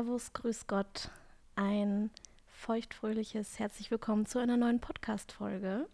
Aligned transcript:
Servus, 0.00 0.32
Grüß 0.32 0.66
Gott. 0.66 1.10
Ein 1.56 2.10
feuchtfröhliches 2.46 3.58
Herzlich 3.58 3.90
Willkommen 3.90 4.24
zu 4.24 4.38
einer 4.38 4.56
neuen 4.56 4.80
Podcast-Folge. 4.80 5.86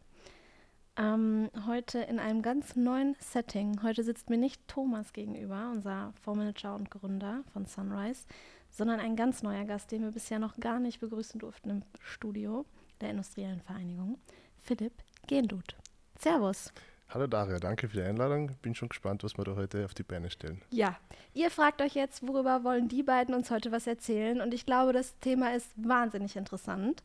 Ähm, 0.96 1.50
heute 1.66 1.98
in 1.98 2.20
einem 2.20 2.40
ganz 2.40 2.76
neuen 2.76 3.16
Setting. 3.18 3.82
Heute 3.82 4.04
sitzt 4.04 4.30
mir 4.30 4.38
nicht 4.38 4.60
Thomas 4.68 5.12
gegenüber, 5.12 5.72
unser 5.72 6.12
Fondsmanager 6.22 6.76
und 6.76 6.88
Gründer 6.88 7.42
von 7.52 7.66
Sunrise, 7.66 8.26
sondern 8.70 9.00
ein 9.00 9.16
ganz 9.16 9.42
neuer 9.42 9.64
Gast, 9.64 9.90
den 9.90 10.02
wir 10.02 10.12
bisher 10.12 10.38
noch 10.38 10.56
gar 10.60 10.78
nicht 10.78 11.00
begrüßen 11.00 11.40
durften 11.40 11.70
im 11.70 11.82
Studio 12.00 12.64
der 13.00 13.10
Industriellen 13.10 13.60
Vereinigung, 13.60 14.20
Philipp 14.56 15.02
Gendut. 15.26 15.74
Servus. 16.16 16.72
Hallo 17.08 17.28
Daria, 17.28 17.58
danke 17.58 17.88
für 17.88 17.98
die 17.98 18.02
Einladung. 18.02 18.56
Bin 18.62 18.74
schon 18.74 18.88
gespannt, 18.88 19.22
was 19.22 19.38
wir 19.38 19.44
da 19.44 19.54
heute 19.54 19.84
auf 19.84 19.94
die 19.94 20.02
Beine 20.02 20.28
stellen. 20.28 20.60
Ja, 20.70 20.98
ihr 21.34 21.50
fragt 21.50 21.80
euch 21.80 21.94
jetzt, 21.94 22.26
worüber 22.26 22.64
wollen 22.64 22.88
die 22.88 23.04
beiden 23.04 23.34
uns 23.34 23.50
heute 23.50 23.70
was 23.70 23.86
erzählen? 23.86 24.40
Und 24.40 24.52
ich 24.52 24.66
glaube, 24.66 24.92
das 24.92 25.16
Thema 25.20 25.54
ist 25.54 25.70
wahnsinnig 25.76 26.34
interessant. 26.34 27.04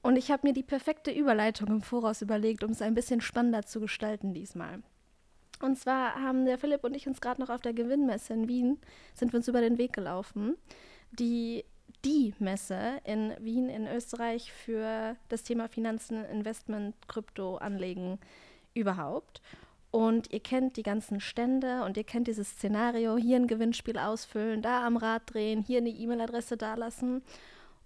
Und 0.00 0.16
ich 0.16 0.30
habe 0.30 0.46
mir 0.46 0.54
die 0.54 0.62
perfekte 0.62 1.10
Überleitung 1.10 1.68
im 1.68 1.82
Voraus 1.82 2.22
überlegt, 2.22 2.62
um 2.62 2.70
es 2.70 2.80
ein 2.80 2.94
bisschen 2.94 3.20
spannender 3.20 3.64
zu 3.64 3.80
gestalten 3.80 4.32
diesmal. 4.32 4.82
Und 5.60 5.76
zwar 5.76 6.14
haben 6.14 6.44
der 6.44 6.58
Philipp 6.58 6.84
und 6.84 6.94
ich 6.94 7.08
uns 7.08 7.20
gerade 7.20 7.40
noch 7.40 7.50
auf 7.50 7.60
der 7.60 7.72
Gewinnmesse 7.72 8.32
in 8.32 8.46
Wien, 8.46 8.78
sind 9.12 9.32
wir 9.32 9.38
uns 9.38 9.48
über 9.48 9.60
den 9.60 9.78
Weg 9.78 9.92
gelaufen, 9.92 10.56
die 11.10 11.64
die 12.04 12.32
Messe 12.38 13.00
in 13.04 13.34
Wien 13.40 13.68
in 13.68 13.88
Österreich 13.88 14.52
für 14.52 15.16
das 15.28 15.42
Thema 15.42 15.68
Finanzen, 15.68 16.24
Investment, 16.26 16.94
Krypto, 17.08 17.56
Anlegen 17.56 18.20
überhaupt. 18.76 19.40
Und 19.90 20.32
ihr 20.32 20.40
kennt 20.40 20.76
die 20.76 20.82
ganzen 20.82 21.20
Stände 21.20 21.82
und 21.84 21.96
ihr 21.96 22.04
kennt 22.04 22.28
dieses 22.28 22.50
Szenario, 22.50 23.16
hier 23.16 23.36
ein 23.36 23.46
Gewinnspiel 23.46 23.98
ausfüllen, 23.98 24.60
da 24.60 24.86
am 24.86 24.96
Rad 24.96 25.22
drehen, 25.32 25.62
hier 25.62 25.78
eine 25.78 25.88
E-Mail-Adresse 25.88 26.56
dalassen. 26.56 27.22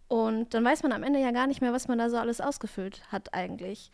Und 0.08 0.55
dann 0.55 0.64
weiß 0.64 0.82
man 0.82 0.92
am 0.92 1.05
Ende 1.05 1.20
ja 1.20 1.30
gar 1.30 1.47
nicht 1.47 1.60
mehr, 1.60 1.72
was 1.72 1.86
man 1.86 1.98
da 1.98 2.10
so 2.10 2.16
alles 2.16 2.41
ausgefüllt 2.41 3.02
hat 3.12 3.32
eigentlich. 3.32 3.92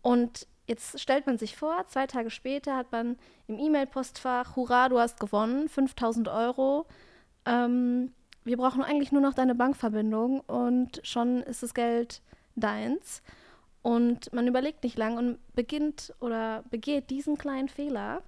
Und 0.00 0.46
jetzt 0.66 0.98
stellt 0.98 1.26
man 1.26 1.36
sich 1.36 1.54
vor, 1.54 1.84
zwei 1.86 2.06
Tage 2.06 2.30
später 2.30 2.76
hat 2.76 2.92
man 2.92 3.18
im 3.46 3.58
E-Mail-Postfach, 3.58 4.56
hurra, 4.56 4.88
du 4.88 4.98
hast 4.98 5.20
gewonnen, 5.20 5.68
5000 5.68 6.28
Euro. 6.28 6.86
Ähm, 7.44 8.12
wir 8.44 8.56
brauchen 8.56 8.82
eigentlich 8.82 9.12
nur 9.12 9.20
noch 9.20 9.34
deine 9.34 9.54
Bankverbindung 9.54 10.40
und 10.40 11.00
schon 11.02 11.42
ist 11.42 11.62
das 11.62 11.74
Geld 11.74 12.22
deins. 12.56 13.22
Und 13.82 14.32
man 14.32 14.46
überlegt 14.46 14.84
nicht 14.84 14.98
lang 14.98 15.16
und 15.16 15.38
beginnt 15.54 16.14
oder 16.20 16.64
begeht 16.70 17.08
diesen 17.10 17.38
kleinen 17.38 17.68
Fehler 17.68 18.22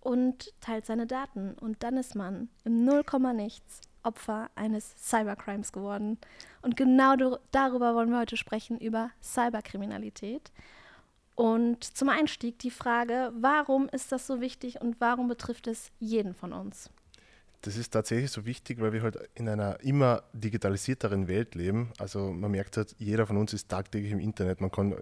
und 0.00 0.52
teilt 0.60 0.86
seine 0.86 1.06
Daten. 1.06 1.54
Und 1.60 1.82
dann 1.82 1.96
ist 1.96 2.14
man 2.14 2.48
im 2.64 2.84
Nullkomma 2.84 3.32
nichts 3.32 3.80
Opfer 4.02 4.50
eines 4.54 4.94
Cybercrimes 4.98 5.72
geworden. 5.72 6.18
Und 6.62 6.76
genau 6.76 7.16
darüber 7.50 7.94
wollen 7.94 8.10
wir 8.10 8.20
heute 8.20 8.36
sprechen, 8.36 8.78
über 8.78 9.10
Cyberkriminalität. 9.22 10.52
Und 11.34 11.84
zum 11.84 12.08
Einstieg 12.08 12.58
die 12.60 12.70
Frage, 12.70 13.32
warum 13.34 13.88
ist 13.90 14.10
das 14.10 14.26
so 14.26 14.40
wichtig 14.40 14.80
und 14.80 15.00
warum 15.00 15.28
betrifft 15.28 15.66
es 15.66 15.90
jeden 15.98 16.34
von 16.34 16.52
uns? 16.52 16.90
Das 17.62 17.76
ist 17.76 17.90
tatsächlich 17.90 18.30
so 18.30 18.44
wichtig, 18.44 18.80
weil 18.80 18.92
wir 18.92 19.02
halt 19.02 19.18
in 19.34 19.48
einer 19.48 19.80
immer 19.80 20.22
digitalisierteren 20.32 21.26
Welt 21.28 21.54
leben. 21.54 21.92
Also 21.98 22.32
man 22.32 22.50
merkt 22.50 22.76
halt, 22.76 22.94
jeder 22.98 23.26
von 23.26 23.36
uns 23.36 23.52
ist 23.52 23.68
tagtäglich 23.68 24.12
im 24.12 24.20
Internet. 24.20 24.60
Man 24.60 24.70
kann 24.70 24.96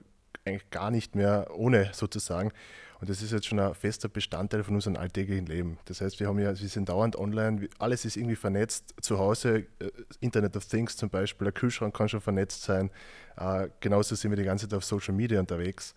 eigentlich 0.44 0.70
gar 0.70 0.90
nicht 0.90 1.14
mehr 1.14 1.50
ohne 1.54 1.90
sozusagen. 1.92 2.52
Und 3.00 3.10
das 3.10 3.20
ist 3.22 3.32
jetzt 3.32 3.46
schon 3.46 3.58
ein 3.58 3.74
fester 3.74 4.08
Bestandteil 4.08 4.64
von 4.64 4.74
unserem 4.74 4.96
alltäglichen 4.96 5.46
Leben. 5.46 5.78
Das 5.84 6.00
heißt, 6.00 6.20
wir 6.20 6.28
haben 6.28 6.38
ja, 6.38 6.58
wir 6.58 6.68
sind 6.68 6.88
dauernd 6.88 7.16
online, 7.16 7.68
alles 7.78 8.04
ist 8.04 8.16
irgendwie 8.16 8.36
vernetzt. 8.36 8.94
Zu 9.00 9.18
Hause, 9.18 9.66
äh, 9.78 9.90
Internet 10.20 10.56
of 10.56 10.64
Things 10.64 10.96
zum 10.96 11.10
Beispiel, 11.10 11.44
der 11.44 11.52
Kühlschrank 11.52 11.94
kann 11.94 12.08
schon 12.08 12.20
vernetzt 12.20 12.62
sein. 12.62 12.90
Äh, 13.36 13.68
genauso 13.80 14.14
sind 14.14 14.30
wir 14.30 14.36
die 14.36 14.44
ganze 14.44 14.68
Zeit 14.68 14.76
auf 14.76 14.84
Social 14.84 15.14
Media 15.14 15.40
unterwegs 15.40 15.94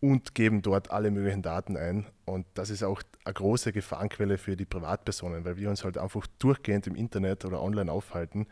und 0.00 0.34
geben 0.34 0.62
dort 0.62 0.90
alle 0.90 1.10
möglichen 1.10 1.42
Daten 1.42 1.76
ein. 1.76 2.06
Und 2.24 2.46
das 2.54 2.70
ist 2.70 2.82
auch 2.82 3.02
eine 3.24 3.34
große 3.34 3.72
Gefahrenquelle 3.72 4.38
für 4.38 4.56
die 4.56 4.66
Privatpersonen, 4.66 5.44
weil 5.44 5.56
wir 5.56 5.70
uns 5.70 5.84
halt 5.84 5.98
einfach 5.98 6.26
durchgehend 6.38 6.86
im 6.86 6.94
Internet 6.94 7.44
oder 7.44 7.62
online 7.62 7.90
aufhalten. 7.90 8.46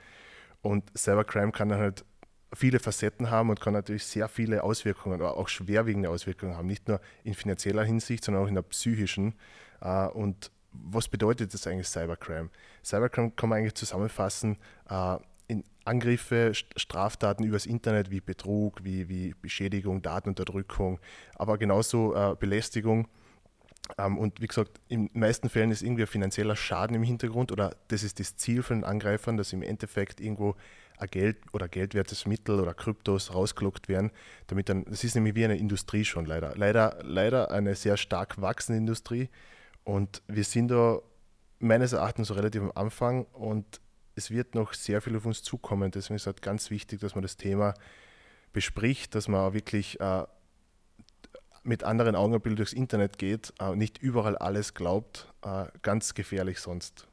Und 0.63 0.91
Cybercrime 0.97 1.53
kann 1.53 1.69
dann 1.69 1.79
halt 1.79 2.05
viele 2.55 2.79
Facetten 2.79 3.31
haben 3.31 3.51
und 3.51 3.61
kann 3.61 3.75
natürlich 3.75 4.07
sehr 4.07 4.29
viele 4.29 4.63
Auswirkungen, 4.63 5.21
auch 5.21 5.49
schwerwiegende 5.49 6.09
Auswirkungen 6.09 6.57
haben, 6.57 6.67
nicht 6.67 6.89
nur 6.89 7.01
in 7.25 7.35
finanzieller 7.35 7.85
Hinsicht, 7.85 8.25
sondern 8.25 8.45
auch 8.45 8.49
in 8.49 8.55
der 8.55 8.63
psychischen. 8.63 9.35
Äh, 9.81 10.07
und 10.09 10.51
was 10.73 11.09
bedeutet 11.09 11.53
das 11.53 11.67
eigentlich 11.67 11.89
Cybercrime? 11.89 12.51
Cybercrime 12.85 13.33
kann 13.33 13.49
man 13.49 13.59
eigentlich 13.59 13.75
zusammenfassen 13.75 14.57
äh, 14.89 15.17
Angriffe, 15.85 16.53
Straftaten 16.55 17.45
übers 17.45 17.67
Internet 17.67 18.11
wie 18.11 18.21
Betrug, 18.21 18.85
wie, 18.85 19.09
wie 19.09 19.35
Beschädigung, 19.41 20.03
Datenunterdrückung, 20.03 20.99
aber 21.35 21.59
genauso 21.59 22.15
äh, 22.15 22.35
Belästigung. 22.39 23.09
Ähm, 23.99 24.19
und 24.19 24.41
wie 24.41 24.47
gesagt, 24.47 24.81
in 24.89 25.09
den 25.09 25.21
meisten 25.21 25.49
Fällen 25.49 25.71
ist 25.71 25.83
irgendwie 25.83 26.05
ein 26.05 26.09
finanzieller 26.09 26.57
Schaden 26.57 26.97
im 26.97 27.03
Hintergrund 27.03 27.53
oder 27.53 27.77
das 27.89 28.03
ist 28.03 28.19
das 28.19 28.37
Ziel 28.37 28.63
von 28.63 28.79
den 28.79 28.85
Angreifern, 28.85 29.37
dass 29.37 29.53
im 29.53 29.63
Endeffekt 29.63 30.21
irgendwo 30.21 30.57
ein 30.97 31.09
Geld 31.09 31.39
oder 31.53 31.69
geldwertes 31.69 32.25
Mittel 32.27 32.61
oder 32.61 32.73
Kryptos 32.73 33.35
rausgelockt 33.35 33.89
werden, 33.89 34.11
damit 34.47 34.69
dann, 34.69 34.85
das 34.85 35.05
ist 35.05 35.15
nämlich 35.15 35.35
wie 35.35 35.45
eine 35.45 35.59
Industrie 35.59 36.05
schon 36.05 36.25
leider. 36.25 36.55
Leider, 36.57 36.99
leider 37.03 37.51
eine 37.51 37.75
sehr 37.75 37.97
stark 37.97 38.41
wachsende 38.41 38.79
Industrie 38.79 39.29
und 39.83 40.23
wir 40.29 40.45
sind 40.45 40.69
da 40.69 41.01
meines 41.59 41.93
Erachtens 41.93 42.29
so 42.29 42.35
relativ 42.35 42.63
am 42.63 42.73
Anfang 42.75 43.25
und 43.27 43.81
es 44.17 44.31
wird 44.31 44.55
noch 44.55 44.75
sehr 44.75 45.01
viel 45.01 45.17
auf 45.17 45.27
uns 45.27 45.43
zukommen. 45.43 45.91
Deswegen 45.91 46.17
ist 46.17 46.23
es 46.23 46.27
halt 46.27 46.43
ganz 46.43 46.71
wichtig, 46.71 47.01
dass 47.01 47.15
man 47.15 47.23
das 47.23 47.37
Thema 47.37 47.75
bespricht, 48.53 49.15
dass 49.15 49.29
man 49.29 49.41
auch 49.41 49.55
wirklich 49.55 50.01
äh, 50.01 50.25
mit 51.65 51.83
anderen 51.83 52.15
Augenbildern 52.15 52.57
durchs 52.57 52.73
Internet 52.73 53.19
geht, 53.19 53.53
äh, 53.61 53.75
nicht 53.75 53.99
überall 53.99 54.37
alles 54.37 54.75
glaubt, 54.75 55.33
äh, 55.43 55.67
ganz 55.83 56.15
gefährlich 56.15 56.61
sonst. 56.61 57.09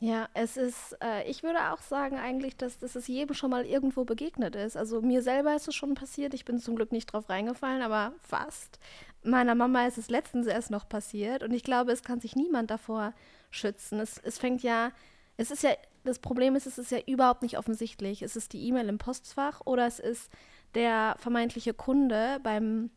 Ja, 0.00 0.28
es 0.34 0.56
ist, 0.56 0.96
äh, 1.02 1.28
ich 1.30 1.42
würde 1.42 1.72
auch 1.72 1.80
sagen 1.80 2.18
eigentlich, 2.18 2.56
dass, 2.56 2.78
dass 2.78 2.94
es 2.94 3.06
jedem 3.06 3.34
schon 3.34 3.50
mal 3.50 3.64
irgendwo 3.64 4.04
begegnet 4.04 4.54
ist. 4.56 4.76
Also 4.76 5.00
mir 5.00 5.22
selber 5.22 5.54
ist 5.54 5.68
es 5.68 5.74
schon 5.74 5.94
passiert, 5.94 6.34
ich 6.34 6.44
bin 6.44 6.58
zum 6.58 6.76
Glück 6.76 6.92
nicht 6.92 7.06
drauf 7.06 7.28
reingefallen, 7.28 7.80
aber 7.80 8.12
fast. 8.20 8.78
Meiner 9.24 9.54
Mama 9.54 9.86
ist 9.86 9.98
es 9.98 10.10
letztens 10.10 10.46
erst 10.46 10.70
noch 10.70 10.88
passiert 10.88 11.42
und 11.42 11.52
ich 11.52 11.64
glaube, 11.64 11.92
es 11.92 12.02
kann 12.02 12.20
sich 12.20 12.36
niemand 12.36 12.70
davor 12.70 13.14
schützen. 13.50 13.98
Es, 14.00 14.18
es 14.18 14.38
fängt 14.38 14.62
ja, 14.62 14.92
es 15.36 15.50
ist 15.50 15.62
ja, 15.62 15.70
das 16.04 16.18
Problem 16.18 16.54
ist, 16.54 16.66
es 16.66 16.78
ist 16.78 16.90
ja 16.90 16.98
überhaupt 17.06 17.42
nicht 17.42 17.58
offensichtlich. 17.58 18.22
Es 18.22 18.36
ist 18.36 18.52
die 18.52 18.68
E-Mail 18.68 18.88
im 18.88 18.98
Postfach 18.98 19.62
oder 19.64 19.86
es 19.86 19.98
ist 19.98 20.30
der 20.74 21.16
vermeintliche 21.18 21.72
Kunde 21.72 22.38
beim 22.42 22.90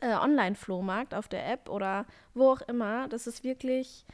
äh, 0.00 0.14
Online-Flohmarkt 0.14 1.14
auf 1.14 1.28
der 1.28 1.50
App 1.50 1.68
oder 1.68 2.06
wo 2.34 2.50
auch 2.50 2.60
immer. 2.62 3.08
Das 3.08 3.26
ist 3.26 3.42
wirklich 3.42 4.04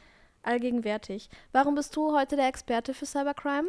allgegenwärtig. 0.43 1.29
Warum 1.51 1.75
bist 1.75 1.95
du 1.95 2.15
heute 2.15 2.35
der 2.35 2.47
Experte 2.47 2.93
für 2.93 3.05
Cybercrime? 3.05 3.67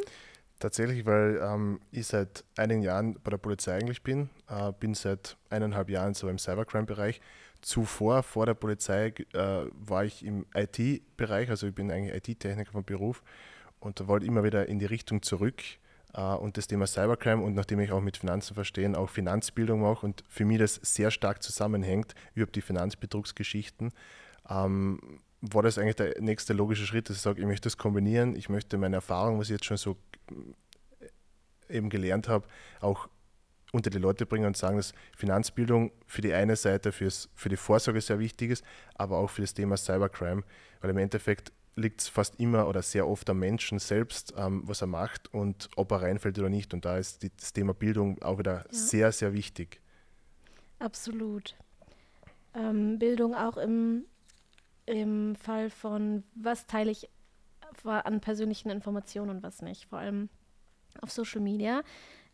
Tatsächlich, 0.59 1.05
weil 1.05 1.39
ähm, 1.41 1.79
ich 1.91 2.07
seit 2.07 2.43
einigen 2.57 2.81
Jahren 2.81 3.17
bei 3.23 3.31
der 3.31 3.37
Polizei 3.37 3.75
eigentlich 3.75 4.03
bin, 4.03 4.29
äh, 4.49 4.73
bin 4.73 4.93
seit 4.93 5.37
eineinhalb 5.49 5.89
Jahren 5.89 6.13
so 6.13 6.27
im 6.27 6.37
Cybercrime-Bereich. 6.37 7.21
Zuvor, 7.61 8.23
vor 8.23 8.45
der 8.45 8.53
Polizei, 8.53 9.13
äh, 9.33 9.65
war 9.73 10.05
ich 10.05 10.25
im 10.25 10.45
IT-Bereich, 10.53 11.49
also 11.49 11.67
ich 11.67 11.75
bin 11.75 11.91
eigentlich 11.91 12.29
IT-Techniker 12.29 12.71
vom 12.71 12.83
Beruf 12.83 13.23
und 13.79 14.07
wollte 14.07 14.25
immer 14.25 14.43
wieder 14.43 14.67
in 14.67 14.79
die 14.79 14.85
Richtung 14.85 15.21
zurück 15.21 15.61
äh, 16.13 16.21
und 16.21 16.57
das 16.57 16.67
Thema 16.67 16.87
Cybercrime 16.87 17.43
und 17.43 17.55
nachdem 17.55 17.79
ich 17.79 17.91
auch 17.91 18.01
mit 18.01 18.17
Finanzen 18.17 18.53
verstehe, 18.53 18.97
auch 18.97 19.09
Finanzbildung 19.09 19.81
mache 19.81 20.05
und 20.05 20.23
für 20.27 20.45
mich 20.45 20.59
das 20.59 20.75
sehr 20.75 21.11
stark 21.11 21.43
zusammenhängt, 21.43 22.15
über 22.33 22.51
die 22.51 22.61
Finanzbetrugsgeschichten, 22.61 23.91
ähm, 24.49 25.19
war 25.41 25.63
das 25.63 25.77
eigentlich 25.77 25.95
der 25.95 26.21
nächste 26.21 26.53
logische 26.53 26.85
Schritt, 26.85 27.09
dass 27.09 27.17
ich 27.17 27.21
sage, 27.21 27.41
ich 27.41 27.47
möchte 27.47 27.67
das 27.67 27.77
kombinieren, 27.77 28.35
ich 28.35 28.49
möchte 28.49 28.77
meine 28.77 28.97
Erfahrung, 28.97 29.39
was 29.39 29.47
ich 29.47 29.53
jetzt 29.53 29.65
schon 29.65 29.77
so 29.77 29.97
äh, 30.99 31.77
eben 31.77 31.89
gelernt 31.89 32.27
habe, 32.27 32.47
auch 32.81 33.07
unter 33.71 33.89
die 33.89 33.99
Leute 33.99 34.25
bringen 34.25 34.45
und 34.45 34.57
sagen, 34.57 34.77
dass 34.77 34.93
Finanzbildung 35.15 35.91
für 36.07 36.21
die 36.21 36.33
eine 36.33 36.55
Seite 36.55 36.91
fürs, 36.91 37.29
für 37.35 37.49
die 37.49 37.57
Vorsorge 37.57 38.01
sehr 38.01 38.19
wichtig 38.19 38.51
ist, 38.51 38.63
aber 38.95 39.17
auch 39.17 39.29
für 39.29 39.41
das 39.41 39.53
Thema 39.53 39.77
Cybercrime, 39.77 40.43
weil 40.81 40.89
im 40.89 40.97
Endeffekt 40.97 41.51
liegt 41.75 42.01
es 42.01 42.07
fast 42.07 42.39
immer 42.39 42.67
oder 42.67 42.81
sehr 42.81 43.07
oft 43.07 43.29
am 43.29 43.39
Menschen 43.39 43.79
selbst, 43.79 44.33
ähm, 44.37 44.63
was 44.65 44.81
er 44.81 44.87
macht 44.87 45.33
und 45.33 45.69
ob 45.75 45.91
er 45.91 46.01
reinfällt 46.01 46.37
oder 46.39 46.49
nicht. 46.49 46.73
Und 46.73 46.85
da 46.85 46.97
ist 46.97 47.23
die, 47.23 47.31
das 47.35 47.53
Thema 47.53 47.73
Bildung 47.73 48.21
auch 48.21 48.39
wieder 48.39 48.65
ja. 48.65 48.65
sehr, 48.69 49.11
sehr 49.11 49.33
wichtig. 49.33 49.81
Absolut. 50.79 51.55
Ähm, 52.53 52.99
Bildung 52.99 53.35
auch 53.35 53.57
im, 53.57 54.05
im 54.85 55.35
Fall 55.35 55.69
von, 55.69 56.23
was 56.35 56.67
teile 56.67 56.91
ich 56.91 57.09
an 57.85 58.19
persönlichen 58.19 58.69
Informationen 58.69 59.29
und 59.29 59.43
was 59.43 59.61
nicht, 59.61 59.85
vor 59.85 59.99
allem 59.99 60.29
auf 61.01 61.11
Social 61.11 61.39
Media. 61.39 61.83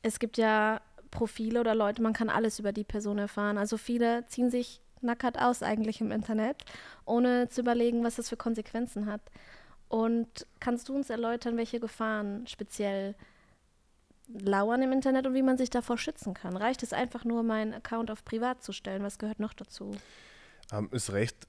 Es 0.01 0.19
gibt 0.19 0.37
ja 0.37 0.81
Profile 1.15 1.59
oder 1.59 1.75
Leute, 1.75 2.01
man 2.01 2.13
kann 2.13 2.29
alles 2.29 2.59
über 2.59 2.71
die 2.71 2.83
Person 2.83 3.17
erfahren. 3.17 3.57
Also 3.57 3.77
viele 3.77 4.25
ziehen 4.27 4.49
sich 4.49 4.81
nackert 5.01 5.39
aus 5.39 5.63
eigentlich 5.63 6.01
im 6.01 6.11
Internet, 6.11 6.63
ohne 7.05 7.47
zu 7.49 7.61
überlegen, 7.61 8.03
was 8.03 8.15
das 8.15 8.29
für 8.29 8.37
Konsequenzen 8.37 9.05
hat. 9.05 9.21
Und 9.87 10.47
kannst 10.59 10.89
du 10.89 10.95
uns 10.95 11.09
erläutern, 11.09 11.57
welche 11.57 11.79
Gefahren 11.79 12.47
speziell 12.47 13.15
lauern 14.27 14.81
im 14.81 14.91
Internet 14.91 15.27
und 15.27 15.35
wie 15.35 15.43
man 15.43 15.57
sich 15.57 15.69
davor 15.69 15.97
schützen 15.97 16.33
kann? 16.33 16.57
Reicht 16.57 16.83
es 16.83 16.93
einfach 16.93 17.23
nur, 17.23 17.43
meinen 17.43 17.73
Account 17.73 18.09
auf 18.09 18.25
privat 18.25 18.63
zu 18.63 18.73
stellen? 18.73 19.03
Was 19.03 19.19
gehört 19.19 19.39
noch 19.39 19.53
dazu? 19.53 19.95
Ähm, 20.71 20.89
es 20.91 21.13
reicht, 21.13 21.47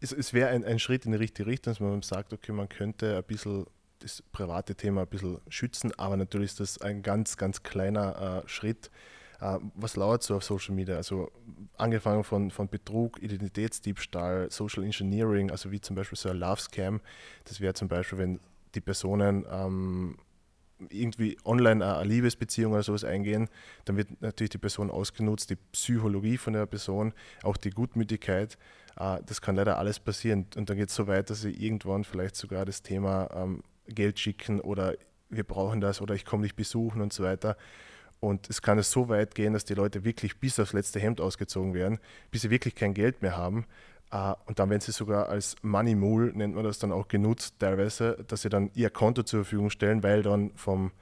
es, 0.00 0.12
es 0.12 0.32
wäre 0.34 0.50
ein, 0.50 0.64
ein 0.64 0.78
Schritt 0.78 1.06
in 1.06 1.12
die 1.12 1.18
richtige 1.18 1.48
Richtung, 1.48 1.72
dass 1.72 1.80
man 1.80 2.02
sagt, 2.02 2.32
okay, 2.32 2.52
man 2.52 2.68
könnte 2.68 3.16
ein 3.16 3.24
bisschen 3.24 3.66
das 4.00 4.22
private 4.32 4.74
Thema 4.74 5.02
ein 5.02 5.08
bisschen 5.08 5.38
schützen, 5.48 5.92
aber 5.98 6.16
natürlich 6.16 6.50
ist 6.50 6.60
das 6.60 6.80
ein 6.80 7.02
ganz, 7.02 7.36
ganz 7.36 7.62
kleiner 7.62 8.42
äh, 8.44 8.48
Schritt. 8.48 8.90
Äh, 9.40 9.58
was 9.74 9.96
lauert 9.96 10.22
so 10.22 10.36
auf 10.36 10.44
Social 10.44 10.74
Media? 10.74 10.96
Also 10.96 11.30
angefangen 11.76 12.24
von, 12.24 12.50
von 12.50 12.68
Betrug, 12.68 13.22
Identitätsdiebstahl, 13.22 14.50
Social 14.50 14.84
Engineering, 14.84 15.50
also 15.50 15.70
wie 15.70 15.80
zum 15.80 15.96
Beispiel 15.96 16.18
so 16.18 16.28
ein 16.28 16.38
Love 16.38 16.60
Scam. 16.60 17.00
Das 17.44 17.60
wäre 17.60 17.74
zum 17.74 17.88
Beispiel, 17.88 18.18
wenn 18.18 18.40
die 18.74 18.80
Personen 18.80 19.46
ähm, 19.50 20.16
irgendwie 20.90 21.38
online 21.44 21.84
eine 21.84 22.08
Liebesbeziehung 22.08 22.72
oder 22.72 22.82
sowas 22.82 23.04
eingehen, 23.04 23.48
dann 23.84 23.96
wird 23.96 24.20
natürlich 24.20 24.50
die 24.50 24.58
Person 24.58 24.90
ausgenutzt, 24.90 25.50
die 25.50 25.56
Psychologie 25.72 26.36
von 26.36 26.52
der 26.52 26.66
Person, 26.66 27.14
auch 27.42 27.56
die 27.56 27.70
Gutmütigkeit. 27.70 28.58
Äh, 28.98 29.20
das 29.24 29.40
kann 29.40 29.56
leider 29.56 29.78
alles 29.78 30.00
passieren. 30.00 30.46
Und 30.56 30.68
dann 30.68 30.76
geht 30.76 30.90
es 30.90 30.94
so 30.94 31.06
weit, 31.06 31.30
dass 31.30 31.42
sie 31.42 31.52
irgendwann 31.52 32.04
vielleicht 32.04 32.36
sogar 32.36 32.64
das 32.64 32.82
Thema 32.82 33.28
ähm, 33.34 33.62
Geld 33.88 34.18
schicken 34.18 34.60
oder 34.60 34.94
wir 35.28 35.44
brauchen 35.44 35.80
das 35.80 36.00
oder 36.00 36.14
ich 36.14 36.24
komme 36.24 36.44
dich 36.44 36.54
besuchen 36.54 37.00
und 37.00 37.12
so 37.12 37.24
weiter. 37.24 37.56
Und 38.20 38.48
es 38.48 38.62
kann 38.62 38.78
es 38.78 38.90
so 38.90 39.08
weit 39.08 39.34
gehen, 39.34 39.52
dass 39.52 39.64
die 39.64 39.74
Leute 39.74 40.04
wirklich 40.04 40.38
bis 40.38 40.58
aufs 40.58 40.72
letzte 40.72 41.00
Hemd 41.00 41.20
ausgezogen 41.20 41.74
werden, 41.74 41.98
bis 42.30 42.42
sie 42.42 42.50
wirklich 42.50 42.74
kein 42.74 42.94
Geld 42.94 43.22
mehr 43.22 43.36
haben. 43.36 43.66
Uh, 44.14 44.34
und 44.46 44.60
dann 44.60 44.70
werden 44.70 44.80
sie 44.80 44.92
sogar 44.92 45.28
als 45.28 45.56
Money 45.62 45.96
Mule, 45.96 46.30
nennt 46.32 46.54
man 46.54 46.62
das 46.62 46.78
dann 46.78 46.92
auch 46.92 47.08
genutzt 47.08 47.56
teilweise, 47.58 48.24
dass 48.28 48.42
sie 48.42 48.48
dann 48.48 48.70
ihr 48.74 48.88
Konto 48.88 49.24
zur 49.24 49.42
Verfügung 49.42 49.68
stellen, 49.68 50.04
weil 50.04 50.22
dann 50.22 50.52
vom, 50.54 50.92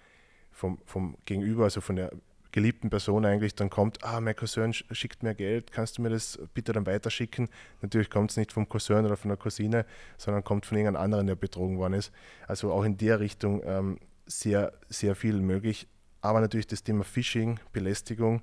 vom, 0.51 0.79
vom 0.87 1.19
Gegenüber, 1.27 1.65
also 1.65 1.83
von 1.83 1.97
der 1.97 2.13
geliebten 2.55 2.89
Person 2.89 3.27
eigentlich 3.27 3.55
dann 3.55 3.69
kommt, 3.69 4.03
ah, 4.03 4.21
mein 4.21 4.35
Cousin 4.35 4.73
schickt 4.73 5.23
mir 5.23 5.35
Geld, 5.35 5.73
kannst 5.73 5.99
du 5.99 6.03
mir 6.03 6.11
das 6.11 6.39
bitte 6.55 6.73
dann 6.73 6.87
weiterschicken? 6.87 7.49
Natürlich 7.83 8.09
kommt 8.09 8.31
es 8.31 8.37
nicht 8.37 8.53
vom 8.53 8.69
Cousin 8.69 9.05
oder 9.05 9.17
von 9.17 9.29
der 9.29 9.37
Cousine, 9.37 9.85
sondern 10.17 10.43
kommt 10.45 10.65
von 10.65 10.79
irgendeinem 10.79 11.03
anderen, 11.03 11.27
der 11.27 11.35
betrogen 11.35 11.79
worden 11.79 11.95
ist. 11.95 12.13
Also 12.47 12.73
auch 12.73 12.85
in 12.85 12.97
der 12.97 13.21
Richtung 13.21 13.61
ähm, 13.65 13.99
sehr, 14.27 14.73
sehr 14.89 15.15
viel 15.15 15.41
möglich 15.41 15.89
aber 16.25 16.41
natürlich 16.41 16.67
das 16.67 16.83
Thema 16.83 17.05
Phishing, 17.05 17.61
Belästigung 17.73 18.41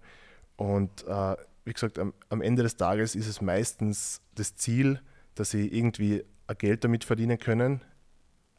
und 0.56 1.04
äh, 1.08 1.36
wie 1.66 1.74
gesagt, 1.74 1.98
am, 1.98 2.14
am, 2.30 2.42
Ende 2.42 2.62
des 2.62 2.78
Tages 2.78 3.16
ist 3.16 3.28
es 3.28 3.42
meistens 3.42 4.22
das 4.36 4.56
Ziel, 4.56 5.02
dass 5.34 5.50
sie 5.50 5.68
irgendwie 5.68 6.24
Geld 6.60 6.84
damit 6.84 7.04
verdienen 7.04 7.40
können, 7.40 7.82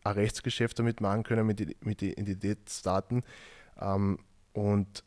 ein 0.02 0.12
Rechtsgeschäft 0.14 0.76
damit 0.78 1.00
machen 1.00 1.22
können 1.22 1.46
mit, 1.46 1.84
mit 1.84 2.02
Identitätsdaten 2.02 3.22
ähm, 3.80 4.18
und 4.54 5.04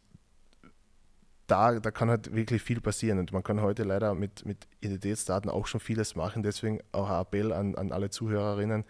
da, 1.48 1.80
da 1.80 1.92
kann 1.92 2.10
halt 2.10 2.36
wirklich 2.36 2.62
viel 2.62 2.82
passieren 2.82 3.20
und 3.20 3.32
man 3.32 3.44
kann 3.44 3.62
heute 3.62 3.84
leider 3.84 4.16
mit, 4.16 4.46
mit 4.46 4.68
Identitätsdaten 4.82 5.50
auch 5.50 5.68
schon 5.68 5.80
vieles 5.80 6.16
machen, 6.16 6.44
deswegen 6.44 6.80
auch 6.92 7.10
ein 7.10 7.22
Appell 7.22 7.54
an, 7.54 7.76
an 7.76 7.92
alle 7.92 8.10
Zuhörerinnen, 8.10 8.84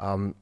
ähm, 0.00 0.34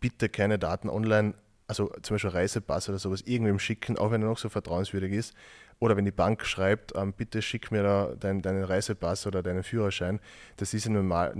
bitte 0.00 0.28
keine 0.28 0.58
Daten 0.58 0.88
online 0.88 1.34
also 1.72 1.90
zum 2.02 2.16
Beispiel 2.16 2.30
Reisepass 2.30 2.90
oder 2.90 2.98
sowas, 2.98 3.22
irgendwem 3.22 3.58
schicken, 3.58 3.96
auch 3.96 4.10
wenn 4.10 4.20
er 4.20 4.28
noch 4.28 4.36
so 4.36 4.50
vertrauenswürdig 4.50 5.12
ist. 5.12 5.34
Oder 5.78 5.96
wenn 5.96 6.04
die 6.04 6.10
Bank 6.10 6.44
schreibt, 6.44 6.92
ähm, 6.94 7.14
bitte 7.14 7.40
schick 7.40 7.70
mir 7.70 7.82
da 7.82 8.14
dein, 8.18 8.42
deinen 8.42 8.64
Reisepass 8.64 9.26
oder 9.26 9.42
deinen 9.42 9.62
Führerschein. 9.62 10.20
Das 10.58 10.74
ist 10.74 10.84
ja 10.84 10.92
normal, 10.92 11.34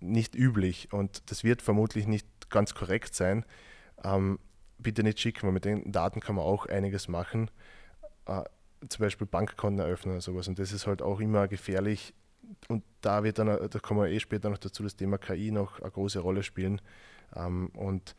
nicht 0.00 0.34
üblich 0.34 0.92
und 0.92 1.30
das 1.30 1.44
wird 1.44 1.62
vermutlich 1.62 2.06
nicht 2.08 2.50
ganz 2.50 2.74
korrekt 2.74 3.14
sein. 3.14 3.44
Ähm, 4.02 4.38
bitte 4.78 5.02
nicht 5.04 5.20
schicken, 5.20 5.46
weil 5.46 5.52
mit 5.52 5.64
den 5.64 5.92
Daten 5.92 6.20
kann 6.20 6.34
man 6.34 6.44
auch 6.44 6.66
einiges 6.66 7.06
machen. 7.06 7.50
Äh, 8.26 8.42
zum 8.88 9.02
Beispiel 9.02 9.26
Bankkonten 9.26 9.84
eröffnen 9.84 10.12
oder 10.12 10.20
sowas. 10.20 10.48
Und 10.48 10.58
das 10.58 10.72
ist 10.72 10.86
halt 10.86 11.02
auch 11.02 11.20
immer 11.20 11.48
gefährlich. 11.48 12.14
Und 12.68 12.84
da 13.00 13.24
wird 13.24 13.38
dann, 13.38 13.46
da 13.46 13.78
kommen 13.78 14.00
wir 14.00 14.08
eh 14.08 14.20
später 14.20 14.50
noch 14.50 14.58
dazu, 14.58 14.82
das 14.82 14.96
Thema 14.96 15.18
KI 15.18 15.50
noch 15.50 15.80
eine 15.80 15.90
große 15.90 16.20
Rolle 16.20 16.42
spielen. 16.42 16.80
Ähm, 17.34 17.68
und 17.74 18.14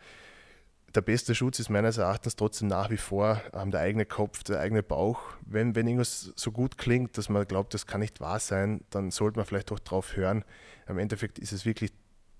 der 0.96 1.02
beste 1.02 1.36
Schutz 1.36 1.60
ist 1.60 1.70
meines 1.70 1.98
Erachtens 1.98 2.36
trotzdem 2.36 2.70
nach 2.70 2.90
wie 2.90 2.98
vor 2.98 3.42
ähm, 3.54 3.72
der 3.72 3.82
eigene 3.82 4.06
Kopf, 4.06 4.44
der 4.44 4.60
eigene 4.60 4.84
Bauch. 4.84 5.22
Wenn, 5.46 5.76
wenn 5.76 5.88
irgendwas 5.88 6.32
so 6.36 6.52
gut 6.52 6.78
klingt, 6.78 7.18
dass 7.18 7.30
man 7.30 7.48
glaubt, 7.48 7.74
das 7.74 7.86
kann 7.86 8.00
nicht 8.00 8.20
wahr 8.20 8.40
sein, 8.40 8.82
dann 8.90 9.12
sollte 9.12 9.38
man 9.38 9.46
vielleicht 9.46 9.72
auch 9.72 9.80
drauf 9.80 10.16
hören. 10.16 10.44
Im 10.88 10.98
Endeffekt 10.98 11.40
ist 11.40 11.52
es 11.52 11.66
wirklich, 11.66 11.92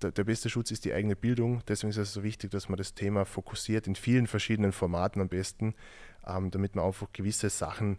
der, 0.02 0.12
der 0.12 0.24
beste 0.24 0.48
Schutz 0.48 0.70
ist 0.70 0.84
die 0.84 0.92
eigene 0.92 1.14
Bildung. 1.14 1.62
Deswegen 1.68 1.90
ist 1.90 1.98
es 1.98 2.12
so 2.12 2.22
wichtig, 2.22 2.50
dass 2.50 2.68
man 2.68 2.78
das 2.78 2.94
Thema 2.94 3.24
fokussiert, 3.24 3.86
in 3.86 3.94
vielen 3.94 4.26
verschiedenen 4.26 4.72
Formaten 4.72 5.20
am 5.20 5.28
besten, 5.28 5.74
ähm, 6.26 6.50
damit 6.50 6.74
man 6.74 6.86
einfach 6.86 7.12
gewisse 7.12 7.50
Sachen 7.50 7.98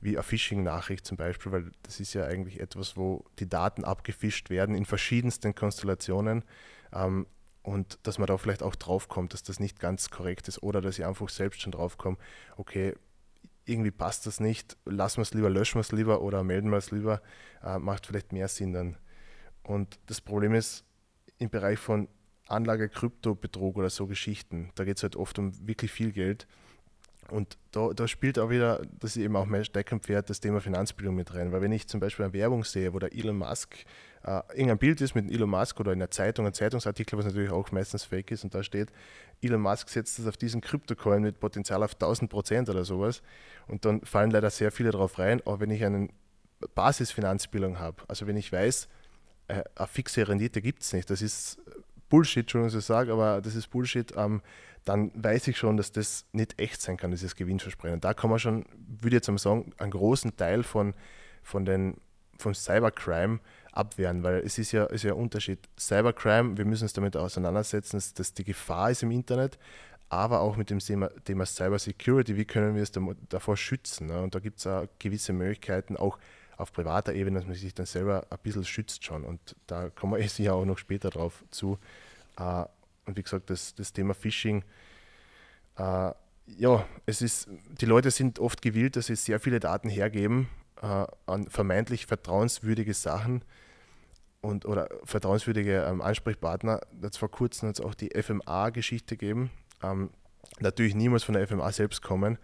wie 0.00 0.16
eine 0.16 0.22
Phishing-Nachricht 0.22 1.06
zum 1.06 1.16
Beispiel, 1.16 1.52
weil 1.52 1.70
das 1.82 2.00
ist 2.00 2.14
ja 2.14 2.24
eigentlich 2.24 2.60
etwas, 2.60 2.96
wo 2.96 3.24
die 3.38 3.48
Daten 3.48 3.84
abgefischt 3.84 4.50
werden 4.50 4.74
in 4.74 4.86
verschiedensten 4.86 5.54
Konstellationen. 5.54 6.44
Ähm, 6.92 7.26
und 7.62 7.98
dass 8.04 8.18
man 8.18 8.26
da 8.26 8.38
vielleicht 8.38 8.62
auch 8.62 8.74
drauf 8.74 9.08
kommt, 9.08 9.34
dass 9.34 9.42
das 9.42 9.60
nicht 9.60 9.78
ganz 9.80 10.10
korrekt 10.10 10.48
ist 10.48 10.62
oder 10.62 10.80
dass 10.80 10.98
ich 10.98 11.04
einfach 11.04 11.28
selbst 11.28 11.60
schon 11.60 11.72
drauf 11.72 11.98
komme, 11.98 12.16
okay, 12.56 12.94
irgendwie 13.66 13.90
passt 13.90 14.26
das 14.26 14.40
nicht, 14.40 14.76
lassen 14.86 15.18
wir 15.18 15.22
es 15.22 15.34
lieber, 15.34 15.50
löschen 15.50 15.76
wir 15.76 15.82
es 15.82 15.92
lieber 15.92 16.22
oder 16.22 16.42
melden 16.42 16.70
wir 16.70 16.78
es 16.78 16.90
lieber, 16.90 17.20
äh, 17.62 17.78
macht 17.78 18.06
vielleicht 18.06 18.32
mehr 18.32 18.48
Sinn 18.48 18.72
dann. 18.72 18.96
Und 19.62 19.98
das 20.06 20.20
Problem 20.20 20.54
ist 20.54 20.84
im 21.38 21.50
Bereich 21.50 21.78
von 21.78 22.08
Anlage, 22.48 22.88
Kryptobetrug 22.88 23.76
oder 23.76 23.90
so 23.90 24.06
Geschichten, 24.06 24.70
da 24.74 24.84
geht 24.84 24.96
es 24.96 25.02
halt 25.02 25.16
oft 25.16 25.38
um 25.38 25.52
wirklich 25.66 25.92
viel 25.92 26.12
Geld. 26.12 26.46
Und 27.30 27.58
da, 27.70 27.90
da 27.94 28.08
spielt 28.08 28.38
auch 28.38 28.50
wieder, 28.50 28.82
das 28.98 29.16
ist 29.16 29.22
eben 29.22 29.36
auch 29.36 29.46
mein 29.46 29.64
Steckenpferd, 29.64 30.28
das 30.28 30.40
Thema 30.40 30.60
Finanzbildung 30.60 31.14
mit 31.14 31.34
rein. 31.34 31.52
Weil 31.52 31.62
wenn 31.62 31.72
ich 31.72 31.86
zum 31.86 32.00
Beispiel 32.00 32.24
eine 32.24 32.32
Werbung 32.32 32.64
sehe, 32.64 32.92
wo 32.92 32.98
der 32.98 33.12
Elon 33.12 33.38
Musk 33.38 33.76
äh, 34.24 34.40
irgendein 34.50 34.78
Bild 34.78 35.00
ist 35.00 35.14
mit 35.14 35.30
Elon 35.30 35.50
Musk 35.50 35.78
oder 35.80 35.92
in 35.92 35.98
der 35.98 36.10
Zeitung, 36.10 36.46
ein 36.46 36.52
Zeitungsartikel, 36.52 37.18
was 37.18 37.26
natürlich 37.26 37.50
auch 37.50 37.70
meistens 37.72 38.04
fake 38.04 38.32
ist 38.32 38.44
und 38.44 38.54
da 38.54 38.62
steht, 38.62 38.90
Elon 39.40 39.60
Musk 39.60 39.88
setzt 39.88 40.18
das 40.18 40.26
auf 40.26 40.36
diesen 40.36 40.60
Kryptocoin 40.60 41.22
mit 41.22 41.40
Potenzial 41.40 41.82
auf 41.82 41.94
1000 41.94 42.30
Prozent 42.30 42.68
oder 42.68 42.84
sowas. 42.84 43.22
Und 43.66 43.84
dann 43.84 44.02
fallen 44.02 44.30
leider 44.30 44.50
sehr 44.50 44.72
viele 44.72 44.90
drauf 44.90 45.18
rein, 45.18 45.40
aber 45.46 45.60
wenn 45.60 45.70
ich 45.70 45.84
eine 45.84 46.08
Basisfinanzbildung 46.74 47.78
habe, 47.78 48.02
also 48.08 48.26
wenn 48.26 48.36
ich 48.36 48.52
weiß, 48.52 48.88
äh, 49.48 49.62
eine 49.74 49.86
fixe 49.86 50.28
Rendite 50.28 50.60
gibt 50.60 50.82
es 50.82 50.92
nicht, 50.92 51.08
das 51.08 51.22
ist 51.22 51.58
Bullshit, 52.10 52.42
Entschuldigung, 52.42 52.76
was 52.76 52.82
ich 52.82 52.84
sage, 52.84 53.12
aber 53.12 53.40
das 53.40 53.54
ist 53.54 53.68
Bullshit, 53.68 54.12
ähm, 54.16 54.42
dann 54.84 55.10
weiß 55.14 55.48
ich 55.48 55.56
schon, 55.56 55.76
dass 55.76 55.92
das 55.92 56.26
nicht 56.32 56.60
echt 56.60 56.82
sein 56.82 56.96
kann, 56.96 57.10
dieses 57.10 57.36
Gewinnversprechen. 57.36 58.00
Da 58.00 58.12
kann 58.12 58.28
man 58.28 58.38
schon, 58.38 58.66
würde 58.86 59.08
ich 59.08 59.20
jetzt 59.20 59.28
mal 59.28 59.38
sagen, 59.38 59.72
einen 59.78 59.92
großen 59.92 60.36
Teil 60.36 60.62
von, 60.62 60.94
von 61.42 61.64
den, 61.64 61.96
von 62.38 62.54
Cybercrime 62.54 63.40
abwehren, 63.72 64.22
weil 64.22 64.40
es 64.40 64.58
ist 64.58 64.72
ja, 64.72 64.84
ist 64.86 65.04
ja 65.04 65.12
ein 65.12 65.18
Unterschied. 65.18 65.60
Cybercrime, 65.78 66.56
wir 66.58 66.64
müssen 66.64 66.84
uns 66.84 66.92
damit 66.92 67.16
auseinandersetzen, 67.16 68.02
dass, 68.14 68.34
die 68.34 68.44
Gefahr 68.44 68.90
ist 68.90 69.02
im 69.02 69.10
Internet, 69.10 69.58
aber 70.08 70.40
auch 70.40 70.56
mit 70.56 70.70
dem 70.70 70.80
Thema, 70.80 71.08
Thema 71.24 71.46
Cybersecurity, 71.46 72.36
wie 72.36 72.44
können 72.44 72.74
wir 72.74 72.82
es 72.82 72.92
davor 73.28 73.56
schützen? 73.56 74.08
Ne? 74.08 74.20
Und 74.20 74.34
da 74.34 74.40
gibt 74.40 74.58
es 74.58 74.88
gewisse 74.98 75.32
Möglichkeiten, 75.32 75.96
auch 75.96 76.18
auf 76.60 76.72
privater 76.72 77.14
Ebene, 77.14 77.38
dass 77.38 77.46
man 77.46 77.56
sich 77.56 77.74
dann 77.74 77.86
selber 77.86 78.26
ein 78.30 78.38
bisschen 78.42 78.64
schützt 78.64 79.04
schon. 79.04 79.24
Und 79.24 79.56
da 79.66 79.90
kommen 79.90 80.14
wir 80.14 80.20
eh 80.20 80.26
sicher 80.28 80.54
auch 80.54 80.64
noch 80.64 80.78
später 80.78 81.10
drauf 81.10 81.44
zu. 81.50 81.78
Äh, 82.38 82.64
und 83.06 83.16
wie 83.16 83.22
gesagt, 83.22 83.50
das, 83.50 83.74
das 83.74 83.92
Thema 83.92 84.14
Phishing, 84.14 84.64
äh, 85.76 86.12
ja, 86.58 86.86
es 87.06 87.22
ist, 87.22 87.48
die 87.80 87.86
Leute 87.86 88.10
sind 88.10 88.38
oft 88.38 88.60
gewillt, 88.62 88.96
dass 88.96 89.06
sie 89.06 89.16
sehr 89.16 89.40
viele 89.40 89.60
Daten 89.60 89.88
hergeben 89.88 90.48
äh, 90.82 91.06
an 91.26 91.48
vermeintlich 91.48 92.06
vertrauenswürdige 92.06 92.94
Sachen 92.94 93.42
und 94.40 94.66
oder 94.66 94.88
vertrauenswürdige 95.04 95.84
ähm, 95.88 96.00
Ansprechpartner. 96.00 96.80
Jetzt 97.02 97.18
vor 97.18 97.30
kurzem 97.30 97.68
hat 97.68 97.78
es 97.78 97.84
auch 97.84 97.94
die 97.94 98.10
FMA-Geschichte 98.10 99.16
gegeben. 99.16 99.50
Ähm, 99.82 100.10
natürlich 100.58 100.94
niemals 100.94 101.24
von 101.24 101.34
der 101.34 101.46
FMA 101.46 101.70
selbst 101.72 102.02
kommen. 102.02 102.38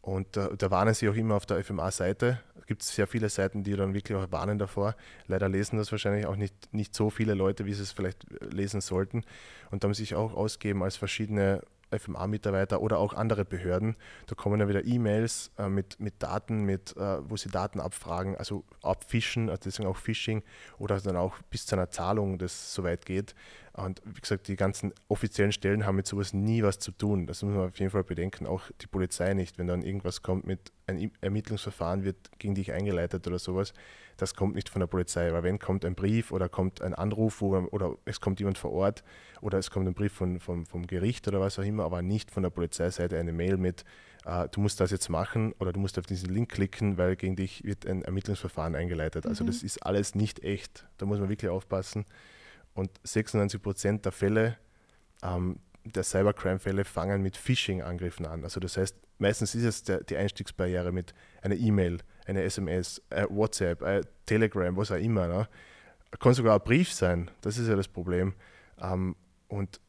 Und 0.00 0.36
äh, 0.36 0.56
da 0.56 0.70
warnen 0.70 0.94
sie 0.94 1.08
auch 1.08 1.14
immer 1.14 1.36
auf 1.36 1.46
der 1.46 1.62
FMA-Seite. 1.62 2.40
Es 2.64 2.66
gibt 2.66 2.82
sehr 2.82 3.06
viele 3.06 3.28
Seiten, 3.28 3.62
die 3.62 3.76
dann 3.76 3.92
wirklich 3.92 4.16
auch 4.16 4.32
warnen 4.32 4.58
davor. 4.58 4.96
Leider 5.26 5.50
lesen 5.50 5.76
das 5.76 5.92
wahrscheinlich 5.92 6.24
auch 6.24 6.36
nicht, 6.36 6.54
nicht 6.72 6.94
so 6.94 7.10
viele 7.10 7.34
Leute, 7.34 7.66
wie 7.66 7.74
sie 7.74 7.82
es 7.82 7.92
vielleicht 7.92 8.24
lesen 8.40 8.80
sollten. 8.80 9.22
Und 9.70 9.84
da 9.84 9.86
haben 9.86 9.92
sich 9.92 10.14
auch 10.14 10.32
ausgeben 10.32 10.82
als 10.82 10.96
verschiedene 10.96 11.60
FMA-Mitarbeiter 11.90 12.80
oder 12.80 13.00
auch 13.00 13.12
andere 13.12 13.44
Behörden. 13.44 13.96
Da 14.28 14.34
kommen 14.34 14.58
dann 14.58 14.70
wieder 14.70 14.82
E-Mails 14.82 15.50
äh, 15.58 15.68
mit, 15.68 16.00
mit 16.00 16.22
Daten, 16.22 16.64
mit, 16.64 16.96
äh, 16.96 17.28
wo 17.28 17.36
sie 17.36 17.50
Daten 17.50 17.80
abfragen, 17.80 18.34
also 18.34 18.64
abfischen, 18.82 19.50
also 19.50 19.60
deswegen 19.66 19.86
auch 19.86 19.98
Phishing 19.98 20.42
oder 20.78 20.98
dann 20.98 21.18
auch 21.18 21.36
bis 21.50 21.66
zu 21.66 21.76
einer 21.76 21.90
Zahlung, 21.90 22.38
das 22.38 22.72
soweit 22.72 23.04
geht. 23.04 23.34
Und 23.76 24.00
wie 24.04 24.20
gesagt, 24.20 24.46
die 24.46 24.54
ganzen 24.54 24.92
offiziellen 25.08 25.50
Stellen 25.50 25.84
haben 25.84 25.96
mit 25.96 26.06
sowas 26.06 26.32
nie 26.32 26.62
was 26.62 26.78
zu 26.78 26.92
tun. 26.92 27.26
Das 27.26 27.42
muss 27.42 27.54
man 27.54 27.68
auf 27.68 27.78
jeden 27.80 27.90
Fall 27.90 28.04
bedenken, 28.04 28.46
auch 28.46 28.62
die 28.80 28.86
Polizei 28.86 29.34
nicht. 29.34 29.58
Wenn 29.58 29.66
dann 29.66 29.82
irgendwas 29.82 30.22
kommt 30.22 30.46
mit 30.46 30.70
ein 30.86 31.10
Ermittlungsverfahren 31.20 32.04
wird 32.04 32.38
gegen 32.38 32.54
dich 32.54 32.70
eingeleitet 32.70 33.26
oder 33.26 33.40
sowas, 33.40 33.74
das 34.16 34.36
kommt 34.36 34.54
nicht 34.54 34.68
von 34.68 34.78
der 34.78 34.86
Polizei. 34.86 35.32
Weil 35.32 35.42
wenn 35.42 35.58
kommt 35.58 35.84
ein 35.84 35.96
Brief 35.96 36.30
oder 36.30 36.48
kommt 36.48 36.82
ein 36.82 36.94
Anruf 36.94 37.40
wo, 37.40 37.56
oder 37.72 37.96
es 38.04 38.20
kommt 38.20 38.38
jemand 38.38 38.58
vor 38.58 38.70
Ort 38.70 39.02
oder 39.40 39.58
es 39.58 39.72
kommt 39.72 39.88
ein 39.88 39.94
Brief 39.94 40.12
von, 40.12 40.38
vom, 40.38 40.66
vom 40.66 40.86
Gericht 40.86 41.26
oder 41.26 41.40
was 41.40 41.58
auch 41.58 41.64
immer, 41.64 41.82
aber 41.82 42.00
nicht 42.00 42.30
von 42.30 42.44
der 42.44 42.50
Polizeiseite 42.50 43.18
eine 43.18 43.32
Mail 43.32 43.56
mit, 43.56 43.84
äh, 44.24 44.48
du 44.50 44.60
musst 44.60 44.78
das 44.78 44.92
jetzt 44.92 45.08
machen 45.08 45.52
oder 45.58 45.72
du 45.72 45.80
musst 45.80 45.98
auf 45.98 46.06
diesen 46.06 46.32
Link 46.32 46.52
klicken, 46.52 46.96
weil 46.96 47.16
gegen 47.16 47.34
dich 47.34 47.64
wird 47.64 47.88
ein 47.88 48.02
Ermittlungsverfahren 48.02 48.76
eingeleitet. 48.76 49.26
Also 49.26 49.42
mhm. 49.42 49.48
das 49.48 49.64
ist 49.64 49.84
alles 49.84 50.14
nicht 50.14 50.44
echt. 50.44 50.86
Da 50.98 51.06
muss 51.06 51.18
man 51.18 51.28
wirklich 51.28 51.50
aufpassen. 51.50 52.04
Und 52.74 52.90
96 53.04 53.62
Prozent 53.62 54.04
der 54.04 54.12
Fälle, 54.12 54.58
ähm, 55.22 55.60
der 55.84 56.02
Cybercrime-Fälle 56.02 56.84
fangen 56.84 57.22
mit 57.22 57.36
Phishing-Angriffen 57.36 58.26
an. 58.26 58.44
Also 58.44 58.60
das 58.60 58.76
heißt, 58.76 58.96
meistens 59.18 59.54
ist 59.54 59.64
es 59.64 59.82
der, 59.84 60.02
die 60.02 60.16
Einstiegsbarriere 60.16 60.92
mit 60.92 61.14
einer 61.42 61.56
E-Mail, 61.56 61.98
eine 62.26 62.42
SMS, 62.42 63.02
äh, 63.10 63.26
WhatsApp, 63.28 63.82
äh, 63.82 64.02
Telegram, 64.26 64.76
was 64.76 64.90
auch 64.90 64.96
immer. 64.96 65.28
Ne? 65.28 65.48
Kann 66.18 66.34
sogar 66.34 66.54
ein 66.54 66.64
Brief 66.64 66.92
sein, 66.92 67.30
das 67.42 67.58
ist 67.58 67.68
ja 67.68 67.76
das 67.76 67.88
Problem. 67.88 68.34
Ähm, 68.80 69.14
und 69.48 69.80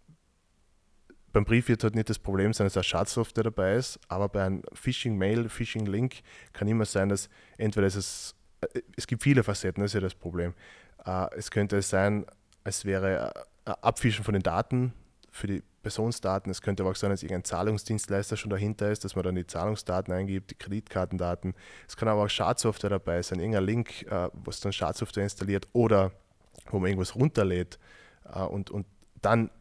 beim 1.32 1.46
Brief 1.46 1.68
wird 1.68 1.84
halt 1.84 1.96
nicht 1.96 2.10
das 2.10 2.20
Problem 2.20 2.54
sein, 2.54 2.66
dass 2.66 2.78
ein 2.78 2.84
Schadsoftware 2.84 3.44
dabei 3.44 3.76
ist, 3.76 4.00
aber 4.08 4.30
bei 4.30 4.44
einem 4.46 4.64
Phishing-Mail, 4.74 5.50
Phishing-Link 5.50 6.22
kann 6.54 6.68
immer 6.68 6.86
sein, 6.86 7.10
dass 7.10 7.30
entweder 7.58 7.88
es, 7.88 8.36
äh, 8.62 8.82
es 8.96 9.08
gibt 9.08 9.24
viele 9.24 9.44
Facetten, 9.44 9.82
das 9.82 9.92
ist 9.92 9.96
ja 9.96 10.02
das 10.02 10.16
Problem. 10.16 10.54
Äh, 11.06 11.28
es 11.36 11.52
könnte 11.52 11.82
sein, 11.82 12.26
es 12.66 12.84
wäre 12.84 13.32
äh, 13.66 13.72
Abfischen 13.82 14.26
von 14.26 14.34
den 14.34 14.44
Daten 14.44 14.94
für 15.32 15.48
die 15.48 15.64
Personsdaten. 15.84 16.52
Es 16.52 16.62
könnte 16.62 16.84
aber 16.84 16.92
auch 16.92 16.96
sein, 16.96 17.12
dass 17.12 17.24
irgendein 17.24 17.46
Zahlungsdienstleister 17.46 18.36
schon 18.36 18.50
dahinter 18.50 18.92
ist, 18.92 19.06
dass 19.06 19.16
man 19.16 19.24
dann 19.24 19.36
die 19.36 19.48
Zahlungsdaten 19.48 20.14
eingibt, 20.14 20.52
die 20.52 20.56
Kreditkartendaten. 20.56 21.54
Es 21.88 21.96
kann 21.96 22.08
aber 22.08 22.24
auch 22.24 22.30
Schadsoftware 22.30 22.90
dabei 22.90 23.22
sein, 23.22 23.40
irgendein 23.40 23.66
Link, 23.66 24.04
äh, 24.12 24.30
was 24.34 24.60
dann 24.60 24.74
Schadsoftware 24.74 25.24
installiert 25.24 25.68
oder 25.74 26.12
wo 26.72 26.80
man 26.80 26.90
irgendwas 26.90 27.16
runterlädt 27.16 27.80
äh, 28.34 28.40
und, 28.42 28.72
und 28.72 28.88
dann 29.22 29.52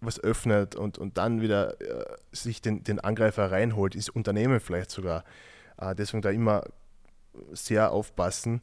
was 0.00 0.18
öffnet 0.18 0.76
und, 0.76 0.96
und 0.96 1.18
dann 1.18 1.42
wieder 1.42 1.76
sich 2.32 2.62
den, 2.62 2.84
den 2.84 3.00
Angreifer 3.00 3.52
reinholt, 3.52 3.94
ist 3.94 4.08
Unternehmen 4.08 4.58
vielleicht 4.58 4.90
sogar. 4.90 5.24
Deswegen 5.98 6.22
da 6.22 6.30
immer 6.30 6.64
sehr 7.52 7.92
aufpassen. 7.92 8.62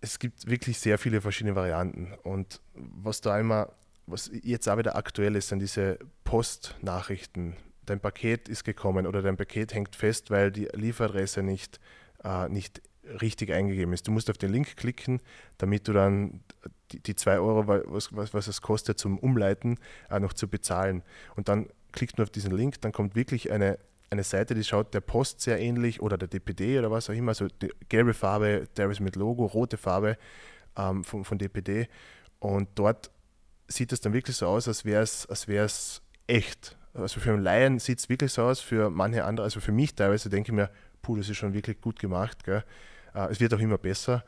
Es 0.00 0.18
gibt 0.18 0.48
wirklich 0.48 0.78
sehr 0.78 0.98
viele 0.98 1.20
verschiedene 1.20 1.54
Varianten 1.54 2.14
und 2.22 2.60
was 2.74 3.20
da 3.20 3.38
immer 3.38 3.74
was 4.10 4.30
jetzt 4.42 4.68
auch 4.68 4.78
wieder 4.78 4.96
aktuell 4.96 5.36
ist, 5.36 5.48
sind 5.48 5.60
diese 5.60 5.98
Postnachrichten. 6.24 7.56
Dein 7.86 8.00
Paket 8.00 8.48
ist 8.48 8.64
gekommen 8.64 9.06
oder 9.06 9.22
dein 9.22 9.36
Paket 9.36 9.74
hängt 9.74 9.96
fest, 9.96 10.30
weil 10.30 10.50
die 10.50 10.68
Lieferadresse 10.72 11.42
nicht, 11.42 11.80
äh, 12.24 12.48
nicht 12.48 12.82
richtig 13.20 13.52
eingegeben 13.52 13.92
ist. 13.92 14.06
Du 14.06 14.12
musst 14.12 14.30
auf 14.30 14.38
den 14.38 14.52
Link 14.52 14.76
klicken, 14.76 15.20
damit 15.58 15.88
du 15.88 15.92
dann 15.92 16.40
die, 16.92 17.00
die 17.00 17.14
zwei 17.14 17.38
Euro, 17.38 17.66
was, 17.66 18.14
was, 18.14 18.34
was 18.34 18.46
es 18.46 18.62
kostet 18.62 18.98
zum 18.98 19.18
Umleiten, 19.18 19.78
äh, 20.10 20.20
noch 20.20 20.32
zu 20.32 20.48
bezahlen. 20.48 21.02
Und 21.36 21.48
dann 21.48 21.68
klickt 21.92 22.18
man 22.18 22.24
auf 22.24 22.30
diesen 22.30 22.52
Link, 22.52 22.80
dann 22.82 22.92
kommt 22.92 23.16
wirklich 23.16 23.50
eine, 23.50 23.78
eine 24.10 24.24
Seite, 24.24 24.54
die 24.54 24.64
schaut 24.64 24.92
der 24.92 25.00
Post 25.00 25.40
sehr 25.40 25.60
ähnlich 25.60 26.02
oder 26.02 26.18
der 26.18 26.28
DPD 26.28 26.78
oder 26.78 26.90
was 26.90 27.08
auch 27.08 27.14
immer, 27.14 27.30
also 27.30 27.46
gelbe 27.88 28.12
Farbe, 28.12 28.68
der 28.76 28.90
ist 28.90 29.00
mit 29.00 29.16
Logo, 29.16 29.46
rote 29.46 29.76
Farbe 29.76 30.16
ähm, 30.76 31.04
von, 31.04 31.24
von 31.24 31.38
DPD. 31.38 31.88
Und 32.40 32.68
dort 32.74 33.10
sieht 33.68 33.92
es 33.92 34.00
dann 34.00 34.12
wirklich 34.12 34.36
so 34.36 34.46
aus, 34.46 34.66
als 34.66 34.84
wäre 34.84 35.02
es 35.02 35.26
als 35.28 36.02
echt. 36.26 36.76
Also 36.92 37.20
für 37.20 37.32
einen 37.32 37.42
Laien 37.42 37.78
sieht 37.78 38.00
es 38.00 38.08
wirklich 38.08 38.32
so 38.32 38.42
aus, 38.42 38.60
für 38.60 38.90
manche 38.90 39.24
andere, 39.24 39.44
also 39.44 39.60
für 39.60 39.72
mich 39.72 39.94
teilweise 39.94 40.28
denke 40.28 40.50
ich 40.50 40.56
mir, 40.56 40.70
puh, 41.02 41.16
das 41.16 41.28
ist 41.28 41.36
schon 41.36 41.54
wirklich 41.54 41.80
gut 41.80 42.00
gemacht. 42.00 42.42
Gell? 42.44 42.64
Äh, 43.14 43.28
es 43.30 43.40
wird 43.40 43.54
auch 43.54 43.60
immer 43.60 43.78
besser. 43.78 44.24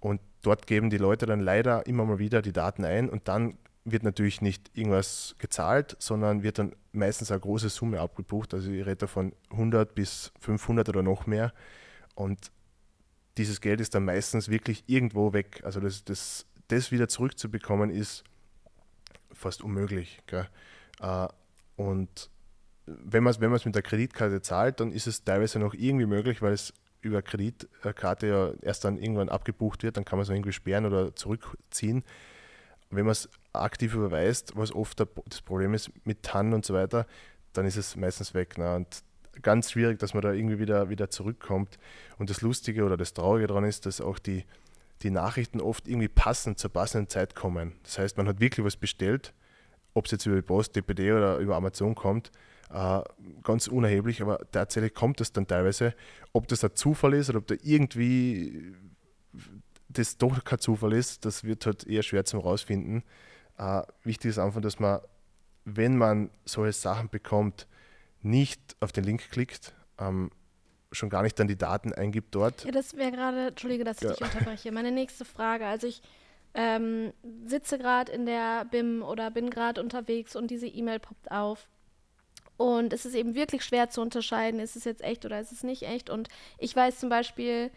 Und 0.00 0.20
dort 0.42 0.66
geben 0.66 0.90
die 0.90 0.96
Leute 0.98 1.26
dann 1.26 1.40
leider 1.40 1.86
immer 1.86 2.04
mal 2.04 2.18
wieder 2.18 2.40
die 2.40 2.52
Daten 2.52 2.84
ein 2.84 3.10
und 3.10 3.28
dann 3.28 3.58
wird 3.90 4.02
natürlich 4.02 4.40
nicht 4.40 4.70
irgendwas 4.74 5.34
gezahlt, 5.38 5.96
sondern 5.98 6.42
wird 6.42 6.58
dann 6.58 6.74
meistens 6.92 7.30
eine 7.30 7.40
große 7.40 7.68
Summe 7.68 8.00
abgebucht. 8.00 8.54
Also 8.54 8.70
ich 8.70 8.86
rede 8.86 9.08
von 9.08 9.32
100 9.50 9.94
bis 9.94 10.32
500 10.40 10.88
oder 10.88 11.02
noch 11.02 11.26
mehr. 11.26 11.52
Und 12.14 12.50
dieses 13.36 13.60
Geld 13.60 13.80
ist 13.80 13.94
dann 13.94 14.04
meistens 14.04 14.48
wirklich 14.48 14.84
irgendwo 14.86 15.32
weg. 15.32 15.60
Also 15.64 15.80
das, 15.80 16.04
das, 16.04 16.46
das 16.68 16.90
wieder 16.90 17.08
zurückzubekommen 17.08 17.90
ist 17.90 18.24
fast 19.32 19.62
unmöglich. 19.62 20.20
Äh, 21.00 21.28
und 21.76 22.30
wenn 22.86 23.22
man 23.22 23.30
es 23.30 23.40
wenn 23.40 23.50
mit 23.50 23.74
der 23.74 23.82
Kreditkarte 23.82 24.42
zahlt, 24.42 24.80
dann 24.80 24.92
ist 24.92 25.06
es 25.06 25.24
teilweise 25.24 25.58
noch 25.58 25.74
irgendwie 25.74 26.06
möglich, 26.06 26.42
weil 26.42 26.52
es 26.52 26.72
über 27.00 27.22
Kreditkarte 27.22 28.26
ja 28.26 28.52
erst 28.62 28.84
dann 28.84 28.98
irgendwann 28.98 29.28
abgebucht 29.28 29.82
wird, 29.82 29.96
dann 29.96 30.04
kann 30.04 30.18
man 30.18 30.24
es 30.24 30.30
irgendwie 30.30 30.52
sperren 30.52 30.86
oder 30.86 31.14
zurückziehen. 31.14 32.02
Wenn 32.90 33.04
man 33.04 33.12
es 33.12 33.28
aktiv 33.62 33.94
überweist, 33.94 34.56
was 34.56 34.72
oft 34.72 35.00
das 35.00 35.42
Problem 35.42 35.74
ist 35.74 35.90
mit 36.04 36.22
TAN 36.22 36.52
und 36.52 36.64
so 36.64 36.74
weiter, 36.74 37.06
dann 37.52 37.66
ist 37.66 37.76
es 37.76 37.96
meistens 37.96 38.34
weg. 38.34 38.58
Ne? 38.58 38.74
Und 38.74 39.02
ganz 39.42 39.72
schwierig, 39.72 39.98
dass 39.98 40.14
man 40.14 40.22
da 40.22 40.32
irgendwie 40.32 40.58
wieder, 40.58 40.90
wieder 40.90 41.10
zurückkommt. 41.10 41.78
Und 42.18 42.30
das 42.30 42.40
Lustige 42.40 42.84
oder 42.84 42.96
das 42.96 43.14
Traurige 43.14 43.46
daran 43.46 43.64
ist, 43.64 43.86
dass 43.86 44.00
auch 44.00 44.18
die, 44.18 44.44
die 45.02 45.10
Nachrichten 45.10 45.60
oft 45.60 45.88
irgendwie 45.88 46.08
passend 46.08 46.58
zur 46.58 46.72
passenden 46.72 47.08
Zeit 47.08 47.34
kommen. 47.34 47.74
Das 47.82 47.98
heißt, 47.98 48.16
man 48.16 48.28
hat 48.28 48.40
wirklich 48.40 48.64
was 48.64 48.76
bestellt, 48.76 49.32
ob 49.94 50.06
es 50.06 50.12
jetzt 50.12 50.26
über 50.26 50.36
die 50.36 50.42
Post, 50.42 50.76
DPD 50.76 51.12
oder 51.12 51.38
über 51.38 51.56
Amazon 51.56 51.94
kommt, 51.94 52.30
äh, 52.70 53.00
ganz 53.42 53.66
unerheblich, 53.68 54.20
aber 54.22 54.40
tatsächlich 54.50 54.94
kommt 54.94 55.20
es 55.20 55.32
dann 55.32 55.46
teilweise. 55.46 55.94
Ob 56.32 56.48
das 56.48 56.64
ein 56.64 56.74
Zufall 56.74 57.14
ist 57.14 57.30
oder 57.30 57.38
ob 57.38 57.46
da 57.46 57.54
irgendwie 57.62 58.74
das 59.88 60.18
doch 60.18 60.44
kein 60.44 60.58
Zufall 60.58 60.92
ist, 60.92 61.24
das 61.24 61.44
wird 61.44 61.64
halt 61.66 61.86
eher 61.86 62.02
schwer 62.02 62.24
zum 62.24 62.40
rausfinden. 62.40 63.02
Äh, 63.58 63.82
wichtig 64.04 64.30
ist 64.30 64.38
einfach, 64.38 64.60
dass 64.60 64.78
man, 64.78 65.00
wenn 65.64 65.96
man 65.96 66.30
solche 66.44 66.72
Sachen 66.72 67.08
bekommt, 67.08 67.66
nicht 68.22 68.76
auf 68.80 68.92
den 68.92 69.04
Link 69.04 69.30
klickt, 69.30 69.74
ähm, 69.98 70.30
schon 70.92 71.10
gar 71.10 71.22
nicht 71.22 71.38
dann 71.38 71.48
die 71.48 71.58
Daten 71.58 71.92
eingibt 71.92 72.34
dort. 72.34 72.64
Ja, 72.64 72.70
das 72.70 72.96
wäre 72.96 73.12
gerade, 73.12 73.48
entschuldige, 73.48 73.84
dass 73.84 73.98
ich 73.98 74.04
ja. 74.04 74.14
dich 74.14 74.22
unterbreche. 74.22 74.72
Meine 74.72 74.90
nächste 74.90 75.24
Frage. 75.24 75.66
Also 75.66 75.86
ich 75.86 76.02
ähm, 76.54 77.12
sitze 77.44 77.78
gerade 77.78 78.10
in 78.12 78.26
der 78.26 78.64
BIM 78.64 79.02
oder 79.02 79.30
bin 79.30 79.50
gerade 79.50 79.80
unterwegs 79.80 80.34
und 80.34 80.50
diese 80.50 80.66
E-Mail 80.66 80.98
poppt 80.98 81.30
auf. 81.30 81.68
Und 82.56 82.92
es 82.92 83.04
ist 83.04 83.14
eben 83.14 83.34
wirklich 83.34 83.64
schwer 83.64 83.88
zu 83.88 84.00
unterscheiden, 84.00 84.58
ist 84.58 84.74
es 84.74 84.84
jetzt 84.84 85.02
echt 85.02 85.24
oder 85.24 85.40
ist 85.40 85.52
es 85.52 85.62
nicht 85.62 85.82
echt. 85.82 86.10
Und 86.10 86.28
ich 86.58 86.74
weiß 86.74 86.98
zum 86.98 87.08
Beispiel, 87.08 87.70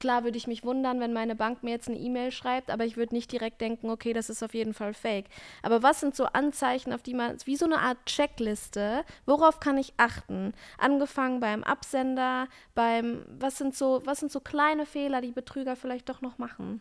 Klar 0.00 0.24
würde 0.24 0.38
ich 0.38 0.46
mich 0.46 0.64
wundern, 0.64 1.00
wenn 1.00 1.12
meine 1.12 1.34
Bank 1.34 1.62
mir 1.62 1.70
jetzt 1.70 1.88
eine 1.88 1.98
E-Mail 1.98 2.30
schreibt, 2.30 2.70
aber 2.70 2.84
ich 2.84 2.96
würde 2.96 3.14
nicht 3.14 3.32
direkt 3.32 3.60
denken, 3.60 3.90
okay, 3.90 4.12
das 4.12 4.30
ist 4.30 4.42
auf 4.42 4.54
jeden 4.54 4.74
Fall 4.74 4.94
fake. 4.94 5.26
Aber 5.62 5.82
was 5.82 6.00
sind 6.00 6.14
so 6.14 6.24
Anzeichen, 6.26 6.92
auf 6.92 7.02
die 7.02 7.14
man, 7.14 7.36
wie 7.44 7.56
so 7.56 7.64
eine 7.64 7.80
Art 7.80 7.98
Checkliste, 8.06 9.04
worauf 9.26 9.60
kann 9.60 9.78
ich 9.78 9.94
achten? 9.96 10.52
Angefangen 10.78 11.40
beim 11.40 11.64
Absender, 11.64 12.48
beim, 12.74 13.24
was 13.28 13.58
sind 13.58 13.74
so, 13.74 14.02
was 14.04 14.20
sind 14.20 14.30
so 14.30 14.40
kleine 14.40 14.86
Fehler, 14.86 15.20
die 15.20 15.32
Betrüger 15.32 15.76
vielleicht 15.76 16.08
doch 16.08 16.20
noch 16.20 16.38
machen? 16.38 16.80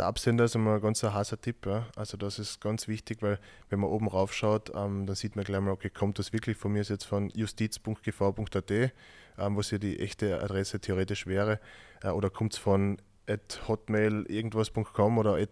Der 0.00 0.06
Absender 0.06 0.44
ist 0.44 0.54
immer 0.54 0.76
ein 0.76 0.80
ganz 0.80 1.02
heißer 1.02 1.40
Tipp. 1.40 1.66
Ja? 1.66 1.86
Also 1.94 2.16
das 2.16 2.38
ist 2.38 2.60
ganz 2.60 2.88
wichtig, 2.88 3.20
weil 3.20 3.38
wenn 3.68 3.80
man 3.80 3.90
oben 3.90 4.08
rauf 4.08 4.32
schaut, 4.32 4.70
ähm, 4.74 5.04
dann 5.04 5.14
sieht 5.16 5.36
man 5.36 5.44
gleich 5.44 5.60
mal, 5.60 5.72
okay, 5.72 5.90
kommt 5.90 6.18
das 6.18 6.32
wirklich 6.32 6.56
von 6.56 6.72
mir 6.72 6.80
ist 6.80 6.88
jetzt 6.88 7.04
von 7.04 7.28
justiz.gv.at, 7.30 8.92
ähm, 9.38 9.56
was 9.56 9.70
ja 9.70 9.78
die 9.78 9.98
echte 10.00 10.42
Adresse 10.42 10.80
theoretisch 10.80 11.26
wäre, 11.26 11.60
äh, 12.02 12.10
oder 12.10 12.30
kommt 12.30 12.54
es 12.54 12.58
von 12.58 12.98
at 13.28 13.62
hotmail 13.68 14.24
irgendwas.com 14.28 15.18
oder 15.18 15.36
at 15.36 15.50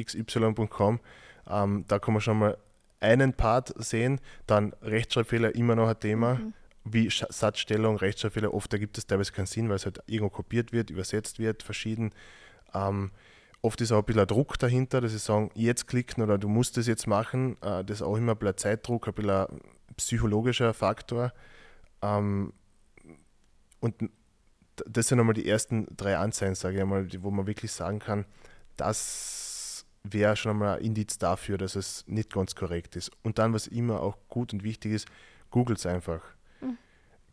xy.com. 0.00 1.00
Ähm, 1.48 1.84
da 1.88 1.98
kann 1.98 2.14
man 2.14 2.20
schon 2.20 2.38
mal 2.38 2.58
einen 3.00 3.32
Part 3.34 3.72
sehen, 3.76 4.20
dann 4.46 4.74
Rechtschreibfehler 4.82 5.54
immer 5.54 5.74
noch 5.74 5.88
ein 5.88 6.00
Thema. 6.00 6.34
Mhm 6.34 6.54
wie 6.84 7.08
Satzstellung, 7.10 7.94
Rechtschreibfehler, 7.94 8.52
oft 8.52 8.72
ergibt 8.72 8.98
es 8.98 9.06
teilweise 9.06 9.30
keinen 9.30 9.46
Sinn, 9.46 9.68
weil 9.68 9.76
es 9.76 9.84
halt 9.84 10.00
irgendwo 10.06 10.30
kopiert 10.30 10.72
wird, 10.72 10.90
übersetzt 10.90 11.38
wird, 11.38 11.62
verschieden. 11.62 12.12
Ähm, 12.74 13.12
Oft 13.64 13.80
ist 13.80 13.92
auch 13.92 13.98
ein 13.98 14.04
bisschen 14.04 14.26
Druck 14.26 14.58
dahinter, 14.58 15.00
dass 15.00 15.12
sie 15.12 15.18
sagen, 15.18 15.50
jetzt 15.54 15.86
klicken 15.86 16.20
oder 16.22 16.36
du 16.36 16.48
musst 16.48 16.76
es 16.78 16.88
jetzt 16.88 17.06
machen. 17.06 17.56
Äh, 17.62 17.84
das 17.84 17.98
ist 17.98 18.02
auch 18.02 18.16
immer 18.16 18.32
ein 18.32 18.38
bisschen 18.38 18.56
Zeitdruck, 18.56 19.06
ein 19.06 19.14
bisschen 19.14 19.46
psychologischer 19.96 20.74
Faktor. 20.74 21.32
Ähm, 22.02 22.52
und 23.82 23.94
das 24.86 25.08
sind 25.08 25.20
einmal 25.20 25.34
die 25.34 25.46
ersten 25.46 25.86
drei 25.96 26.16
Anzeigen, 26.16 26.54
sage 26.54 26.76
ich 26.76 26.80
einmal, 26.80 27.06
wo 27.20 27.30
man 27.30 27.46
wirklich 27.46 27.72
sagen 27.72 27.98
kann, 27.98 28.24
das 28.76 29.84
wäre 30.02 30.36
schon 30.36 30.52
einmal 30.52 30.78
ein 30.78 30.84
Indiz 30.84 31.18
dafür, 31.18 31.58
dass 31.58 31.76
es 31.76 32.04
nicht 32.06 32.32
ganz 32.32 32.54
korrekt 32.54 32.96
ist. 32.96 33.10
Und 33.22 33.38
dann, 33.38 33.52
was 33.52 33.66
immer 33.66 34.00
auch 34.00 34.16
gut 34.28 34.54
und 34.54 34.64
wichtig 34.64 34.92
ist, 34.92 35.08
googelt 35.50 35.78
es 35.78 35.86
einfach 35.86 36.22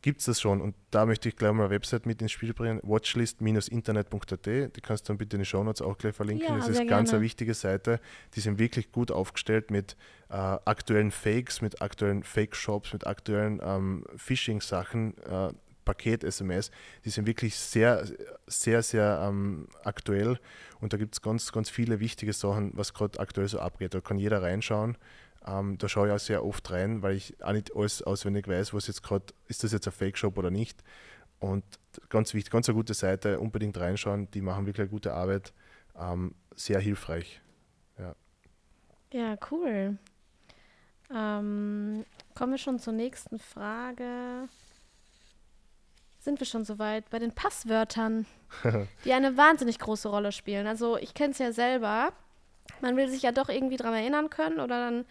gibt 0.01 0.19
es 0.19 0.25
das 0.25 0.41
schon. 0.41 0.61
Und 0.61 0.75
da 0.91 1.05
möchte 1.05 1.29
ich 1.29 1.35
gleich 1.35 1.51
mal 1.51 1.65
eine 1.65 1.71
Website 1.71 2.05
mit 2.05 2.21
ins 2.21 2.31
Spiel 2.31 2.53
bringen, 2.53 2.79
watchlist-internet.at. 2.83 4.45
Die 4.45 4.81
kannst 4.81 5.05
du 5.05 5.07
dann 5.09 5.17
bitte 5.17 5.35
in 5.35 5.41
den 5.41 5.45
Shownotes 5.45 5.81
auch 5.81 5.97
gleich 5.97 6.15
verlinken. 6.15 6.47
Ja, 6.47 6.57
das 6.57 6.69
ist 6.69 6.79
eine 6.79 6.89
ganz 6.89 7.13
eine 7.13 7.21
wichtige 7.21 7.53
Seite. 7.53 7.99
Die 8.35 8.39
sind 8.39 8.59
wirklich 8.59 8.91
gut 8.91 9.11
aufgestellt 9.11 9.71
mit 9.71 9.97
äh, 10.29 10.35
aktuellen 10.35 11.11
Fakes, 11.11 11.61
mit 11.61 11.81
aktuellen 11.81 12.23
Fake-Shops, 12.23 12.93
mit 12.93 13.07
aktuellen 13.07 13.59
ähm, 13.63 14.05
Phishing-Sachen. 14.15 15.17
Äh, 15.17 15.53
Paket-SMS, 15.85 16.71
die 17.05 17.09
sind 17.09 17.27
wirklich 17.27 17.55
sehr, 17.55 18.05
sehr, 18.47 18.83
sehr 18.83 19.21
ähm, 19.27 19.67
aktuell 19.83 20.39
und 20.79 20.93
da 20.93 20.97
gibt 20.97 21.15
es 21.15 21.21
ganz, 21.21 21.51
ganz 21.51 21.69
viele 21.69 21.99
wichtige 21.99 22.33
Sachen, 22.33 22.71
was 22.75 22.93
gerade 22.93 23.19
aktuell 23.19 23.47
so 23.47 23.59
abgeht. 23.59 23.93
Da 23.93 24.01
kann 24.01 24.17
jeder 24.17 24.41
reinschauen. 24.41 24.97
Ähm, 25.45 25.77
da 25.77 25.87
schaue 25.87 26.07
ich 26.07 26.13
auch 26.13 26.19
sehr 26.19 26.45
oft 26.45 26.69
rein, 26.71 27.01
weil 27.01 27.15
ich 27.15 27.41
auch 27.43 27.53
nicht 27.53 27.75
alles 27.75 28.01
auswendig 28.01 28.47
weiß, 28.47 28.73
was 28.73 28.87
jetzt 28.87 29.03
gerade, 29.03 29.25
ist 29.47 29.63
das 29.63 29.71
jetzt 29.71 29.87
ein 29.87 29.93
Fake-Shop 29.93 30.37
oder 30.37 30.51
nicht. 30.51 30.83
Und 31.39 31.63
ganz 32.09 32.33
wichtig, 32.33 32.51
ganz 32.51 32.67
eine 32.67 32.75
gute 32.75 32.93
Seite, 32.93 33.39
unbedingt 33.39 33.77
reinschauen, 33.77 34.29
die 34.31 34.41
machen 34.41 34.65
wirklich 34.65 34.81
eine 34.81 34.89
gute 34.89 35.13
Arbeit, 35.13 35.53
ähm, 35.97 36.35
sehr 36.55 36.79
hilfreich. 36.79 37.41
Ja, 37.97 38.15
ja 39.13 39.37
cool. 39.49 39.97
Ähm, 41.13 42.05
kommen 42.35 42.53
wir 42.53 42.57
schon 42.57 42.79
zur 42.79 42.93
nächsten 42.93 43.39
Frage. 43.39 44.49
Sind 46.29 46.39
wir 46.39 46.45
schon 46.45 46.63
soweit? 46.63 47.09
Bei 47.09 47.17
den 47.17 47.31
Passwörtern, 47.31 48.27
die 49.03 49.13
eine 49.13 49.35
wahnsinnig 49.35 49.79
große 49.79 50.07
Rolle 50.07 50.31
spielen. 50.31 50.67
Also 50.67 50.95
ich 50.95 51.15
kenne 51.15 51.31
es 51.31 51.39
ja 51.39 51.51
selber. 51.51 52.13
Man 52.81 52.95
will 52.97 53.09
sich 53.09 53.23
ja 53.23 53.31
doch 53.31 53.49
irgendwie 53.49 53.77
daran 53.77 53.95
erinnern 53.95 54.29
können 54.29 54.59
oder 54.59 54.91
dann 54.91 55.05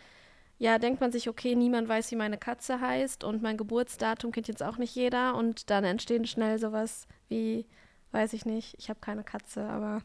ja, 0.59 0.79
denkt 0.79 1.01
man 1.01 1.11
sich, 1.11 1.29
okay, 1.29 1.57
niemand 1.57 1.89
weiß, 1.89 2.13
wie 2.13 2.17
meine 2.17 2.39
Katze 2.39 2.81
heißt 2.81 3.25
und 3.25 3.43
mein 3.43 3.57
Geburtsdatum 3.57 4.31
kennt 4.31 4.47
jetzt 4.47 4.63
auch 4.63 4.77
nicht 4.77 4.95
jeder 4.95 5.35
und 5.35 5.71
dann 5.71 5.83
entstehen 5.83 6.25
schnell 6.25 6.61
sowas 6.61 7.09
wie, 7.29 7.67
weiß 8.13 8.33
ich 8.33 8.47
nicht, 8.47 8.77
ich 8.79 8.89
habe 8.89 9.01
keine 9.01 9.25
Katze, 9.25 9.65
aber 9.65 10.03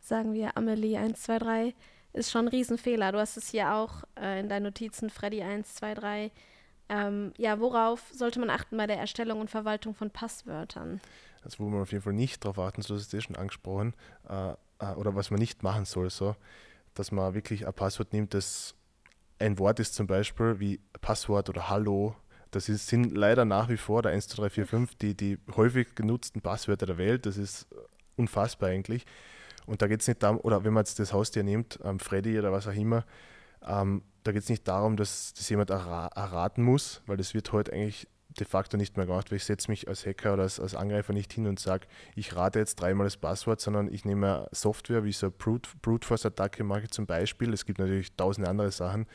sagen 0.00 0.34
wir 0.34 0.54
Amelie 0.58 0.98
123 0.98 1.74
ist 2.12 2.30
schon 2.30 2.44
ein 2.44 2.48
Riesenfehler. 2.48 3.12
Du 3.12 3.20
hast 3.20 3.38
es 3.38 3.48
hier 3.48 3.72
auch 3.72 4.04
äh, 4.20 4.38
in 4.40 4.50
deinen 4.50 4.64
Notizen, 4.64 5.08
Freddy 5.08 5.40
123. 5.42 6.30
Ähm, 6.88 7.32
ja, 7.36 7.60
worauf 7.60 8.02
sollte 8.12 8.40
man 8.40 8.50
achten 8.50 8.76
bei 8.76 8.86
der 8.86 8.98
Erstellung 8.98 9.40
und 9.40 9.50
Verwaltung 9.50 9.94
von 9.94 10.10
Passwörtern? 10.10 11.00
Also 11.44 11.58
wo 11.62 11.68
man 11.68 11.82
auf 11.82 11.92
jeden 11.92 12.02
Fall 12.02 12.14
nicht 12.14 12.44
darauf 12.44 12.58
achten 12.58 12.82
soll, 12.82 12.96
das 12.96 13.06
ist 13.06 13.14
eh 13.14 13.20
schon 13.20 13.36
angesprochen, 13.36 13.94
äh, 14.28 14.52
äh, 14.78 14.94
oder 14.94 15.14
was 15.14 15.30
man 15.30 15.38
nicht 15.38 15.62
machen 15.62 15.84
soll, 15.84 16.10
so, 16.10 16.34
dass 16.94 17.12
man 17.12 17.34
wirklich 17.34 17.66
ein 17.66 17.74
Passwort 17.74 18.12
nimmt, 18.12 18.34
das 18.34 18.74
ein 19.38 19.58
Wort 19.58 19.78
ist 19.80 19.94
zum 19.94 20.06
Beispiel 20.06 20.58
wie 20.58 20.80
Passwort 21.00 21.48
oder 21.48 21.68
Hallo. 21.68 22.16
Das 22.50 22.68
ist, 22.68 22.88
sind 22.88 23.16
leider 23.16 23.44
nach 23.44 23.68
wie 23.68 23.76
vor 23.76 24.02
der 24.02 24.12
1, 24.12 24.28
2, 24.28 24.42
3, 24.42 24.50
4, 24.50 24.66
5 24.66 24.94
die, 24.96 25.16
die 25.16 25.38
häufig 25.54 25.94
genutzten 25.94 26.40
Passwörter 26.40 26.86
der 26.86 26.98
Welt. 26.98 27.26
Das 27.26 27.36
ist 27.36 27.68
unfassbar 28.16 28.70
eigentlich. 28.70 29.06
Und 29.66 29.82
da 29.82 29.86
geht 29.86 30.00
es 30.00 30.08
nicht 30.08 30.22
darum, 30.22 30.40
oder 30.40 30.64
wenn 30.64 30.72
man 30.72 30.80
jetzt 30.80 30.98
das 30.98 31.12
Haustier 31.12 31.42
nimmt, 31.42 31.78
ähm, 31.84 32.00
Freddy 32.00 32.38
oder 32.38 32.52
was 32.52 32.66
auch 32.66 32.74
immer, 32.74 33.04
ähm, 33.66 34.02
da 34.28 34.32
geht 34.32 34.42
es 34.42 34.50
nicht 34.50 34.68
darum, 34.68 34.98
dass 34.98 35.32
das 35.32 35.48
jemand 35.48 35.70
erra 35.70 36.08
erraten 36.08 36.62
muss, 36.62 37.00
weil 37.06 37.16
das 37.16 37.32
wird 37.32 37.50
heute 37.52 37.72
eigentlich 37.72 38.06
de 38.38 38.46
facto 38.46 38.76
nicht 38.76 38.98
mehr 38.98 39.06
gemacht, 39.06 39.30
weil 39.30 39.38
ich 39.38 39.44
setze 39.44 39.70
mich 39.70 39.88
als 39.88 40.04
Hacker 40.04 40.34
oder 40.34 40.42
als, 40.42 40.60
als 40.60 40.74
Angreifer 40.74 41.14
nicht 41.14 41.32
hin 41.32 41.46
und 41.46 41.58
sage, 41.58 41.86
ich 42.14 42.36
rate 42.36 42.58
jetzt 42.58 42.76
dreimal 42.76 43.06
das 43.06 43.16
Passwort, 43.16 43.62
sondern 43.62 43.90
ich 43.90 44.04
nehme 44.04 44.46
Software 44.52 45.02
wie 45.02 45.12
so 45.12 45.28
eine 45.28 45.30
Brute, 45.30 45.70
Brute 45.80 46.06
Force-Attacke 46.06 46.62
mache 46.62 46.88
zum 46.88 47.06
Beispiel. 47.06 47.54
Es 47.54 47.64
gibt 47.64 47.78
natürlich 47.78 48.14
tausende 48.16 48.50
andere 48.50 48.70
Sachen, 48.70 49.06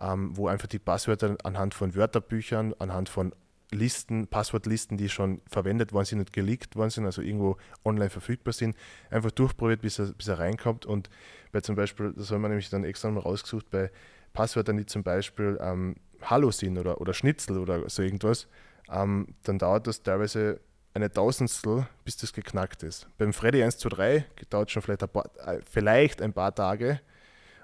ähm, 0.00 0.36
wo 0.36 0.48
einfach 0.48 0.66
die 0.66 0.80
Passwörter 0.80 1.36
anhand 1.44 1.72
von 1.72 1.94
Wörterbüchern, 1.94 2.74
anhand 2.80 3.08
von 3.08 3.32
Listen, 3.70 4.26
Passwortlisten, 4.26 4.96
die 4.96 5.08
schon 5.08 5.40
verwendet 5.46 5.92
worden 5.92 6.06
sind 6.06 6.18
und 6.18 6.32
geleakt 6.32 6.74
worden 6.74 6.90
sind, 6.90 7.04
also 7.04 7.22
irgendwo 7.22 7.58
online 7.84 8.10
verfügbar 8.10 8.54
sind, 8.54 8.76
einfach 9.10 9.30
durchprobiert, 9.30 9.82
bis 9.82 10.00
er, 10.00 10.06
bis 10.14 10.26
er 10.26 10.38
reinkommt. 10.38 10.84
Und 10.86 11.10
bei 11.52 11.60
zum 11.60 11.76
Beispiel, 11.76 12.12
das 12.16 12.30
haben 12.30 12.40
wir 12.42 12.48
nämlich 12.48 12.70
dann 12.70 12.84
extra 12.84 13.10
mal 13.10 13.20
rausgesucht, 13.20 13.70
bei 13.70 13.90
Passwörtern, 14.32 14.76
die 14.76 14.86
zum 14.86 15.02
Beispiel 15.02 15.58
ähm, 15.60 15.96
Hallo 16.22 16.50
sind 16.50 16.78
oder, 16.78 17.00
oder 17.00 17.14
Schnitzel 17.14 17.58
oder 17.58 17.88
so 17.88 18.02
irgendwas, 18.02 18.48
ähm, 18.90 19.28
dann 19.42 19.58
dauert 19.58 19.86
das 19.86 20.02
teilweise 20.02 20.60
eine 20.94 21.12
Tausendstel, 21.12 21.86
bis 22.04 22.16
das 22.16 22.32
geknackt 22.32 22.82
ist. 22.82 23.06
Beim 23.18 23.32
Freddy 23.32 23.62
123 23.62 24.48
dauert 24.48 24.70
schon 24.70 24.82
vielleicht 24.82 25.02
ein 25.02 25.08
paar, 25.08 25.30
äh, 25.46 25.60
vielleicht 25.70 26.22
ein 26.22 26.32
paar 26.32 26.54
Tage. 26.54 27.00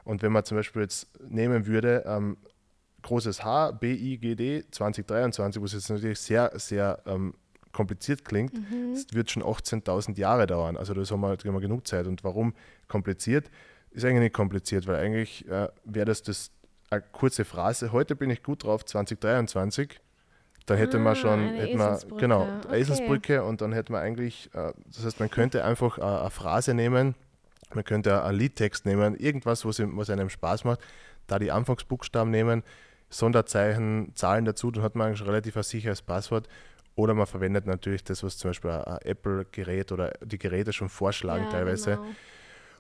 Und 0.05 0.23
wenn 0.23 0.33
man 0.33 0.45
zum 0.45 0.57
Beispiel 0.57 0.83
jetzt 0.83 1.09
nehmen 1.21 1.67
würde, 1.67 2.05
ähm, 2.07 2.37
großes 3.03 3.43
H, 3.45 3.73
B, 3.73 3.93
I, 3.93 4.19
G, 4.19 4.35
D 4.35 4.65
2023, 4.71 5.63
was 5.63 5.73
jetzt 5.73 5.91
natürlich 5.91 6.21
sehr, 6.21 6.53
sehr 6.55 7.03
ähm, 7.07 7.35
kompliziert 7.73 8.25
klingt, 8.25 8.55
mhm. 8.55 8.97
wird 9.13 9.31
schon 9.31 9.43
18.000 9.43 10.17
Jahre 10.19 10.47
dauern. 10.47 10.77
Also 10.77 10.95
das 10.95 11.11
haben 11.11 11.21
wir, 11.21 11.31
haben 11.31 11.45
wir 11.45 11.61
genug 11.61 11.87
Zeit. 11.87 12.07
Und 12.07 12.23
warum 12.25 12.55
kompliziert? 12.89 13.51
Ist 13.91 14.05
eigentlich 14.05 14.23
nicht 14.23 14.35
kompliziert, 14.35 14.87
weil 14.87 14.97
eigentlich 14.97 15.47
äh, 15.49 15.69
wäre 15.85 16.07
das, 16.07 16.23
das 16.23 16.51
eine 16.91 17.03
kurze 17.13 17.45
Phrase. 17.45 17.93
Heute 17.93 18.17
bin 18.17 18.31
ich 18.31 18.43
gut 18.43 18.65
drauf, 18.65 18.85
2023. 18.85 20.01
Dann 20.67 20.79
hätte 20.79 20.97
ah, 20.97 21.01
man 21.01 21.17
schon, 21.17 21.49
hätte 21.55 21.77
man, 21.77 21.99
genau, 22.17 22.49
okay. 22.65 22.81
Eselsbrücke 22.81 23.45
und 23.45 23.61
dann 23.61 23.73
hätte 23.73 23.93
man 23.93 24.03
eigentlich, 24.03 24.49
äh, 24.55 24.73
das 24.87 25.05
heißt, 25.05 25.21
man 25.21 25.31
könnte 25.31 25.65
einfach 25.65 25.99
äh, 25.99 26.03
eine 26.03 26.31
Phrase 26.31 26.73
nehmen, 26.73 27.15
man 27.75 27.85
könnte 27.85 28.23
einen 28.23 28.39
Liedtext 28.39 28.87
nehmen, 28.87 29.15
irgendwas, 29.17 29.65
was, 29.67 29.79
was 29.81 30.09
einem 30.09 30.31
Spaß 30.31 30.65
macht, 30.65 30.81
da 31.27 31.39
die 31.39 31.53
Anfangsbuchstaben 31.53 32.31
nehmen, 32.31 32.63
Sonderzeichen, 33.11 34.13
Zahlen 34.15 34.47
dazu, 34.47 34.71
dann 34.71 34.83
hat 34.83 34.95
man 34.95 35.09
eigentlich 35.09 35.27
relativ 35.27 35.57
ein 35.57 35.63
sicheres 35.63 36.03
Passwort. 36.03 36.49
Oder 36.97 37.15
man 37.15 37.27
verwendet 37.27 37.67
natürlich 37.67 38.05
das, 38.05 38.23
was 38.23 38.39
zum 38.39 38.51
Beispiel 38.51 38.71
ein 38.71 38.99
Apple-Gerät 39.03 39.91
oder 39.91 40.13
die 40.23 40.39
Geräte 40.39 40.73
schon 40.73 40.89
vorschlagen 40.89 41.45
ja, 41.45 41.51
teilweise 41.51 41.97
genau. 41.97 42.07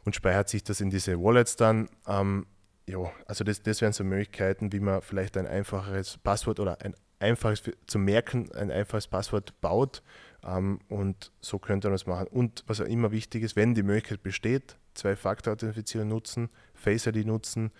und 0.04 0.14
speichert 0.14 0.48
sich 0.48 0.62
das 0.62 0.80
in 0.80 0.90
diese 0.90 1.20
Wallets 1.20 1.56
dann. 1.56 1.88
Ähm, 2.06 2.46
ja, 2.86 3.10
also 3.26 3.44
das, 3.44 3.62
das 3.62 3.80
wären 3.80 3.92
so 3.92 4.04
Möglichkeiten, 4.04 4.72
wie 4.72 4.80
man 4.80 5.00
vielleicht 5.00 5.36
ein 5.36 5.46
einfaches 5.46 6.18
Passwort 6.18 6.60
oder 6.60 6.80
ein 6.82 6.94
einfaches 7.18 7.62
zu 7.86 7.98
merken, 7.98 8.52
ein 8.52 8.70
einfaches 8.70 9.08
Passwort 9.08 9.60
baut. 9.60 10.02
Ähm, 10.44 10.80
und 10.88 11.32
so 11.40 11.58
könnte 11.58 11.88
man 11.88 11.94
das 11.94 12.06
machen. 12.06 12.26
Und 12.28 12.64
was 12.66 12.80
auch 12.80 12.86
immer 12.86 13.10
wichtig 13.10 13.42
ist, 13.42 13.56
wenn 13.56 13.74
die 13.74 13.82
Möglichkeit 13.82 14.22
besteht, 14.22 14.76
Zwei-Faktor-Authentifizierung 14.94 16.08
nutzen, 16.08 16.50
Face 16.74 17.06
ID 17.06 17.26
nutzen, 17.26 17.72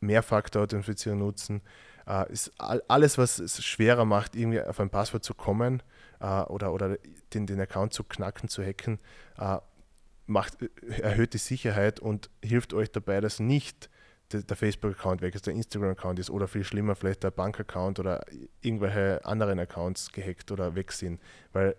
Mehrfaktor-Authentifizierung 0.00 1.18
nutzen. 1.18 1.62
Äh, 2.06 2.30
ist 2.30 2.52
all, 2.58 2.82
alles, 2.88 3.18
was 3.18 3.38
es 3.38 3.64
schwerer 3.64 4.04
macht, 4.04 4.36
irgendwie 4.36 4.60
auf 4.60 4.78
ein 4.80 4.90
Passwort 4.90 5.24
zu 5.24 5.34
kommen 5.34 5.82
äh, 6.20 6.42
oder, 6.42 6.72
oder 6.72 6.98
den, 7.32 7.46
den 7.46 7.60
Account 7.60 7.94
zu 7.94 8.04
knacken, 8.04 8.48
zu 8.48 8.62
hacken, 8.62 8.98
äh, 9.38 9.58
macht, 10.26 10.58
erhöht 11.00 11.34
die 11.34 11.38
Sicherheit 11.38 12.00
und 12.00 12.30
hilft 12.42 12.74
euch 12.74 12.92
dabei, 12.92 13.20
dass 13.20 13.40
nicht 13.40 13.90
der 14.32 14.56
Facebook-Account 14.56 15.22
weg 15.22 15.34
ist, 15.34 15.46
der 15.46 15.54
Instagram-Account 15.54 16.18
ist 16.18 16.30
oder 16.30 16.48
viel 16.48 16.64
schlimmer, 16.64 16.94
vielleicht 16.94 17.22
der 17.22 17.30
Bank-Account 17.30 18.00
oder 18.00 18.24
irgendwelche 18.60 19.24
anderen 19.24 19.58
Accounts 19.58 20.12
gehackt 20.12 20.50
oder 20.50 20.74
weg 20.74 20.92
sind. 20.92 21.20
Weil 21.52 21.76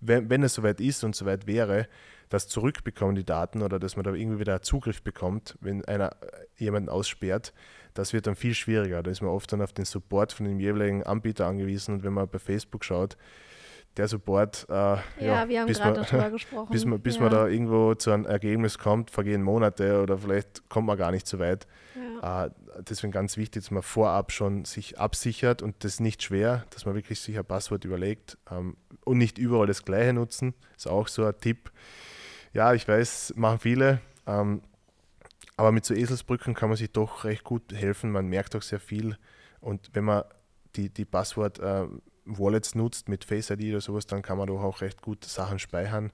wenn, 0.00 0.28
wenn 0.30 0.42
es 0.42 0.54
soweit 0.54 0.80
ist 0.80 1.04
und 1.04 1.16
soweit 1.16 1.46
wäre, 1.46 1.88
das 2.28 2.48
zurückbekommen, 2.48 3.14
die 3.14 3.24
Daten, 3.24 3.62
oder 3.62 3.78
dass 3.78 3.96
man 3.96 4.04
da 4.04 4.12
irgendwie 4.12 4.40
wieder 4.40 4.62
Zugriff 4.62 5.02
bekommt, 5.02 5.56
wenn 5.60 5.84
einer 5.84 6.16
jemanden 6.56 6.88
aussperrt, 6.88 7.52
das 7.94 8.12
wird 8.12 8.26
dann 8.26 8.34
viel 8.34 8.54
schwieriger. 8.54 9.02
Da 9.02 9.10
ist 9.10 9.20
man 9.20 9.30
oft 9.30 9.52
dann 9.52 9.62
auf 9.62 9.72
den 9.72 9.84
Support 9.84 10.32
von 10.32 10.46
dem 10.46 10.58
jeweiligen 10.58 11.04
Anbieter 11.04 11.46
angewiesen 11.46 11.94
und 11.94 12.02
wenn 12.02 12.12
man 12.12 12.28
bei 12.28 12.38
Facebook 12.38 12.84
schaut, 12.84 13.16
der 13.96 14.08
Support, 14.08 14.66
äh, 14.68 14.72
ja, 14.72 15.02
ja, 15.20 15.48
wir 15.48 15.60
haben 15.60 15.72
gerade 15.72 16.02
darüber 16.02 16.30
gesprochen. 16.32 16.72
Bis, 16.72 16.84
man, 16.84 17.00
bis 17.00 17.16
ja. 17.16 17.22
man 17.22 17.30
da 17.30 17.46
irgendwo 17.46 17.94
zu 17.94 18.10
einem 18.10 18.26
Ergebnis 18.26 18.78
kommt, 18.78 19.10
vergehen 19.10 19.42
Monate 19.42 20.02
oder 20.02 20.18
vielleicht 20.18 20.68
kommt 20.68 20.86
man 20.86 20.98
gar 20.98 21.10
nicht 21.10 21.26
so 21.26 21.38
weit. 21.38 21.66
Ja. 21.94 22.46
Äh, 22.46 22.50
deswegen 22.88 23.12
ganz 23.12 23.36
wichtig, 23.36 23.62
dass 23.62 23.70
man 23.70 23.82
vorab 23.82 24.32
schon 24.32 24.64
sich 24.64 24.98
absichert 24.98 25.62
und 25.62 25.84
das 25.84 25.94
ist 25.94 26.00
nicht 26.00 26.22
schwer, 26.22 26.64
dass 26.70 26.86
man 26.86 26.94
wirklich 26.94 27.20
sich 27.20 27.38
ein 27.38 27.44
Passwort 27.44 27.84
überlegt 27.84 28.36
ähm, 28.50 28.76
und 29.04 29.18
nicht 29.18 29.38
überall 29.38 29.66
das 29.66 29.84
gleiche 29.84 30.12
nutzen. 30.12 30.54
Ist 30.76 30.88
auch 30.88 31.08
so 31.08 31.24
ein 31.24 31.38
Tipp. 31.40 31.70
Ja, 32.52 32.74
ich 32.74 32.86
weiß, 32.88 33.34
machen 33.36 33.60
viele. 33.60 34.00
Ähm, 34.26 34.62
aber 35.56 35.70
mit 35.70 35.84
so 35.84 35.94
Eselsbrücken 35.94 36.54
kann 36.54 36.68
man 36.68 36.76
sich 36.76 36.90
doch 36.90 37.24
recht 37.24 37.44
gut 37.44 37.72
helfen. 37.72 38.10
Man 38.10 38.26
merkt 38.26 38.56
auch 38.56 38.62
sehr 38.62 38.80
viel. 38.80 39.16
Und 39.60 39.90
wenn 39.92 40.04
man 40.04 40.24
die, 40.74 40.90
die 40.90 41.04
Passwort 41.04 41.58
äh, 41.60 41.86
Wallets 42.24 42.74
nutzt 42.74 43.08
mit 43.08 43.24
Face 43.24 43.50
ID 43.50 43.70
oder 43.70 43.80
sowas, 43.80 44.06
dann 44.06 44.22
kann 44.22 44.38
man 44.38 44.48
doch 44.48 44.62
auch 44.62 44.80
recht 44.80 45.02
gut 45.02 45.24
Sachen 45.24 45.58
speichern. 45.58 46.12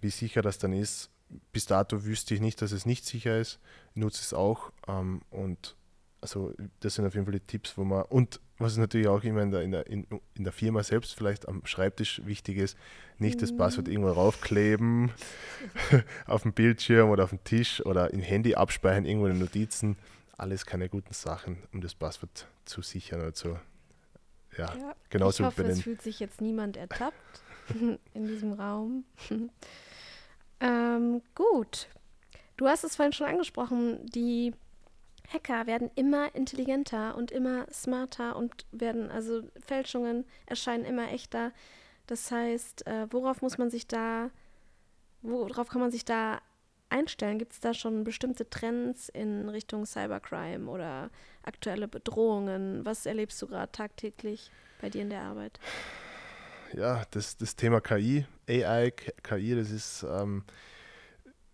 Wie 0.00 0.10
sicher 0.10 0.42
das 0.42 0.58
dann 0.58 0.72
ist, 0.72 1.10
bis 1.52 1.66
dato 1.66 2.04
wüsste 2.04 2.34
ich 2.34 2.40
nicht, 2.40 2.60
dass 2.62 2.72
es 2.72 2.86
nicht 2.86 3.04
sicher 3.04 3.38
ist. 3.38 3.60
Ich 3.94 4.00
nutze 4.00 4.22
es 4.22 4.34
auch. 4.34 4.72
Ähm, 4.88 5.22
und 5.30 5.76
also 6.20 6.52
das 6.80 6.94
sind 6.94 7.06
auf 7.06 7.14
jeden 7.14 7.26
Fall 7.26 7.34
die 7.34 7.46
Tipps, 7.46 7.78
wo 7.78 7.84
man, 7.84 8.02
und 8.02 8.40
was 8.58 8.76
natürlich 8.76 9.08
auch 9.08 9.22
immer 9.24 9.42
in 9.42 9.50
der, 9.50 9.62
in 9.62 9.70
der, 9.70 9.86
in, 9.86 10.06
in 10.34 10.44
der 10.44 10.52
Firma 10.52 10.82
selbst 10.82 11.14
vielleicht 11.14 11.48
am 11.48 11.64
Schreibtisch 11.64 12.20
wichtig 12.24 12.58
ist, 12.58 12.76
nicht 13.18 13.36
mhm. 13.36 13.40
das 13.40 13.56
Passwort 13.56 13.88
irgendwo 13.88 14.10
raufkleben, 14.10 15.12
auf 16.26 16.42
dem 16.42 16.52
Bildschirm 16.52 17.08
oder 17.10 17.24
auf 17.24 17.30
dem 17.30 17.42
Tisch 17.44 17.84
oder 17.86 18.12
im 18.12 18.20
Handy 18.20 18.54
abspeichern, 18.54 19.06
irgendwo 19.06 19.26
in 19.26 19.34
den 19.34 19.40
Notizen. 19.40 19.96
Alles 20.36 20.66
keine 20.66 20.88
guten 20.88 21.12
Sachen, 21.12 21.58
um 21.72 21.80
das 21.80 21.94
Passwort 21.94 22.46
zu 22.64 22.82
sichern 22.82 23.20
oder 23.20 23.34
zu 23.34 23.58
ja, 24.56 24.74
ja 24.76 24.94
genauso 25.08 25.42
ich 25.42 25.46
hoffe, 25.46 25.62
es 25.64 25.82
fühlt 25.82 26.02
sich 26.02 26.20
jetzt 26.20 26.40
niemand 26.40 26.76
ertappt 26.76 27.42
in 28.14 28.26
diesem 28.26 28.52
Raum. 28.52 29.04
ähm, 30.60 31.22
gut. 31.34 31.88
Du 32.56 32.68
hast 32.68 32.84
es 32.84 32.96
vorhin 32.96 33.12
schon 33.12 33.26
angesprochen, 33.26 34.04
die 34.06 34.52
Hacker 35.32 35.66
werden 35.66 35.90
immer 35.94 36.34
intelligenter 36.34 37.16
und 37.16 37.30
immer 37.30 37.66
smarter 37.72 38.36
und 38.36 38.66
werden, 38.72 39.10
also 39.10 39.42
Fälschungen 39.64 40.26
erscheinen 40.46 40.84
immer 40.84 41.10
echter. 41.12 41.52
Das 42.06 42.30
heißt, 42.30 42.86
äh, 42.86 43.06
worauf 43.10 43.40
muss 43.40 43.56
man 43.56 43.70
sich 43.70 43.86
da, 43.86 44.30
worauf 45.22 45.68
kann 45.68 45.80
man 45.80 45.92
sich 45.92 46.04
da 46.04 46.40
einstellen? 46.90 47.38
Gibt 47.38 47.52
es 47.52 47.60
da 47.60 47.74
schon 47.74 48.04
bestimmte 48.04 48.48
Trends 48.48 49.08
in 49.08 49.48
Richtung 49.48 49.86
Cybercrime 49.86 50.70
oder 50.70 51.10
aktuelle 51.42 51.88
Bedrohungen? 51.88 52.84
Was 52.84 53.06
erlebst 53.06 53.40
du 53.42 53.46
gerade 53.46 53.72
tagtäglich 53.72 54.50
bei 54.80 54.90
dir 54.90 55.02
in 55.02 55.10
der 55.10 55.22
Arbeit? 55.22 55.58
Ja, 56.72 57.04
das, 57.10 57.36
das 57.36 57.56
Thema 57.56 57.80
KI, 57.80 58.26
AI, 58.48 58.92
KI, 59.22 59.54
das 59.54 59.70
ist 59.70 60.06
ähm, 60.08 60.44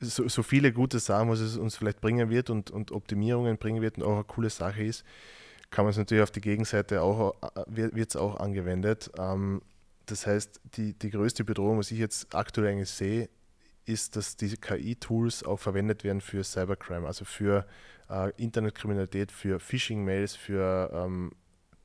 so, 0.00 0.28
so, 0.28 0.42
viele 0.42 0.72
gute 0.72 0.98
Sachen, 0.98 1.30
was 1.30 1.40
es 1.40 1.56
uns 1.56 1.76
vielleicht 1.76 2.00
bringen 2.00 2.28
wird 2.28 2.50
und, 2.50 2.70
und 2.70 2.92
Optimierungen 2.92 3.56
bringen 3.56 3.80
wird 3.80 3.96
und 3.96 4.04
auch 4.04 4.14
eine 4.14 4.24
coole 4.24 4.50
Sache 4.50 4.84
ist, 4.84 5.04
kann 5.70 5.84
man 5.84 5.90
es 5.90 5.96
natürlich 5.96 6.22
auf 6.22 6.30
die 6.30 6.42
Gegenseite 6.42 7.00
auch, 7.00 7.34
äh, 7.42 7.62
wird 7.66 8.10
es 8.10 8.16
auch 8.16 8.36
angewendet. 8.36 9.10
Ähm, 9.18 9.62
das 10.04 10.26
heißt, 10.26 10.60
die, 10.76 10.92
die 10.92 11.10
größte 11.10 11.44
Bedrohung, 11.44 11.78
was 11.78 11.90
ich 11.90 11.98
jetzt 11.98 12.34
aktuell 12.34 12.68
eigentlich 12.68 12.90
sehe, 12.90 13.28
ist, 13.86 14.16
dass 14.16 14.36
diese 14.36 14.56
KI-Tools 14.56 15.44
auch 15.44 15.58
verwendet 15.58 16.04
werden 16.04 16.20
für 16.20 16.44
Cybercrime, 16.44 17.06
also 17.06 17.24
für 17.24 17.66
äh, 18.10 18.30
Internetkriminalität, 18.36 19.32
für 19.32 19.60
Phishing-Mails, 19.60 20.36
für 20.36 20.90
ähm, 20.92 21.32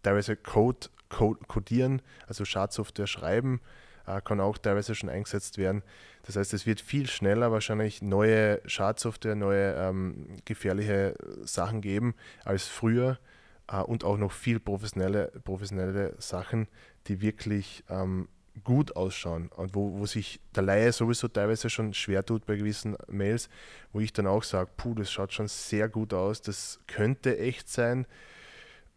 teilweise 0.03 0.35
Code, 0.35 0.89
Code, 1.09 1.39
Codieren, 1.47 2.01
also 2.27 2.45
Schadsoftware 2.45 3.07
schreiben, 3.07 3.61
äh, 4.07 4.21
kann 4.21 4.39
auch 4.39 4.57
teilweise 4.57 4.95
schon 4.95 5.09
eingesetzt 5.09 5.57
werden. 5.57 5.83
Das 6.23 6.35
heißt, 6.35 6.53
es 6.53 6.65
wird 6.65 6.81
viel 6.81 7.07
schneller 7.07 7.51
wahrscheinlich 7.51 8.01
neue 8.01 8.61
Schadsoftware, 8.65 9.35
neue 9.35 9.73
ähm, 9.75 10.37
gefährliche 10.45 11.15
Sachen 11.43 11.81
geben 11.81 12.15
als 12.45 12.67
früher 12.67 13.19
äh, 13.67 13.77
und 13.77 14.03
auch 14.03 14.17
noch 14.17 14.31
viel 14.31 14.59
professionelle, 14.59 15.31
professionelle 15.43 16.15
Sachen, 16.19 16.67
die 17.07 17.21
wirklich 17.21 17.83
ähm, 17.89 18.27
gut 18.63 18.95
ausschauen 18.95 19.47
und 19.55 19.75
wo, 19.75 19.97
wo 19.97 20.05
sich 20.05 20.39
der 20.55 20.63
Laie 20.63 20.91
sowieso 20.91 21.27
teilweise 21.27 21.69
schon 21.69 21.93
schwer 21.93 22.25
tut 22.25 22.45
bei 22.45 22.55
gewissen 22.55 22.97
Mails, 23.07 23.49
wo 23.93 23.99
ich 23.99 24.13
dann 24.13 24.27
auch 24.27 24.43
sage, 24.43 24.69
puh, 24.77 24.93
das 24.93 25.11
schaut 25.11 25.33
schon 25.33 25.47
sehr 25.47 25.89
gut 25.89 26.13
aus, 26.13 26.41
das 26.41 26.79
könnte 26.87 27.37
echt 27.37 27.69
sein. 27.69 28.05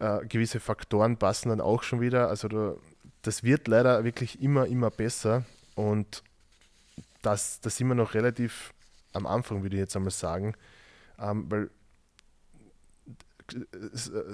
Äh, 0.01 0.27
gewisse 0.27 0.61
Faktoren 0.61 1.17
passen 1.17 1.51
dann 1.51 1.61
auch 1.61 1.83
schon 1.83 2.01
wieder. 2.01 2.29
Also 2.29 2.49
da, 2.49 2.75
das 3.23 3.45
wird 3.45 3.69
leider 3.69 4.05
wirklich 4.05 4.43
immer, 4.43 4.67
immer 4.67 4.91
besser 4.91 5.45
und 5.77 6.23
das, 7.23 7.61
das 7.61 7.77
sind 7.77 7.89
wir 7.89 7.95
noch 7.95 8.15
relativ 8.15 8.75
am 9.13 9.27
Anfang, 9.27 9.63
würde 9.63 9.77
ich 9.77 9.81
jetzt 9.81 9.97
einmal 9.97 10.11
sagen, 10.11 10.55
ähm, 11.19 11.47
weil 11.49 11.71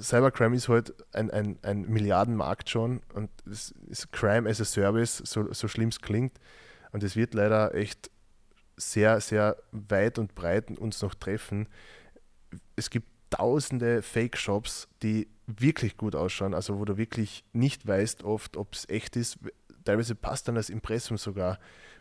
Cybercrime 0.00 0.54
ist 0.54 0.68
halt 0.68 0.94
ein, 1.12 1.30
ein, 1.30 1.58
ein 1.62 1.82
Milliardenmarkt 1.82 2.70
schon 2.70 3.00
und 3.14 3.30
es 3.50 3.74
ist 3.88 4.12
Crime 4.12 4.48
as 4.48 4.60
a 4.60 4.64
Service, 4.64 5.18
so, 5.18 5.52
so 5.52 5.68
schlimm 5.68 5.88
es 5.88 6.00
klingt. 6.00 6.38
Und 6.92 7.02
es 7.02 7.16
wird 7.16 7.34
leider 7.34 7.74
echt 7.74 8.10
sehr, 8.76 9.20
sehr 9.20 9.56
weit 9.72 10.18
und 10.18 10.34
breit 10.34 10.70
uns 10.78 11.02
noch 11.02 11.14
treffen. 11.14 11.68
Es 12.76 12.90
gibt 12.90 13.08
tausende 13.30 14.02
Fake-Shops, 14.02 14.88
die 15.02 15.28
wirklich 15.46 15.96
gut 15.96 16.14
ausschauen, 16.14 16.54
also 16.54 16.78
wo 16.78 16.84
du 16.84 16.96
wirklich 16.96 17.44
nicht 17.52 17.86
weißt 17.86 18.24
oft, 18.24 18.56
ob 18.56 18.74
es 18.74 18.88
echt 18.88 19.16
ist. 19.16 19.38
Teilweise 19.84 20.14
passt 20.14 20.48
dann 20.48 20.54
das 20.54 20.70
Impressum 20.70 21.16
sogar, 21.16 21.58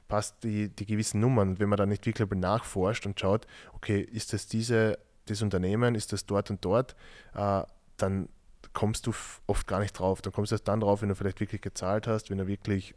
passt 0.07 0.43
die, 0.43 0.69
die 0.69 0.85
gewissen 0.85 1.19
Nummern. 1.19 1.49
Und 1.49 1.59
wenn 1.59 1.69
man 1.69 1.77
dann 1.77 1.89
nicht 1.89 2.05
wirklich 2.05 2.29
nachforscht 2.29 3.05
und 3.05 3.19
schaut, 3.19 3.45
okay, 3.73 4.01
ist 4.01 4.33
das 4.33 4.47
diese 4.47 4.97
das 5.29 5.41
Unternehmen, 5.41 5.95
ist 5.95 6.13
das 6.13 6.25
dort 6.25 6.49
und 6.49 6.63
dort, 6.63 6.95
äh, 7.33 7.63
dann 7.97 8.29
kommst 8.73 9.07
du 9.07 9.13
oft 9.47 9.67
gar 9.67 9.79
nicht 9.79 9.93
drauf. 9.93 10.21
Dann 10.21 10.33
kommst 10.33 10.51
du 10.51 10.55
erst 10.55 10.67
dann 10.67 10.79
drauf, 10.79 11.01
wenn 11.01 11.09
du 11.09 11.15
vielleicht 11.15 11.39
wirklich 11.39 11.61
gezahlt 11.61 12.07
hast, 12.07 12.29
wenn 12.29 12.37
du 12.37 12.47
wirklich 12.47 12.93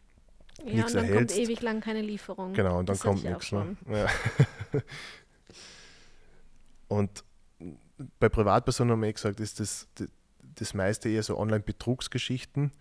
ja, 0.59 0.75
nichts 0.75 0.93
und 0.93 0.97
dann 0.97 1.05
erhältst. 1.09 1.37
kommt 1.37 1.49
ewig 1.49 1.63
lang 1.63 1.81
keine 1.81 2.03
Lieferung. 2.03 2.53
Genau, 2.53 2.79
und 2.79 2.89
dann 2.89 2.97
das 2.97 3.03
kommt 3.03 3.25
nichts. 3.25 3.53
Ne? 3.53 3.77
Ja. 3.89 4.07
und 6.89 7.25
bei 8.19 8.29
Privatpersonen 8.29 8.93
haben 8.93 9.01
wir 9.03 9.09
eh 9.09 9.13
gesagt, 9.13 9.41
ist 9.41 9.61
das, 9.61 9.89
das 10.55 10.75
meiste 10.75 11.09
eher 11.09 11.23
so 11.23 11.39
Online-Betrugsgeschichten. 11.39 12.73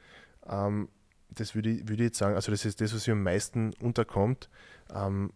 Ähm, 0.47 0.89
das 1.29 1.55
würde 1.55 1.69
ich, 1.69 1.81
würde 1.87 2.03
ich 2.03 2.09
jetzt 2.09 2.17
sagen, 2.17 2.35
also 2.35 2.51
das 2.51 2.65
ist 2.65 2.81
das, 2.81 2.93
was 2.93 3.07
mir 3.07 3.13
am 3.13 3.23
meisten 3.23 3.73
unterkommt. 3.79 4.49
Ähm, 4.93 5.31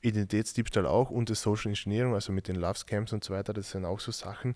Identitätsdiebstahl 0.00 0.86
auch 0.86 1.10
und 1.10 1.30
das 1.30 1.42
Social 1.42 1.70
Engineering, 1.70 2.14
also 2.14 2.32
mit 2.32 2.48
den 2.48 2.56
Love 2.56 2.78
Scams 2.78 3.12
und 3.12 3.24
so 3.24 3.34
weiter, 3.34 3.52
das 3.52 3.70
sind 3.70 3.84
auch 3.84 4.00
so 4.00 4.12
Sachen. 4.12 4.54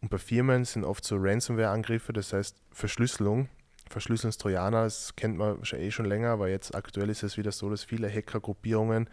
Und 0.00 0.10
bei 0.10 0.18
Firmen 0.18 0.64
sind 0.64 0.84
oft 0.84 1.04
so 1.04 1.16
Ransomware-Angriffe, 1.18 2.12
das 2.12 2.32
heißt 2.32 2.56
Verschlüsselung, 2.70 3.48
Verschlüsselungstrojaner, 3.88 4.84
das 4.84 5.16
kennt 5.16 5.38
man 5.38 5.62
eh 5.72 5.90
schon 5.90 6.06
länger, 6.06 6.30
aber 6.30 6.48
jetzt 6.48 6.74
aktuell 6.74 7.08
ist 7.08 7.22
es 7.22 7.36
wieder 7.36 7.52
so, 7.52 7.70
dass 7.70 7.84
viele 7.84 8.08
Hackergruppierungen 8.10 9.08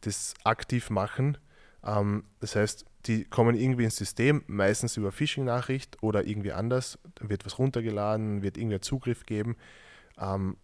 das 0.00 0.34
aktiv 0.44 0.90
machen. 0.90 1.38
Ähm, 1.84 2.24
das 2.40 2.56
heißt, 2.56 2.86
die 3.06 3.24
kommen 3.24 3.54
irgendwie 3.54 3.84
ins 3.84 3.96
System, 3.96 4.42
meistens 4.46 4.96
über 4.96 5.12
Phishing-Nachricht 5.12 6.02
oder 6.02 6.26
irgendwie 6.26 6.52
anders, 6.52 6.98
wird 7.20 7.44
was 7.44 7.58
runtergeladen, 7.58 8.42
wird 8.42 8.56
irgendwer 8.56 8.82
Zugriff 8.82 9.26
geben. 9.26 9.56
Ähm, 10.18 10.56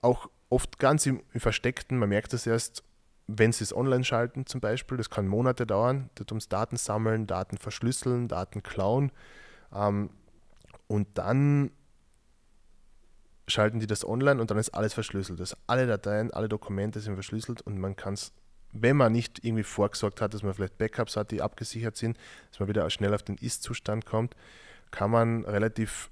auch 0.00 0.28
oft 0.48 0.78
ganz 0.78 1.06
im 1.06 1.22
Versteckten, 1.34 1.98
man 1.98 2.10
merkt 2.10 2.32
das 2.32 2.46
erst 2.46 2.84
wenn 3.26 3.52
sie 3.52 3.64
es 3.64 3.74
online 3.74 4.04
schalten 4.04 4.46
zum 4.46 4.60
Beispiel, 4.60 4.98
das 4.98 5.10
kann 5.10 5.26
Monate 5.26 5.66
dauern, 5.66 6.10
da 6.14 6.24
tun 6.24 6.42
Daten 6.48 6.76
sammeln, 6.76 7.26
Daten 7.26 7.56
verschlüsseln, 7.56 8.28
Daten 8.28 8.62
klauen 8.62 9.12
ähm, 9.72 10.10
und 10.86 11.08
dann 11.14 11.70
schalten 13.48 13.80
die 13.80 13.86
das 13.86 14.06
online 14.06 14.40
und 14.40 14.50
dann 14.50 14.58
ist 14.58 14.70
alles 14.70 14.94
verschlüsselt. 14.94 15.40
Das 15.40 15.56
alle 15.66 15.86
Dateien, 15.86 16.32
alle 16.32 16.48
Dokumente 16.48 17.00
sind 17.00 17.14
verschlüsselt 17.14 17.62
und 17.62 17.78
man 17.78 17.96
kann 17.96 18.14
es, 18.14 18.32
wenn 18.72 18.96
man 18.96 19.12
nicht 19.12 19.44
irgendwie 19.44 19.62
vorgesorgt 19.62 20.20
hat, 20.20 20.34
dass 20.34 20.42
man 20.42 20.54
vielleicht 20.54 20.78
Backups 20.78 21.16
hat, 21.16 21.30
die 21.30 21.42
abgesichert 21.42 21.96
sind, 21.96 22.18
dass 22.50 22.60
man 22.60 22.68
wieder 22.68 22.88
schnell 22.90 23.14
auf 23.14 23.22
den 23.22 23.36
Ist-Zustand 23.36 24.06
kommt, 24.06 24.34
kann 24.90 25.10
man 25.10 25.44
relativ 25.44 26.10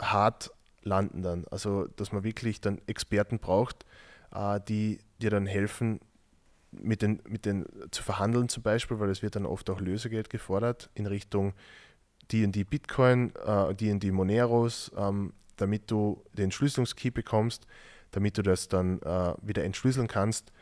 hart 0.00 0.52
landen 0.82 1.22
dann. 1.22 1.44
Also 1.50 1.88
dass 1.96 2.12
man 2.12 2.24
wirklich 2.24 2.60
dann 2.60 2.80
Experten 2.86 3.38
braucht, 3.38 3.84
äh, 4.34 4.60
die 4.68 4.98
dir 5.20 5.30
dann 5.30 5.46
helfen, 5.46 6.00
mit 6.80 7.02
den, 7.02 7.20
mit 7.28 7.44
den 7.44 7.66
zu 7.90 8.02
verhandeln 8.02 8.48
zum 8.48 8.62
Beispiel, 8.62 9.00
weil 9.00 9.10
es 9.10 9.22
wird 9.22 9.36
dann 9.36 9.46
oft 9.46 9.68
auch 9.70 9.80
Lösegeld 9.80 10.30
gefordert 10.30 10.90
in 10.94 11.06
Richtung 11.06 11.54
die 12.30 12.64
Bitcoin, 12.64 13.32
äh, 13.46 13.74
die 13.74 14.10
Moneros, 14.10 14.90
ähm, 14.96 15.32
damit 15.56 15.90
du 15.90 16.22
den 16.32 16.44
Entschlüsselungskey 16.44 17.10
bekommst, 17.10 17.66
damit 18.10 18.38
du 18.38 18.42
das 18.42 18.68
dann 18.68 19.00
äh, 19.02 19.34
wieder 19.42 19.64
entschlüsseln 19.64 20.08
kannst. 20.08 20.52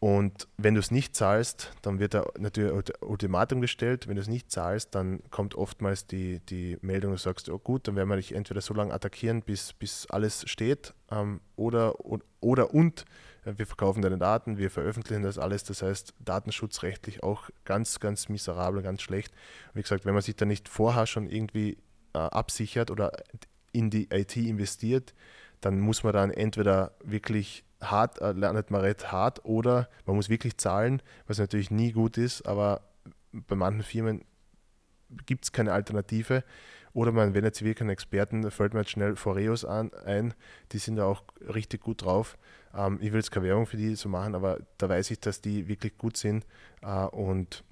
Und 0.00 0.48
wenn 0.58 0.74
du 0.74 0.80
es 0.80 0.90
nicht 0.90 1.16
zahlst, 1.16 1.72
dann 1.80 1.98
wird 1.98 2.12
da 2.12 2.26
natürlich 2.38 2.72
Ultimatum 3.00 3.62
gestellt. 3.62 4.06
Wenn 4.06 4.16
du 4.16 4.20
es 4.20 4.28
nicht 4.28 4.50
zahlst, 4.50 4.94
dann 4.94 5.22
kommt 5.30 5.54
oftmals 5.54 6.06
die, 6.06 6.40
die 6.40 6.76
Meldung, 6.82 7.12
du 7.12 7.18
sagst, 7.18 7.48
oh 7.48 7.58
gut, 7.58 7.88
dann 7.88 7.96
werden 7.96 8.10
wir 8.10 8.16
dich 8.16 8.34
entweder 8.34 8.60
so 8.60 8.74
lange 8.74 8.92
attackieren, 8.92 9.40
bis, 9.40 9.72
bis 9.72 10.06
alles 10.10 10.44
steht, 10.46 10.92
ähm, 11.10 11.40
oder, 11.56 11.94
oder 12.40 12.74
und 12.74 13.06
wir 13.44 13.66
verkaufen 13.66 14.02
deine 14.02 14.18
Daten, 14.18 14.58
wir 14.58 14.70
veröffentlichen 14.70 15.22
das 15.22 15.38
alles. 15.38 15.64
Das 15.64 15.82
heißt, 15.82 16.14
datenschutzrechtlich 16.18 17.22
auch 17.22 17.50
ganz, 17.64 18.00
ganz 18.00 18.28
miserabel, 18.28 18.82
ganz 18.82 19.02
schlecht. 19.02 19.34
Wie 19.74 19.82
gesagt, 19.82 20.04
wenn 20.04 20.14
man 20.14 20.22
sich 20.22 20.36
da 20.36 20.44
nicht 20.44 20.68
vorher 20.68 21.06
schon 21.06 21.28
irgendwie 21.28 21.78
äh, 22.14 22.18
absichert 22.18 22.90
oder 22.90 23.12
in 23.72 23.90
die 23.90 24.08
IT 24.10 24.36
investiert, 24.36 25.14
dann 25.60 25.80
muss 25.80 26.04
man 26.04 26.12
dann 26.12 26.30
entweder 26.30 26.92
wirklich 27.02 27.64
hart, 27.80 28.20
äh, 28.20 28.32
lernt 28.32 28.70
man 28.70 28.80
recht 28.80 29.12
hart 29.12 29.44
oder 29.44 29.88
man 30.06 30.16
muss 30.16 30.28
wirklich 30.28 30.56
zahlen, 30.58 31.02
was 31.26 31.38
natürlich 31.38 31.70
nie 31.70 31.92
gut 31.92 32.18
ist, 32.18 32.42
aber 32.46 32.82
bei 33.32 33.56
manchen 33.56 33.82
Firmen 33.82 34.24
gibt 35.26 35.44
es 35.44 35.52
keine 35.52 35.72
Alternative. 35.72 36.44
Oder 36.94 37.10
man 37.10 37.34
wendet 37.34 37.56
sich 37.56 37.64
wirklich 37.66 37.82
an 37.82 37.90
Experten, 37.90 38.50
fällt 38.50 38.72
mir 38.72 38.80
jetzt 38.80 38.92
schnell 38.92 39.16
Foreos 39.16 39.64
an, 39.64 39.92
ein, 40.06 40.32
die 40.72 40.78
sind 40.78 40.96
da 40.96 41.04
auch 41.04 41.24
richtig 41.52 41.82
gut 41.82 42.02
drauf. 42.02 42.38
Ähm, 42.72 42.98
ich 43.00 43.12
will 43.12 43.18
jetzt 43.18 43.32
keine 43.32 43.46
Werbung 43.46 43.66
für 43.66 43.76
die 43.76 43.96
so 43.96 44.08
machen, 44.08 44.34
aber 44.34 44.60
da 44.78 44.88
weiß 44.88 45.10
ich, 45.10 45.18
dass 45.18 45.40
die 45.40 45.66
wirklich 45.66 45.98
gut 45.98 46.16
sind. 46.16 46.46
Äh, 46.82 47.04
und 47.06 47.64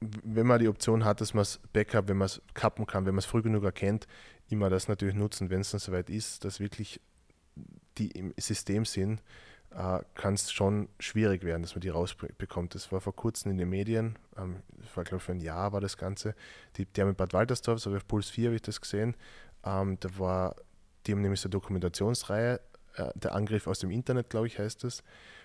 wenn 0.00 0.46
man 0.46 0.58
die 0.58 0.68
Option 0.68 1.04
hat, 1.04 1.20
dass 1.20 1.34
man 1.34 1.42
es 1.42 1.60
Backup, 1.72 2.08
wenn 2.08 2.16
man 2.16 2.26
es 2.26 2.42
kappen 2.52 2.84
kann, 2.84 3.06
wenn 3.06 3.14
man 3.14 3.20
es 3.20 3.26
früh 3.26 3.42
genug 3.42 3.62
erkennt, 3.62 4.08
immer 4.50 4.70
das 4.70 4.88
natürlich 4.88 5.14
nutzen, 5.14 5.48
wenn 5.48 5.60
es 5.60 5.70
dann 5.70 5.80
soweit 5.80 6.10
ist, 6.10 6.44
dass 6.44 6.58
wirklich 6.58 7.00
die 7.96 8.10
im 8.10 8.34
System 8.36 8.84
sind, 8.84 9.22
äh, 9.76 10.00
kann 10.14 10.34
es 10.34 10.52
schon 10.52 10.88
schwierig 10.98 11.42
werden, 11.42 11.62
dass 11.62 11.74
man 11.74 11.80
die 11.80 11.88
rausbekommt. 11.88 12.74
Das 12.74 12.92
war 12.92 13.00
vor 13.00 13.14
kurzem 13.14 13.50
in 13.50 13.58
den 13.58 13.68
Medien, 13.68 14.18
ähm, 14.36 14.62
das 14.78 14.96
war 14.96 15.04
glaube 15.04 15.18
ich 15.18 15.22
für 15.24 15.32
ein 15.32 15.40
Jahr 15.40 15.72
war 15.72 15.80
das 15.80 15.96
Ganze. 15.96 16.34
Die, 16.76 16.86
die 16.86 17.00
haben 17.00 17.10
in 17.10 17.16
Bad 17.16 17.32
Waltersdorf, 17.32 17.80
so 17.80 17.94
auf 17.94 18.06
Puls 18.06 18.30
4 18.30 18.46
habe 18.46 18.56
ich 18.56 18.62
das 18.62 18.80
gesehen, 18.80 19.16
ähm, 19.64 19.98
da 20.00 20.08
war, 20.18 20.56
die 21.06 21.12
haben 21.12 21.22
nämlich 21.22 21.40
so 21.40 21.48
eine 21.48 21.52
Dokumentationsreihe 21.52 22.60
äh, 22.96 23.10
der 23.14 23.34
Angriff 23.34 23.66
aus 23.66 23.80
dem 23.80 23.90
Internet, 23.90 24.30
glaube 24.30 24.46
ich, 24.46 24.58
heißt 24.58 24.84
es. 24.84 25.02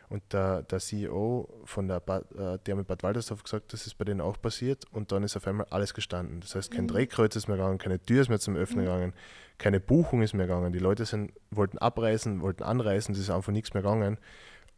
Und 0.09 0.23
der, 0.33 0.63
der 0.63 0.79
CEO 0.79 1.47
von 1.65 1.87
der, 1.87 1.99
Bad, 1.99 2.31
äh, 2.35 2.57
der 2.65 2.75
mit 2.75 2.87
Bad 2.87 3.03
Waltersdorf 3.03 3.43
gesagt, 3.43 3.73
das 3.73 3.85
ist 3.85 3.95
bei 3.95 4.05
denen 4.05 4.21
auch 4.21 4.41
passiert. 4.41 4.85
Und 4.91 5.11
dann 5.11 5.23
ist 5.23 5.37
auf 5.37 5.45
einmal 5.45 5.67
alles 5.69 5.93
gestanden. 5.93 6.41
Das 6.41 6.55
heißt, 6.55 6.71
kein 6.71 6.85
mhm. 6.85 6.89
Drehkreuz 6.89 7.35
ist 7.35 7.47
mehr 7.47 7.57
gegangen, 7.57 7.77
keine 7.77 8.03
Tür 8.03 8.21
ist 8.21 8.29
mehr 8.29 8.39
zum 8.39 8.55
Öffnen 8.55 8.81
mhm. 8.81 8.85
gegangen, 8.85 9.13
keine 9.59 9.79
Buchung 9.79 10.23
ist 10.23 10.33
mehr 10.33 10.47
gegangen. 10.47 10.73
Die 10.73 10.79
Leute 10.79 11.05
sind, 11.05 11.31
wollten 11.51 11.77
abreisen, 11.77 12.41
wollten 12.41 12.63
anreisen, 12.63 13.13
es 13.13 13.19
ist 13.19 13.29
einfach 13.29 13.51
nichts 13.53 13.73
mehr 13.75 13.83
gegangen. 13.83 14.17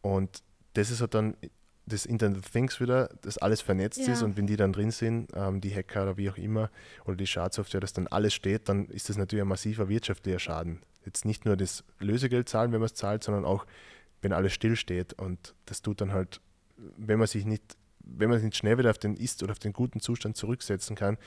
Und 0.02 0.44
das 0.74 0.92
ist 0.92 1.00
halt 1.00 1.14
dann 1.14 1.38
das 1.86 2.06
Internet 2.06 2.40
of 2.40 2.50
Things 2.50 2.80
wieder, 2.80 3.10
dass 3.22 3.38
alles 3.38 3.62
vernetzt 3.62 4.00
ja. 4.00 4.14
ist 4.14 4.22
und 4.22 4.38
wenn 4.38 4.48
die 4.48 4.56
dann 4.56 4.74
drin 4.74 4.92
sind, 4.92 5.30
ähm, 5.34 5.62
die 5.62 5.74
Hacker 5.74 6.04
oder 6.04 6.18
wie 6.18 6.30
auch 6.30 6.38
immer, 6.38 6.70
oder 7.06 7.16
die 7.16 7.28
Schadsoftware, 7.28 7.82
dass 7.82 7.94
dann 7.94 8.08
alles 8.08 8.34
steht, 8.34 8.70
dann 8.70 8.86
ist 8.88 9.10
das 9.10 9.18
natürlich 9.18 9.44
ein 9.44 9.48
massiver 9.48 9.90
wirtschaftlicher 9.90 10.40
Schaden. 10.40 10.82
Jetzt 11.06 11.26
nicht 11.26 11.46
nur 11.46 11.58
das 11.58 11.84
Lösegeld 12.00 12.48
zahlen, 12.50 12.72
wenn 12.72 12.80
man 12.80 12.86
es 12.86 12.94
zahlt, 12.94 13.24
sondern 13.24 13.46
auch, 13.46 13.66
wenn 14.22 14.34
alles 14.34 14.54
stillsteht. 14.54 15.14
Und 15.14 15.56
das 15.66 15.82
tut 15.82 16.02
dann 16.02 16.14
halt, 16.14 16.42
wenn 16.78 17.20
man 17.20 17.28
sich 17.28 17.46
nicht, 17.46 17.78
wenn 18.00 18.30
man 18.30 18.40
sich 18.40 18.46
nicht 18.46 18.58
schnell 18.58 18.78
wieder 18.78 18.90
auf 18.90 18.98
den 18.98 19.16
Ist- 19.16 19.44
oder 19.44 19.52
auf 19.52 19.60
den 19.60 19.74
guten 19.74 20.00
Zustand 20.00 20.38
zurücksetzen 20.38 20.96
kann, 20.96 21.18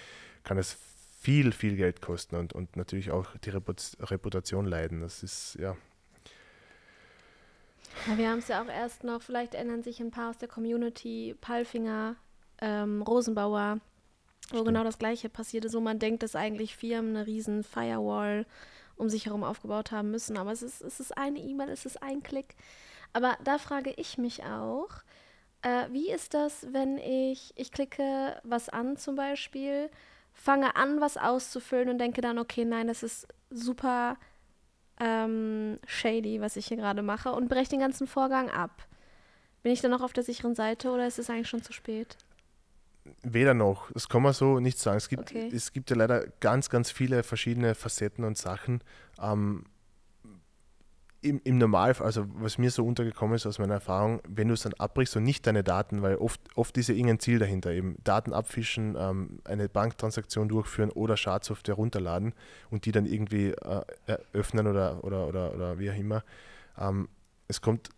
kann 0.42 0.58
es 0.58 0.76
viel, 1.20 1.52
viel 1.52 1.76
Geld 1.76 2.02
kosten 2.02 2.36
und, 2.36 2.52
und 2.52 2.76
natürlich 2.76 3.10
auch 3.10 3.36
die 3.38 3.50
Reputation 3.50 4.66
leiden. 4.66 5.00
Das 5.00 5.22
ist, 5.22 5.56
ja, 5.58 5.76
ja, 8.06 8.18
wir 8.18 8.28
haben 8.28 8.38
es 8.38 8.48
ja 8.48 8.62
auch 8.62 8.68
erst 8.68 9.04
noch, 9.04 9.22
vielleicht 9.22 9.54
erinnern 9.54 9.82
sich 9.82 10.00
ein 10.00 10.10
paar 10.10 10.30
aus 10.30 10.38
der 10.38 10.48
Community, 10.48 11.36
Palfinger, 11.40 12.16
ähm, 12.60 13.02
Rosenbauer, 13.02 13.78
wo 14.50 14.56
Stimmt. 14.56 14.66
genau 14.66 14.84
das 14.84 14.98
Gleiche 14.98 15.28
passiert 15.28 15.64
ist, 15.64 15.74
wo 15.74 15.80
man 15.80 15.98
denkt, 15.98 16.22
dass 16.22 16.36
eigentlich 16.36 16.76
Firmen 16.76 17.16
eine 17.16 17.26
riesen 17.26 17.62
Firewall 17.62 18.46
um 18.96 19.08
sich 19.08 19.26
herum 19.26 19.44
aufgebaut 19.44 19.92
haben 19.92 20.10
müssen. 20.10 20.36
Aber 20.36 20.52
es 20.52 20.62
ist, 20.62 20.80
es 20.80 21.00
ist 21.00 21.16
eine 21.16 21.38
E-Mail, 21.38 21.70
es 21.70 21.86
ist 21.86 22.02
ein 22.02 22.22
Klick. 22.22 22.56
Aber 23.12 23.36
da 23.44 23.58
frage 23.58 23.90
ich 23.96 24.18
mich 24.18 24.44
auch, 24.44 24.90
äh, 25.62 25.86
wie 25.90 26.10
ist 26.10 26.34
das, 26.34 26.66
wenn 26.72 26.98
ich, 26.98 27.52
ich 27.56 27.72
klicke 27.72 28.40
was 28.44 28.68
an 28.68 28.96
zum 28.96 29.16
Beispiel, 29.16 29.90
fange 30.32 30.76
an, 30.76 31.00
was 31.00 31.16
auszufüllen 31.16 31.88
und 31.88 31.98
denke 31.98 32.20
dann, 32.20 32.38
okay, 32.38 32.64
nein, 32.64 32.88
das 32.88 33.02
ist 33.02 33.26
super 33.50 34.16
ähm, 35.00 35.78
shady, 35.86 36.40
was 36.40 36.56
ich 36.56 36.66
hier 36.66 36.76
gerade 36.76 37.02
mache 37.02 37.32
und 37.32 37.48
breche 37.48 37.70
den 37.70 37.80
ganzen 37.80 38.06
Vorgang 38.06 38.50
ab. 38.50 38.86
Bin 39.62 39.72
ich 39.72 39.80
dann 39.80 39.90
noch 39.90 40.02
auf 40.02 40.12
der 40.12 40.22
sicheren 40.22 40.54
Seite 40.54 40.90
oder 40.90 41.06
ist 41.06 41.18
es 41.18 41.30
eigentlich 41.30 41.48
schon 41.48 41.62
zu 41.62 41.72
spät? 41.72 42.18
Weder 43.22 43.54
noch. 43.54 43.90
Das 43.92 44.08
kann 44.08 44.22
man 44.22 44.32
so 44.32 44.60
nicht 44.60 44.78
sagen. 44.78 44.96
Es 44.96 45.08
gibt, 45.08 45.30
okay. 45.30 45.50
es 45.52 45.72
gibt 45.72 45.90
ja 45.90 45.96
leider 45.96 46.26
ganz, 46.40 46.70
ganz 46.70 46.90
viele 46.90 47.22
verschiedene 47.22 47.74
Facetten 47.74 48.24
und 48.24 48.38
Sachen. 48.38 48.82
Ähm, 49.20 49.64
im, 51.24 51.40
im 51.42 51.58
Normalfall, 51.58 52.06
also 52.06 52.26
was 52.34 52.58
mir 52.58 52.70
so 52.70 52.84
untergekommen 52.84 53.36
ist 53.36 53.46
aus 53.46 53.58
meiner 53.58 53.74
Erfahrung, 53.74 54.20
wenn 54.28 54.48
du 54.48 54.54
es 54.54 54.62
dann 54.62 54.74
abbrichst 54.74 55.16
und 55.16 55.24
nicht 55.24 55.46
deine 55.46 55.64
Daten, 55.64 56.02
weil 56.02 56.16
oft, 56.16 56.40
oft 56.54 56.76
ist 56.76 56.88
ja 56.88 56.94
irgendein 56.94 57.18
Ziel 57.18 57.38
dahinter, 57.38 57.70
eben 57.72 57.96
Daten 58.04 58.32
abfischen, 58.32 58.94
ähm, 58.98 59.38
eine 59.44 59.68
Banktransaktion 59.68 60.48
durchführen 60.48 60.90
oder 60.90 61.16
Schadsoftware 61.16 61.76
runterladen 61.76 62.34
und 62.70 62.84
die 62.84 62.92
dann 62.92 63.06
irgendwie 63.06 63.48
äh, 63.50 63.82
öffnen 64.34 64.66
oder, 64.66 65.02
oder, 65.02 65.26
oder, 65.26 65.54
oder 65.54 65.78
wie 65.78 65.90
auch 65.90 65.96
immer. 65.96 66.24
Ähm, 66.78 67.08
es 67.48 67.60
kommt 67.60 67.90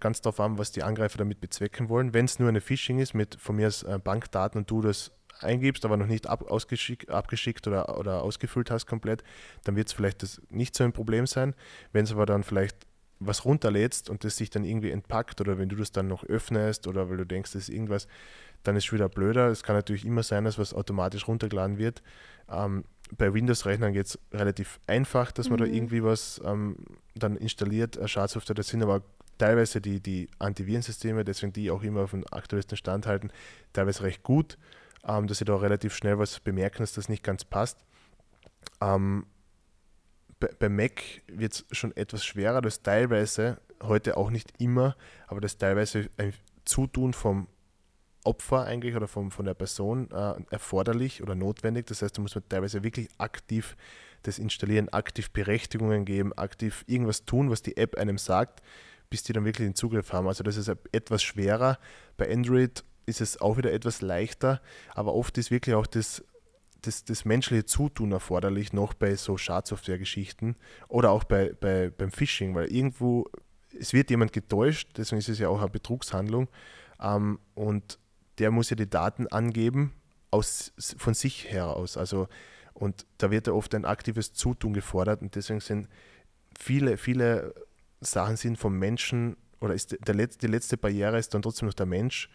ganz 0.00 0.20
darauf 0.20 0.40
an, 0.40 0.58
was 0.58 0.72
die 0.72 0.82
Angreifer 0.82 1.18
damit 1.18 1.40
bezwecken 1.40 1.88
wollen. 1.88 2.14
Wenn 2.14 2.24
es 2.24 2.38
nur 2.38 2.48
eine 2.48 2.60
Phishing 2.60 2.98
ist 2.98 3.14
mit 3.14 3.36
von 3.40 3.56
mir 3.56 3.68
aus 3.68 3.82
äh, 3.82 3.98
Bankdaten 4.02 4.60
und 4.60 4.70
du 4.70 4.80
das 4.80 5.12
eingibst, 5.40 5.84
aber 5.84 5.96
noch 5.96 6.06
nicht 6.06 6.26
ab, 6.28 6.44
abgeschickt 6.50 7.66
oder, 7.66 7.98
oder 7.98 8.22
ausgefüllt 8.22 8.70
hast 8.70 8.86
komplett, 8.86 9.24
dann 9.64 9.76
wird 9.76 9.88
es 9.88 9.92
vielleicht 9.92 10.22
das 10.22 10.40
nicht 10.48 10.76
so 10.76 10.84
ein 10.84 10.92
Problem 10.92 11.26
sein. 11.26 11.54
Wenn 11.92 12.04
es 12.04 12.12
aber 12.12 12.26
dann 12.26 12.44
vielleicht 12.44 12.86
was 13.20 13.44
runterlädst 13.44 14.10
und 14.10 14.24
das 14.24 14.36
sich 14.36 14.50
dann 14.50 14.64
irgendwie 14.64 14.90
entpackt 14.90 15.40
oder 15.40 15.58
wenn 15.58 15.68
du 15.68 15.76
das 15.76 15.92
dann 15.92 16.08
noch 16.08 16.24
öffnest 16.24 16.86
oder 16.86 17.08
weil 17.08 17.16
du 17.16 17.26
denkst, 17.26 17.52
das 17.52 17.62
ist 17.62 17.68
irgendwas, 17.68 18.06
dann 18.62 18.76
ist 18.76 18.86
es 18.86 18.92
wieder 18.92 19.08
blöder. 19.08 19.48
Es 19.48 19.62
kann 19.62 19.76
natürlich 19.76 20.04
immer 20.04 20.22
sein, 20.22 20.44
dass 20.44 20.58
was 20.58 20.74
automatisch 20.74 21.28
runtergeladen 21.28 21.78
wird. 21.78 22.02
Ähm, 22.48 22.84
bei 23.16 23.32
Windows-Rechnern 23.32 23.92
geht 23.92 24.06
es 24.06 24.18
relativ 24.32 24.80
einfach, 24.86 25.32
dass 25.32 25.48
man 25.50 25.60
mhm. 25.60 25.64
da 25.64 25.70
irgendwie 25.70 26.02
was 26.02 26.40
ähm, 26.44 26.76
dann 27.14 27.36
installiert, 27.36 27.98
Schadsoftware. 28.08 28.54
Das 28.54 28.68
sind 28.68 28.82
aber 28.82 29.02
teilweise 29.38 29.80
die, 29.80 30.00
die 30.00 30.28
Antivirensysteme, 30.38 31.24
deswegen 31.24 31.52
die 31.52 31.70
auch 31.70 31.82
immer 31.82 32.02
auf 32.02 32.10
dem 32.10 32.24
aktuellsten 32.30 32.76
Stand 32.76 33.06
halten, 33.06 33.30
teilweise 33.72 34.02
recht 34.02 34.22
gut 34.22 34.58
ähm, 35.06 35.26
dass 35.26 35.38
sie 35.38 35.44
da 35.44 35.56
relativ 35.56 35.94
schnell 35.94 36.18
was 36.18 36.40
bemerken, 36.40 36.78
dass 36.78 36.92
das 36.92 37.08
nicht 37.08 37.22
ganz 37.22 37.44
passt. 37.44 37.78
Ähm, 38.80 39.26
bei, 40.40 40.48
bei 40.58 40.68
Mac 40.68 41.02
wird 41.26 41.52
es 41.52 41.66
schon 41.70 41.96
etwas 41.96 42.24
schwerer, 42.24 42.60
das 42.62 42.82
teilweise, 42.82 43.60
heute 43.82 44.16
auch 44.16 44.30
nicht 44.30 44.60
immer, 44.60 44.96
aber 45.26 45.40
das 45.40 45.58
teilweise 45.58 46.08
ein 46.16 46.32
Zutun 46.64 47.12
vom 47.12 47.46
Opfer 48.24 48.64
eigentlich 48.64 48.96
oder 48.96 49.06
vom, 49.06 49.30
von 49.30 49.44
der 49.44 49.54
Person 49.54 50.10
äh, 50.10 50.34
erforderlich 50.50 51.22
oder 51.22 51.34
notwendig. 51.34 51.86
Das 51.86 52.02
heißt, 52.02 52.16
da 52.16 52.22
muss 52.22 52.34
man 52.34 52.48
teilweise 52.48 52.82
wirklich 52.82 53.08
aktiv 53.18 53.76
das 54.22 54.38
installieren, 54.38 54.88
aktiv 54.88 55.30
Berechtigungen 55.30 56.04
geben, 56.04 56.32
aktiv 56.32 56.84
irgendwas 56.86 57.24
tun, 57.24 57.50
was 57.50 57.62
die 57.62 57.76
App 57.76 57.96
einem 57.96 58.18
sagt, 58.18 58.62
bis 59.10 59.22
die 59.22 59.32
dann 59.32 59.44
wirklich 59.44 59.68
den 59.68 59.74
Zugriff 59.74 60.12
haben. 60.12 60.26
Also 60.26 60.42
das 60.42 60.56
ist 60.56 60.70
etwas 60.92 61.22
schwerer. 61.22 61.78
Bei 62.16 62.32
Android 62.32 62.84
ist 63.06 63.20
es 63.20 63.40
auch 63.40 63.56
wieder 63.56 63.72
etwas 63.72 64.00
leichter, 64.00 64.60
aber 64.94 65.14
oft 65.14 65.36
ist 65.38 65.50
wirklich 65.50 65.74
auch 65.74 65.86
das, 65.86 66.24
das, 66.80 67.04
das 67.04 67.24
menschliche 67.24 67.66
Zutun 67.66 68.12
erforderlich, 68.12 68.72
noch 68.72 68.94
bei 68.94 69.14
so 69.14 69.36
Schadsoftware-Geschichten 69.36 70.56
oder 70.88 71.10
auch 71.10 71.24
bei, 71.24 71.54
bei, 71.60 71.90
beim 71.90 72.10
Phishing, 72.10 72.54
weil 72.54 72.72
irgendwo, 72.72 73.28
es 73.78 73.92
wird 73.92 74.10
jemand 74.10 74.32
getäuscht, 74.32 74.90
deswegen 74.96 75.18
ist 75.18 75.28
es 75.28 75.38
ja 75.38 75.48
auch 75.48 75.60
eine 75.60 75.68
Betrugshandlung 75.68 76.48
ähm, 77.00 77.38
und 77.54 77.98
der 78.38 78.50
muss 78.50 78.70
ja 78.70 78.76
die 78.76 78.88
Daten 78.88 79.26
angeben 79.28 79.92
aus, 80.30 80.72
von 80.96 81.14
sich 81.14 81.50
heraus. 81.50 81.96
Also, 81.96 82.28
und 82.72 83.06
da 83.18 83.30
wird 83.30 83.46
ja 83.46 83.52
oft 83.52 83.74
ein 83.74 83.84
aktives 83.84 84.32
Zutun 84.32 84.72
gefordert 84.72 85.22
und 85.22 85.34
deswegen 85.34 85.60
sind 85.60 85.88
viele, 86.58 86.96
viele 86.96 87.54
Sachen 88.00 88.36
sind 88.36 88.58
vom 88.58 88.78
Menschen 88.78 89.36
oder 89.60 89.74
ist 89.74 89.96
der, 90.06 90.14
die 90.14 90.46
letzte 90.46 90.76
Barriere 90.76 91.18
ist 91.18 91.34
dann 91.34 91.42
trotzdem 91.42 91.66
noch 91.66 91.74
der 91.74 91.86
Mensch 91.86 92.28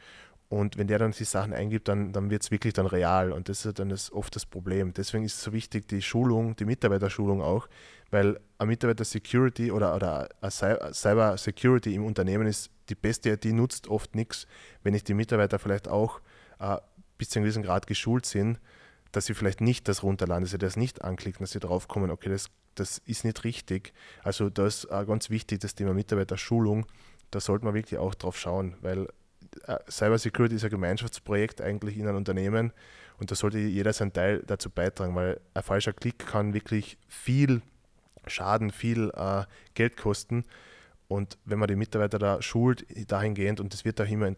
und 0.49 0.77
wenn 0.79 0.87
der 0.87 0.97
dann 0.97 1.11
die 1.11 1.23
Sachen 1.25 1.53
eingibt, 1.53 1.87
dann, 1.87 2.11
dann 2.11 2.31
wird 2.31 2.41
es 2.41 2.49
wirklich 2.49 2.73
dann 2.73 2.87
real. 2.87 3.31
Und 3.31 3.49
das 3.49 3.65
ist 3.65 3.77
dann 3.77 3.89
das, 3.89 4.11
oft 4.11 4.35
das 4.35 4.47
Problem. 4.47 4.93
Deswegen 4.93 5.23
ist 5.23 5.35
es 5.35 5.43
so 5.43 5.53
wichtig, 5.53 5.87
die 5.87 6.01
Schulung, 6.01 6.55
die 6.55 6.65
Mitarbeiterschulung 6.65 7.41
auch, 7.41 7.69
weil 8.11 8.39
eine 8.57 8.67
Mitarbeiter-Security 8.67 9.71
oder, 9.71 9.95
oder 9.95 10.29
Cyber-Security 10.41 11.95
im 11.95 12.05
Unternehmen 12.05 12.47
ist 12.47 12.71
die 12.89 12.95
beste, 12.95 13.37
die 13.37 13.53
nutzt 13.53 13.87
oft 13.87 14.15
nichts, 14.15 14.47
wenn 14.83 14.93
nicht 14.93 15.07
die 15.07 15.13
Mitarbeiter 15.13 15.59
vielleicht 15.59 15.87
auch 15.87 16.21
äh, 16.59 16.77
bis 17.17 17.29
zu 17.29 17.39
einem 17.39 17.45
gewissen 17.45 17.63
Grad 17.63 17.87
geschult 17.87 18.25
sind, 18.25 18.59
dass 19.11 19.25
sie 19.25 19.33
vielleicht 19.33 19.61
nicht 19.61 19.87
das 19.87 20.03
runterladen, 20.03 20.43
dass 20.43 20.51
sie 20.51 20.57
das 20.57 20.75
nicht 20.75 21.03
anklicken, 21.03 21.43
dass 21.43 21.51
sie 21.51 21.59
drauf 21.59 21.87
kommen, 21.87 22.11
okay, 22.11 22.29
das, 22.29 22.49
das 22.75 22.99
ist 22.99 23.25
nicht 23.25 23.43
richtig. 23.43 23.93
Also 24.23 24.49
das 24.49 24.85
ist 24.85 24.91
äh, 24.91 25.05
ganz 25.05 25.29
wichtig, 25.29 25.59
das 25.59 25.75
Thema 25.75 25.93
Mitarbeiterschulung. 25.93 26.85
Da 27.31 27.39
sollte 27.39 27.65
man 27.65 27.73
wirklich 27.73 27.99
auch 27.99 28.15
drauf 28.15 28.37
schauen, 28.37 28.75
weil 28.81 29.07
äh, 29.67 29.77
Cybersecurity 29.89 30.55
ist 30.55 30.63
ein 30.63 30.69
Gemeinschaftsprojekt 30.69 31.61
eigentlich 31.61 31.97
in 31.97 32.07
einem 32.07 32.17
Unternehmen 32.17 32.73
und 33.17 33.31
da 33.31 33.35
sollte 33.35 33.59
jeder 33.59 33.93
seinen 33.93 34.13
Teil 34.13 34.43
dazu 34.45 34.69
beitragen, 34.69 35.15
weil 35.15 35.39
ein 35.53 35.63
falscher 35.63 35.93
Klick 35.93 36.19
kann 36.19 36.53
wirklich 36.53 36.97
viel 37.07 37.61
Schaden, 38.27 38.71
viel 38.71 39.11
äh, 39.15 39.45
Geld 39.73 39.97
kosten. 39.97 40.45
Und 41.07 41.39
wenn 41.43 41.57
man 41.57 41.67
die 41.67 41.75
Mitarbeiter 41.75 42.19
da 42.19 42.41
schult 42.41 42.85
dahingehend, 43.11 43.59
und 43.59 43.73
das 43.73 43.83
wird 43.83 43.99
auch 43.99 44.07
immer 44.07 44.27
äh, 44.27 44.33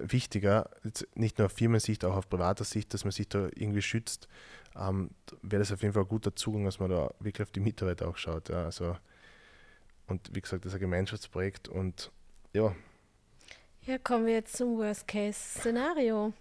wichtiger, 0.00 0.70
nicht 1.14 1.38
nur 1.38 1.46
auf 1.46 1.52
Firmensicht, 1.52 2.04
auch 2.04 2.16
auf 2.16 2.28
privater 2.28 2.64
Sicht, 2.64 2.94
dass 2.94 3.04
man 3.04 3.10
sich 3.10 3.28
da 3.28 3.48
irgendwie 3.54 3.82
schützt, 3.82 4.26
ähm, 4.78 5.10
wäre 5.42 5.60
das 5.60 5.72
auf 5.72 5.82
jeden 5.82 5.92
Fall 5.92 6.04
ein 6.04 6.08
guter 6.08 6.34
Zugang, 6.34 6.64
dass 6.64 6.80
man 6.80 6.90
da 6.90 7.10
wirklich 7.20 7.46
auf 7.46 7.52
die 7.52 7.60
Mitarbeiter 7.60 8.08
auch 8.08 8.16
schaut. 8.16 8.48
Ja, 8.48 8.64
also, 8.64 8.96
und 10.06 10.34
wie 10.34 10.40
gesagt, 10.40 10.64
das 10.64 10.72
ist 10.72 10.76
ein 10.76 10.80
Gemeinschaftsprojekt 10.80 11.68
und 11.68 12.10
ja, 12.54 12.74
ja, 13.86 13.98
kommen 13.98 14.26
wir 14.26 14.32
jetzt 14.32 14.56
zum 14.56 14.78
Worst-Case-Szenario. 14.78 16.32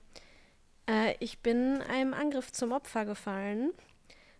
Äh, 0.89 1.13
ich 1.19 1.41
bin 1.41 1.80
einem 1.84 2.15
Angriff 2.15 2.52
zum 2.52 2.71
Opfer 2.71 3.06
gefallen. 3.06 3.71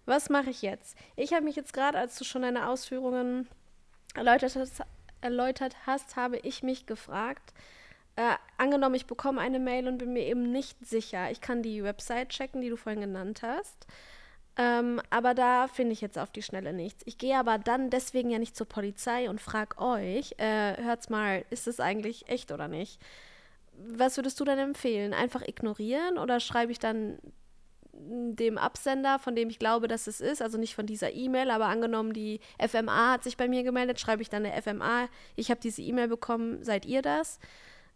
Was 0.06 0.30
mache 0.30 0.52
ich 0.52 0.62
jetzt? 0.62 0.98
Ich 1.16 1.34
habe 1.34 1.46
mich 1.46 1.56
jetzt 1.56 1.74
gerade, 1.74 1.98
als 1.98 2.18
du 2.18 2.24
schon 2.24 2.44
deine 2.44 2.70
Ausführungen 2.70 3.48
erläutert 4.14 4.56
hast, 4.56 4.82
erläutert 5.22 5.76
hast 5.86 6.16
habe 6.16 6.38
ich 6.38 6.62
mich 6.62 6.86
gefragt, 6.86 7.54
äh, 8.16 8.36
angenommen, 8.58 8.96
ich 8.96 9.08
bekomme 9.08 9.42
eine 9.42 9.60
Mail 9.60 9.88
und 9.88 9.98
bin 9.98 10.14
mir 10.14 10.24
eben 10.24 10.52
nicht 10.52 10.78
sicher. 10.86 11.32
Ich 11.32 11.42
kann 11.42 11.64
die 11.64 11.84
Website 11.84 12.30
checken, 12.30 12.62
die 12.62 12.70
du 12.70 12.78
vorhin 12.78 13.02
genannt 13.02 13.42
hast. 13.42 13.88
Ähm, 14.58 15.02
aber 15.10 15.34
da 15.34 15.68
finde 15.68 15.92
ich 15.92 16.00
jetzt 16.00 16.18
auf 16.18 16.32
die 16.32 16.42
Schnelle 16.42 16.72
nichts. 16.72 17.04
Ich 17.06 17.18
gehe 17.18 17.38
aber 17.38 17.58
dann 17.58 17.90
deswegen 17.90 18.30
ja 18.30 18.40
nicht 18.40 18.56
zur 18.56 18.68
Polizei 18.70 19.30
und 19.30 19.42
frage 19.42 19.80
euch, 19.80 20.36
äh, 20.38 20.82
hört's 20.82 21.10
mal, 21.10 21.44
ist 21.50 21.68
das 21.68 21.82
eigentlich 21.82 22.30
echt 22.30 22.52
oder 22.54 22.70
nicht? 22.70 23.02
Was 23.74 24.16
würdest 24.16 24.40
du 24.40 24.46
denn 24.46 24.60
empfehlen? 24.60 25.14
Einfach 25.14 25.42
ignorieren 25.42 26.18
oder 26.18 26.40
schreibe 26.40 26.72
ich 26.72 26.80
dann 26.80 27.18
dem 27.98 28.58
Absender, 28.58 29.20
von 29.20 29.36
dem 29.36 29.50
ich 29.50 29.60
glaube, 29.60 29.88
dass 29.88 30.08
es 30.08 30.22
ist, 30.22 30.42
also 30.42 30.58
nicht 30.58 30.76
von 30.76 30.86
dieser 30.86 31.14
E-Mail, 31.14 31.50
aber 31.50 31.66
angenommen, 31.68 32.14
die 32.14 32.40
FMA 32.60 33.14
hat 33.14 33.24
sich 33.24 33.38
bei 33.38 33.48
mir 33.48 33.64
gemeldet, 33.64 34.00
schreibe 34.00 34.22
ich 34.22 34.30
dann 34.30 34.46
eine 34.46 34.62
FMA, 34.62 35.08
ich 35.36 35.50
habe 35.50 35.60
diese 35.62 35.82
E-Mail 35.82 36.08
bekommen, 36.08 36.64
seid 36.64 36.86
ihr 36.86 37.02
das? 37.02 37.40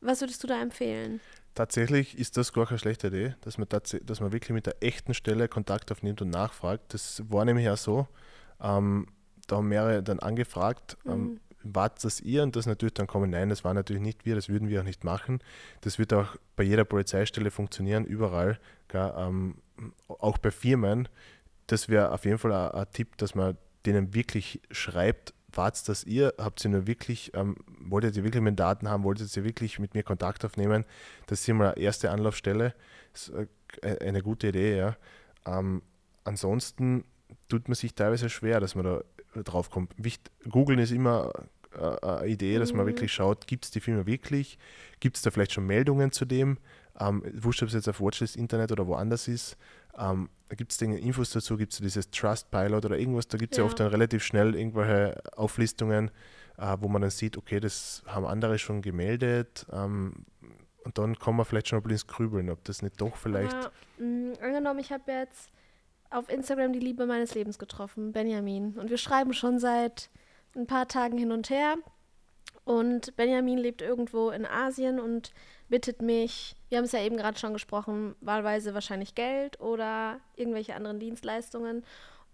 Was 0.02 0.22
würdest 0.22 0.44
du 0.44 0.48
da 0.48 0.62
empfehlen? 0.62 1.20
Tatsächlich 1.56 2.18
ist 2.18 2.38
das 2.38 2.54
gar 2.54 2.66
keine 2.66 2.80
schlechte 2.80 3.08
Idee, 3.08 3.36
dass 3.42 3.58
man, 3.58 3.68
dass 3.70 4.20
man 4.22 4.32
wirklich 4.32 4.52
mit 4.52 4.66
der 4.66 4.82
echten 4.82 5.14
Stelle 5.14 5.48
Kontakt 5.50 5.92
aufnimmt 5.92 6.22
und 6.22 6.30
nachfragt. 6.30 6.94
Das 6.94 7.24
war 7.28 7.44
nämlich 7.44 7.70
auch 7.70 7.78
so. 7.78 8.08
Ähm, 8.62 9.08
da 9.48 9.58
haben 9.58 9.68
mehrere 9.68 10.02
dann 10.02 10.20
angefragt, 10.20 10.98
ähm, 11.06 11.22
mhm. 11.22 11.40
wart 11.64 12.04
das 12.04 12.22
ihr? 12.22 12.44
Und 12.44 12.56
das 12.56 12.66
natürlich 12.66 12.94
dann 12.94 13.08
kommen, 13.08 13.32
nein, 13.32 13.50
das 13.50 13.64
war 13.64 13.74
natürlich 13.74 14.02
nicht 14.02 14.26
wir, 14.26 14.36
das 14.36 14.48
würden 14.48 14.70
wir 14.70 14.80
auch 14.80 14.86
nicht 14.86 15.04
machen. 15.04 15.40
Das 15.82 16.00
wird 16.00 16.14
auch 16.14 16.38
bei 16.56 16.64
jeder 16.64 16.86
Polizeistelle 16.86 17.52
funktionieren, 17.52 18.06
überall, 18.06 18.60
ähm, 18.94 19.56
auch 20.08 20.38
bei 20.38 20.52
Firmen. 20.52 21.08
Das 21.68 21.90
wäre 21.90 22.12
auf 22.12 22.26
jeden 22.26 22.38
Fall 22.38 22.52
ein, 22.52 22.72
ein 22.72 22.92
Tipp, 22.92 23.18
dass 23.18 23.36
man 23.36 23.58
denen 23.86 24.14
wirklich 24.14 24.62
schreibt, 24.72 25.34
wart 25.52 25.88
das 25.88 26.04
ihr? 26.04 26.34
Habt 26.38 26.64
ihr 26.64 26.72
nur 26.72 26.88
wirklich, 26.88 27.32
ähm, 27.34 27.56
wolltet 27.80 28.18
ihr 28.18 28.24
wirklich 28.24 28.44
meine 28.44 28.56
Daten 28.56 28.90
haben? 28.90 29.04
Wolltet 29.04 29.36
ihr 29.36 29.44
wirklich 29.44 29.80
mit 29.80 29.94
mir 29.94 30.04
Kontakt 30.04 30.46
aufnehmen? 30.46 30.86
Das 31.28 31.42
ist 31.42 31.50
immer 31.50 31.74
eine 31.74 31.82
erste 31.82 32.12
Anlaufstelle. 32.12 32.74
Das 33.14 33.30
ist 33.30 33.48
äh, 33.82 33.98
eine 34.06 34.22
gute 34.22 34.50
Idee, 34.50 34.78
ja. 34.78 34.98
Ähm, 35.46 35.82
ansonsten 36.24 37.04
tut 37.48 37.68
man 37.68 37.76
sich 37.76 37.96
teilweise 37.96 38.30
schwer, 38.30 38.60
dass 38.60 38.76
man 38.76 38.86
da 38.86 39.42
drauf 39.44 39.70
kommt. 39.70 39.94
Wicht, 39.98 40.32
Googlen 40.50 40.80
ist 40.80 40.92
immer 40.92 41.32
äh, 41.74 42.06
eine 42.06 42.28
Idee, 42.28 42.58
dass 42.60 42.74
man 42.74 42.86
mhm. 42.86 42.90
wirklich 42.90 43.12
schaut, 43.12 43.48
gibt 43.48 43.66
es 43.66 43.72
die 43.72 43.80
Firma 43.80 44.06
wirklich? 44.06 44.58
Gibt 45.00 45.18
es 45.18 45.22
da 45.22 45.32
vielleicht 45.32 45.54
schon 45.54 45.66
Meldungen 45.66 46.12
zu 46.12 46.26
dem? 46.26 46.58
Ähm, 47.00 47.24
wurscht, 47.34 47.62
ob 47.64 47.70
es 47.70 47.74
jetzt 47.74 47.88
auf 47.88 48.02
Watchlist 48.02 48.36
Internet 48.36 48.72
oder 48.72 48.88
woanders 48.88 49.28
ist. 49.28 49.58
Ähm, 49.98 50.30
gibt 50.50 50.72
es 50.72 50.82
Infos 50.82 51.32
dazu? 51.32 51.58
Gibt 51.58 51.74
es 51.74 51.80
dieses 51.80 52.10
Trustpilot 52.10 52.86
oder 52.86 52.98
irgendwas? 52.98 53.28
Da 53.28 53.38
gibt 53.38 53.54
es 53.54 53.58
ja. 53.58 53.64
ja. 53.64 53.68
oft 53.68 53.80
dann 53.80 53.88
relativ 53.88 54.24
schnell 54.24 54.56
irgendwelche 54.56 55.22
Auflistungen, 55.36 56.12
äh, 56.58 56.78
wo 56.80 56.88
man 56.88 57.02
dann 57.02 57.12
sieht, 57.12 57.38
okay, 57.38 57.60
das 57.60 58.04
haben 58.06 58.26
andere 58.26 58.58
schon 58.60 58.82
gemeldet. 58.82 59.66
Ähm, 59.72 60.26
und 60.84 60.98
dann 60.98 61.18
kann 61.18 61.36
man 61.36 61.46
vielleicht 61.46 61.68
schon 61.68 61.80
ein 61.80 61.84
bisschen 61.84 62.08
grübeln, 62.08 62.50
ob 62.50 62.64
das 62.64 62.82
nicht 62.82 63.00
doch 63.00 63.16
vielleicht. 63.16 63.54
Aber, 63.54 63.72
mh, 63.98 64.40
angenommen, 64.42 64.80
ich 64.80 64.92
habe 64.92 65.12
jetzt 65.12 65.50
auf 66.10 66.30
Instagram 66.30 66.74
die 66.74 66.80
Liebe 66.80 67.06
meines 67.06 67.36
Lebens 67.36 67.60
getroffen, 67.60 68.12
Benjamin. 68.12 68.74
Und 68.78 68.90
wir 68.90 68.98
schreiben 68.98 69.34
schon 69.34 69.60
seit 69.60 70.10
ein 70.56 70.68
paar 70.68 70.88
Tagen 70.88 71.18
hin 71.18 71.32
und 71.32 71.50
her. 71.50 71.76
Und 72.64 73.16
Benjamin 73.16 73.58
lebt 73.58 73.82
irgendwo 73.82 74.30
in 74.30 74.46
Asien 74.46 75.00
und 75.00 75.32
bittet 75.70 76.02
mich, 76.02 76.56
wir 76.70 76.78
haben 76.78 76.86
es 76.86 76.92
ja 76.92 77.02
eben 77.02 77.18
gerade 77.18 77.38
schon 77.38 77.54
gesprochen, 77.54 78.16
wahlweise 78.22 78.74
wahrscheinlich 78.74 79.16
Geld 79.16 79.60
oder 79.60 80.20
irgendwelche 80.36 80.76
anderen 80.76 81.00
Dienstleistungen. 81.00 81.84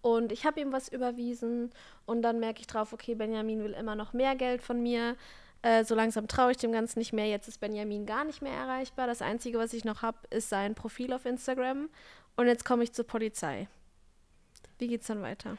Und 0.01 0.31
ich 0.31 0.45
habe 0.45 0.61
ihm 0.61 0.71
was 0.71 0.87
überwiesen 0.87 1.71
und 2.05 2.21
dann 2.21 2.39
merke 2.39 2.61
ich 2.61 2.67
drauf, 2.67 2.93
okay, 2.93 3.15
Benjamin 3.15 3.63
will 3.63 3.73
immer 3.73 3.95
noch 3.95 4.13
mehr 4.13 4.35
Geld 4.35 4.61
von 4.61 4.81
mir. 4.81 5.15
Äh, 5.63 5.83
so 5.83 5.95
langsam 5.95 6.27
traue 6.27 6.51
ich 6.51 6.57
dem 6.57 6.71
Ganzen 6.71 6.99
nicht 6.99 7.11
mehr. 7.11 7.27
Jetzt 7.27 7.47
ist 7.47 7.59
Benjamin 7.59 8.05
gar 8.05 8.23
nicht 8.23 8.41
mehr 8.41 8.53
erreichbar. 8.53 9.07
Das 9.07 9.21
Einzige, 9.23 9.57
was 9.57 9.73
ich 9.73 9.83
noch 9.83 10.03
habe, 10.03 10.19
ist 10.29 10.49
sein 10.49 10.75
Profil 10.75 11.11
auf 11.11 11.25
Instagram. 11.25 11.89
Und 12.35 12.47
jetzt 12.47 12.65
komme 12.65 12.83
ich 12.83 12.93
zur 12.93 13.07
Polizei. 13.07 13.67
Wie 14.77 14.87
geht 14.87 15.01
es 15.01 15.07
dann 15.07 15.21
weiter? 15.23 15.57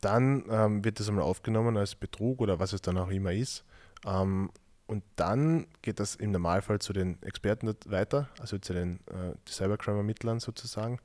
Dann 0.00 0.44
ähm, 0.50 0.84
wird 0.84 1.00
das 1.00 1.08
einmal 1.08 1.24
aufgenommen 1.24 1.76
als 1.76 1.94
Betrug 1.94 2.40
oder 2.40 2.60
was 2.60 2.72
es 2.72 2.82
dann 2.82 2.98
auch 2.98 3.08
immer 3.08 3.32
ist. 3.32 3.64
Ähm, 4.06 4.50
und 4.88 5.04
dann 5.16 5.66
geht 5.82 6.00
das 6.00 6.16
im 6.16 6.32
Normalfall 6.32 6.78
zu 6.78 6.94
den 6.94 7.22
Experten 7.22 7.72
weiter, 7.86 8.30
also 8.40 8.56
zu 8.58 8.72
den 8.72 9.00
äh, 9.08 9.34
Cybercrime-Ermittlern 9.46 10.40
sozusagen. 10.40 10.98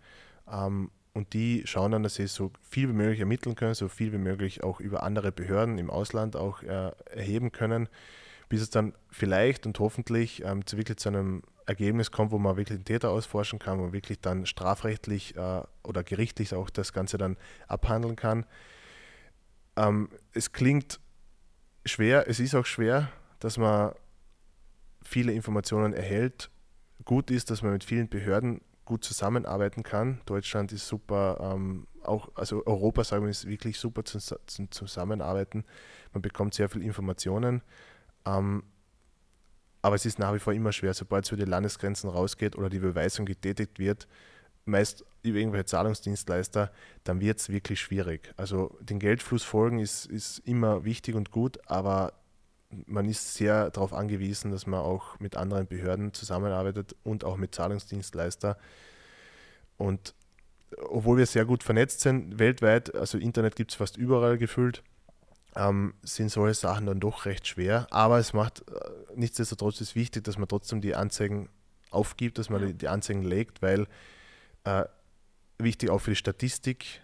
Ähm, 0.49 0.89
und 1.13 1.33
die 1.33 1.63
schauen 1.65 1.91
dann, 1.91 2.01
dass 2.01 2.15
sie 2.15 2.27
so 2.27 2.51
viel 2.61 2.87
wie 2.89 2.93
möglich 2.93 3.19
ermitteln 3.19 3.55
können, 3.55 3.75
so 3.75 3.89
viel 3.89 4.13
wie 4.13 4.17
möglich 4.17 4.63
auch 4.63 4.79
über 4.79 5.03
andere 5.03 5.33
Behörden 5.33 5.77
im 5.77 5.89
Ausland 5.89 6.37
auch 6.37 6.63
äh, 6.63 6.91
erheben 7.11 7.51
können, 7.51 7.89
bis 8.47 8.61
es 8.61 8.69
dann 8.69 8.93
vielleicht 9.09 9.65
und 9.65 9.77
hoffentlich 9.79 10.43
ähm, 10.45 10.65
zu 10.65 10.77
wirklich 10.77 10.97
zu 10.97 11.09
einem 11.09 11.43
Ergebnis 11.65 12.09
kommt, 12.09 12.31
wo 12.31 12.39
man 12.39 12.55
wirklich 12.55 12.77
den 12.77 12.85
Täter 12.85 13.09
ausforschen 13.09 13.59
kann, 13.59 13.79
wo 13.79 13.83
man 13.83 13.93
wirklich 13.93 14.21
dann 14.21 14.45
strafrechtlich 14.45 15.35
äh, 15.35 15.61
oder 15.83 16.03
gerichtlich 16.05 16.53
auch 16.55 16.69
das 16.69 16.93
Ganze 16.93 17.17
dann 17.17 17.35
abhandeln 17.67 18.15
kann. 18.15 18.45
Ähm, 19.75 20.07
es 20.31 20.53
klingt 20.53 21.01
schwer, 21.85 22.29
es 22.29 22.39
ist 22.39 22.55
auch 22.55 22.65
schwer, 22.65 23.11
dass 23.43 23.58
man 23.58 23.93
viele 25.03 25.34
Informationen 25.34 25.93
erhält. 25.93 26.49
Gut 27.03 27.29
ist, 27.29 27.51
dass 27.51 27.62
man 27.62 27.73
mit 27.73 27.84
vielen 27.84 28.08
Behörden 28.08 28.62
gut 28.86 29.03
zusammenarbeiten 29.03 29.84
kann. 29.84 30.21
Deutschland 30.25 30.71
ist 30.71 30.88
super, 30.88 31.51
ähm, 31.53 31.86
auch, 32.03 32.29
also 32.36 32.65
Europa, 32.65 33.03
sagen 33.03 33.23
wir, 33.23 33.29
ist 33.29 33.45
wirklich 33.45 33.77
super 33.77 34.06
zum, 34.06 34.21
zum 34.47 34.71
Zusammenarbeiten. 34.71 35.65
Man 36.13 36.21
bekommt 36.21 36.53
sehr 36.53 36.69
viele 36.69 36.86
Informationen. 36.86 37.62
Ähm, 38.25 38.63
aber 39.82 39.95
es 39.95 40.06
ist 40.06 40.19
nach 40.19 40.34
wie 40.34 40.39
vor 40.39 40.53
immer 40.53 40.71
schwer, 40.71 40.93
sobald 40.93 41.25
es 41.25 41.32
über 41.32 41.43
die 41.43 41.49
Landesgrenzen 41.49 42.10
rausgeht 42.10 42.58
oder 42.58 42.69
die 42.69 42.79
Beweisung 42.79 43.25
getätigt 43.25 43.77
wird, 43.77 44.08
meist 44.63 45.03
über 45.21 45.39
irgendwelche 45.39 45.65
Zahlungsdienstleister, 45.65 46.71
dann 47.03 47.19
wird 47.19 47.39
es 47.39 47.49
wirklich 47.49 47.82
schwierig. 47.82 48.34
Also 48.38 48.77
den 48.79 48.99
Geldfluss 48.99 49.43
folgen 49.43 49.79
ist, 49.79 50.06
ist 50.06 50.39
immer 50.39 50.86
wichtig 50.86 51.15
und 51.15 51.32
gut, 51.32 51.60
aber 51.69 52.13
man 52.86 53.07
ist 53.07 53.36
sehr 53.36 53.69
darauf 53.71 53.93
angewiesen, 53.93 54.51
dass 54.51 54.67
man 54.67 54.79
auch 54.79 55.19
mit 55.19 55.36
anderen 55.36 55.67
Behörden 55.67 56.13
zusammenarbeitet 56.13 56.95
und 57.03 57.23
auch 57.23 57.38
mit 57.38 57.55
Zahlungsdienstleister. 57.55 58.57
Und 59.77 60.13
obwohl 60.89 61.17
wir 61.17 61.25
sehr 61.25 61.45
gut 61.45 61.63
vernetzt 61.63 62.01
sind, 62.01 62.39
weltweit, 62.39 62.95
also 62.95 63.17
Internet 63.17 63.55
gibt 63.55 63.71
es 63.71 63.77
fast 63.77 63.97
überall 63.97 64.38
gefüllt, 64.38 64.83
ähm, 65.55 65.93
sind 66.01 66.29
solche 66.29 66.55
Sachen 66.55 66.86
dann 66.86 66.99
doch 66.99 67.25
recht 67.25 67.47
schwer. 67.47 67.88
Aber 67.91 68.17
es 68.19 68.33
macht 68.33 68.62
äh, 68.69 68.89
nichtsdestotrotz 69.15 69.81
ist 69.81 69.95
wichtig, 69.95 70.23
dass 70.23 70.38
man 70.38 70.47
trotzdem 70.47 70.81
die 70.81 70.95
Anzeigen 70.95 71.49
aufgibt, 71.91 72.38
dass 72.38 72.49
man 72.49 72.62
ja. 72.62 72.67
die, 72.67 72.73
die, 72.73 72.88
Anzeigen 72.88 73.23
legt, 73.23 73.62
weil 73.62 73.88
äh, 74.63 74.86
wichtig 75.57 75.89
auch 75.89 75.99
für 75.99 76.12
die 76.12 76.15
Statistik 76.15 77.01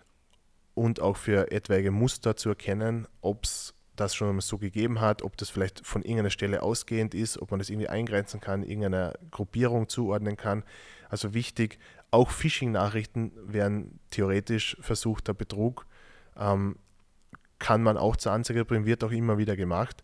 und 0.74 1.00
auch 1.00 1.18
für 1.18 1.52
etwaige 1.52 1.92
Muster 1.92 2.36
zu 2.36 2.50
erkennen, 2.50 3.08
ob 3.22 3.46
es 3.46 3.74
das 4.00 4.16
schon 4.16 4.40
so 4.42 4.58
gegeben 4.58 5.02
hat, 5.02 5.22
ob 5.22 5.38
das 5.38 5.50
vielleicht 5.50 5.86
von 5.86 6.02
irgendeiner 6.02 6.30
Stelle 6.30 6.64
ausgehend 6.64 7.14
ist, 7.14 7.42
ob 7.42 7.52
man 7.52 7.60
das 7.60 7.70
irgendwie 7.70 7.90
eingrenzen 7.90 8.40
kann, 8.40 8.64
irgendeiner 8.64 9.14
Gruppierung 9.32 9.90
zuordnen 9.90 10.38
kann. 10.38 10.64
Also 11.10 11.34
wichtig, 11.34 11.80
auch 12.12 12.32
Phishing-Nachrichten 12.32 13.32
wären 13.44 14.00
theoretisch 14.12 14.78
versuchter 14.82 15.34
Betrug. 15.34 15.86
Ähm, 16.38 16.78
kann 17.60 17.84
man 17.84 17.98
auch 17.98 18.16
zur 18.16 18.32
Anzeige 18.32 18.66
bringen, 18.66 18.86
wird 18.86 19.04
auch 19.04 19.12
immer 19.12 19.38
wieder 19.38 19.56
gemacht. 19.56 20.02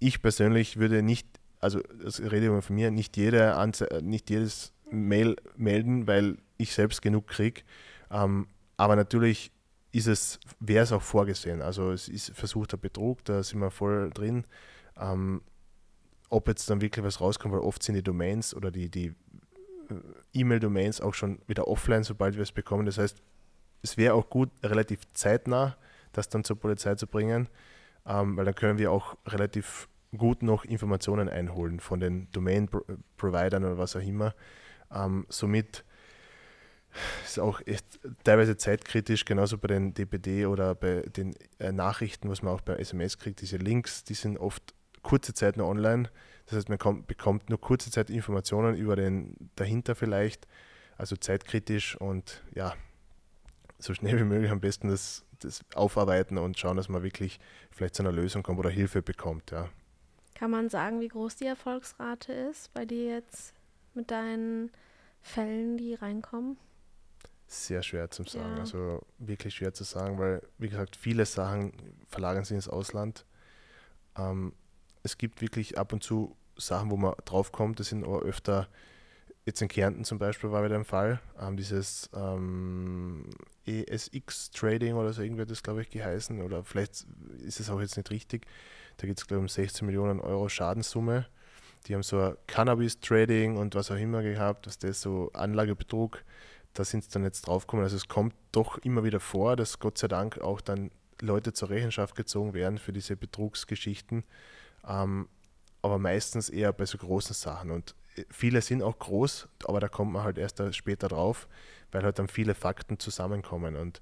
Ich 0.00 0.20
persönlich 0.20 0.78
würde 0.78 1.02
nicht, 1.02 1.28
also 1.60 1.80
das 2.02 2.20
rede 2.20 2.56
ich 2.56 2.64
von 2.64 2.74
mir, 2.74 2.90
nicht, 2.90 3.16
jede 3.16 3.54
Anze 3.54 4.00
nicht 4.02 4.30
jedes 4.30 4.72
Mail 4.90 5.36
melden, 5.56 6.06
weil 6.06 6.38
ich 6.58 6.74
selbst 6.74 7.02
genug 7.02 7.28
kriege. 7.28 7.62
Ähm, 8.10 8.48
aber 8.76 8.96
natürlich 8.96 9.52
ist 9.92 10.06
es, 10.06 10.40
wäre 10.58 10.84
es 10.84 10.92
auch 10.92 11.02
vorgesehen. 11.02 11.62
Also 11.62 11.92
es 11.92 12.08
ist 12.08 12.32
versuchter 12.34 12.76
Betrug, 12.76 13.24
da 13.24 13.42
sind 13.42 13.60
wir 13.60 13.70
voll 13.70 14.10
drin. 14.10 14.44
Ähm, 14.98 15.42
ob 16.30 16.48
jetzt 16.48 16.68
dann 16.70 16.80
wirklich 16.80 17.04
was 17.04 17.20
rauskommt, 17.20 17.54
weil 17.54 17.60
oft 17.60 17.82
sind 17.82 17.94
die 17.94 18.02
Domains 18.02 18.54
oder 18.54 18.70
die, 18.70 18.88
die 18.90 19.06
äh, 19.06 19.14
E-Mail-Domains 20.32 21.02
auch 21.02 21.12
schon 21.12 21.40
wieder 21.46 21.68
offline, 21.68 22.04
sobald 22.04 22.36
wir 22.36 22.42
es 22.42 22.52
bekommen. 22.52 22.86
Das 22.86 22.96
heißt, 22.96 23.22
es 23.82 23.96
wäre 23.98 24.14
auch 24.14 24.30
gut, 24.30 24.50
relativ 24.62 25.00
zeitnah 25.12 25.76
das 26.12 26.28
dann 26.28 26.44
zur 26.44 26.58
Polizei 26.58 26.94
zu 26.94 27.06
bringen, 27.06 27.48
ähm, 28.06 28.36
weil 28.36 28.44
dann 28.44 28.54
können 28.54 28.78
wir 28.78 28.92
auch 28.92 29.16
relativ 29.26 29.88
gut 30.16 30.42
noch 30.42 30.64
Informationen 30.64 31.28
einholen 31.28 31.80
von 31.80 32.00
den 32.00 32.30
Domain-Providern 32.32 33.64
oder 33.64 33.78
was 33.78 33.96
auch 33.96 34.02
immer. 34.02 34.34
Ähm, 34.94 35.26
somit 35.28 35.84
ist 37.24 37.38
auch 37.38 37.60
teilweise 38.24 38.56
zeitkritisch, 38.56 39.24
genauso 39.24 39.58
bei 39.58 39.68
den 39.68 39.94
DPD 39.94 40.46
oder 40.46 40.74
bei 40.74 41.00
den 41.02 41.34
äh, 41.58 41.72
Nachrichten, 41.72 42.28
was 42.28 42.42
man 42.42 42.54
auch 42.54 42.60
bei 42.60 42.76
SMS 42.76 43.18
kriegt, 43.18 43.40
diese 43.40 43.56
Links, 43.56 44.04
die 44.04 44.14
sind 44.14 44.38
oft 44.38 44.74
kurze 45.02 45.34
Zeit 45.34 45.56
nur 45.56 45.66
online. 45.66 46.10
Das 46.46 46.56
heißt, 46.56 46.68
man 46.68 46.78
kommt, 46.78 47.06
bekommt 47.06 47.48
nur 47.48 47.60
kurze 47.60 47.90
Zeit 47.90 48.10
Informationen 48.10 48.76
über 48.76 48.96
den 48.96 49.34
dahinter 49.56 49.94
vielleicht, 49.94 50.46
also 50.96 51.16
zeitkritisch 51.16 51.96
und 51.96 52.42
ja, 52.54 52.74
so 53.78 53.94
schnell 53.94 54.18
wie 54.18 54.24
möglich 54.24 54.50
am 54.50 54.60
besten 54.60 54.88
das 54.88 55.24
das 55.44 55.60
aufarbeiten 55.74 56.38
und 56.38 56.58
schauen, 56.58 56.76
dass 56.76 56.88
man 56.88 57.02
wirklich 57.02 57.38
vielleicht 57.70 57.94
zu 57.94 58.02
einer 58.02 58.12
Lösung 58.12 58.42
kommt 58.42 58.58
oder 58.58 58.70
Hilfe 58.70 59.02
bekommt. 59.02 59.50
Ja. 59.50 59.68
Kann 60.34 60.50
man 60.50 60.68
sagen, 60.68 61.00
wie 61.00 61.08
groß 61.08 61.36
die 61.36 61.46
Erfolgsrate 61.46 62.32
ist 62.32 62.72
bei 62.72 62.84
dir 62.84 63.06
jetzt 63.06 63.54
mit 63.94 64.10
deinen 64.10 64.70
Fällen, 65.20 65.76
die 65.76 65.94
reinkommen? 65.94 66.56
Sehr 67.52 67.82
schwer 67.82 68.10
zu 68.10 68.22
sagen, 68.22 68.54
ja. 68.54 68.60
also 68.60 69.04
wirklich 69.18 69.54
schwer 69.54 69.74
zu 69.74 69.84
sagen, 69.84 70.18
weil, 70.18 70.42
wie 70.56 70.70
gesagt, 70.70 70.96
viele 70.96 71.26
Sachen 71.26 71.72
verlagern 72.08 72.44
sich 72.44 72.54
ins 72.54 72.68
Ausland. 72.68 73.26
Ähm, 74.16 74.54
es 75.02 75.18
gibt 75.18 75.42
wirklich 75.42 75.76
ab 75.76 75.92
und 75.92 76.02
zu 76.02 76.34
Sachen, 76.56 76.90
wo 76.90 76.96
man 76.96 77.14
draufkommt, 77.26 77.78
das 77.78 77.88
sind 77.88 78.04
aber 78.04 78.22
öfter 78.22 78.68
jetzt 79.44 79.60
in 79.60 79.68
Kärnten 79.68 80.04
zum 80.04 80.18
Beispiel 80.18 80.50
war 80.50 80.64
wieder 80.64 80.76
ein 80.76 80.84
Fall, 80.84 81.20
ähm, 81.38 81.56
dieses 81.56 82.08
ähm, 82.14 83.28
ESX 83.66 84.50
Trading 84.50 84.94
oder 84.94 85.12
so 85.12 85.22
irgendwie 85.22 85.42
hat 85.42 85.50
das, 85.50 85.62
glaube 85.62 85.82
ich, 85.82 85.90
geheißen, 85.90 86.40
oder 86.40 86.64
vielleicht 86.64 87.06
ist 87.44 87.60
es 87.60 87.68
auch 87.68 87.80
jetzt 87.80 87.96
nicht 87.96 88.10
richtig. 88.10 88.46
Da 88.96 89.06
geht 89.06 89.18
es, 89.18 89.26
glaube 89.26 89.40
ich, 89.40 89.42
um 89.44 89.48
16 89.48 89.86
Millionen 89.86 90.20
Euro 90.20 90.48
Schadenssumme. 90.48 91.26
Die 91.86 91.94
haben 91.94 92.02
so 92.02 92.34
Cannabis-Trading 92.46 93.56
und 93.56 93.74
was 93.74 93.90
auch 93.90 93.96
immer 93.96 94.22
gehabt, 94.22 94.66
was 94.66 94.78
das 94.78 95.00
so 95.00 95.30
Anlagebetrug, 95.32 96.24
da 96.74 96.84
sind 96.84 97.04
sie 97.04 97.10
dann 97.10 97.24
jetzt 97.24 97.46
draufgekommen. 97.46 97.84
Also 97.84 97.96
es 97.96 98.08
kommt 98.08 98.34
doch 98.52 98.78
immer 98.78 99.04
wieder 99.04 99.20
vor, 99.20 99.56
dass 99.56 99.78
Gott 99.78 99.98
sei 99.98 100.08
Dank 100.08 100.40
auch 100.40 100.60
dann 100.60 100.90
Leute 101.20 101.52
zur 101.52 101.70
Rechenschaft 101.70 102.16
gezogen 102.16 102.54
werden 102.54 102.78
für 102.78 102.92
diese 102.92 103.16
Betrugsgeschichten. 103.16 104.24
Ähm, 104.86 105.28
aber 105.82 105.98
meistens 105.98 106.48
eher 106.48 106.72
bei 106.72 106.86
so 106.86 106.98
großen 106.98 107.34
Sachen. 107.34 107.70
Und 107.70 107.94
äh, 108.16 108.24
viele 108.30 108.60
sind 108.62 108.82
auch 108.82 108.98
groß, 108.98 109.48
aber 109.64 109.80
da 109.80 109.88
kommt 109.88 110.12
man 110.12 110.22
halt 110.22 110.38
erst 110.38 110.62
später 110.74 111.08
drauf, 111.08 111.48
weil 111.90 112.02
halt 112.02 112.18
dann 112.18 112.28
viele 112.28 112.54
Fakten 112.54 112.98
zusammenkommen. 112.98 113.76
Und 113.76 114.00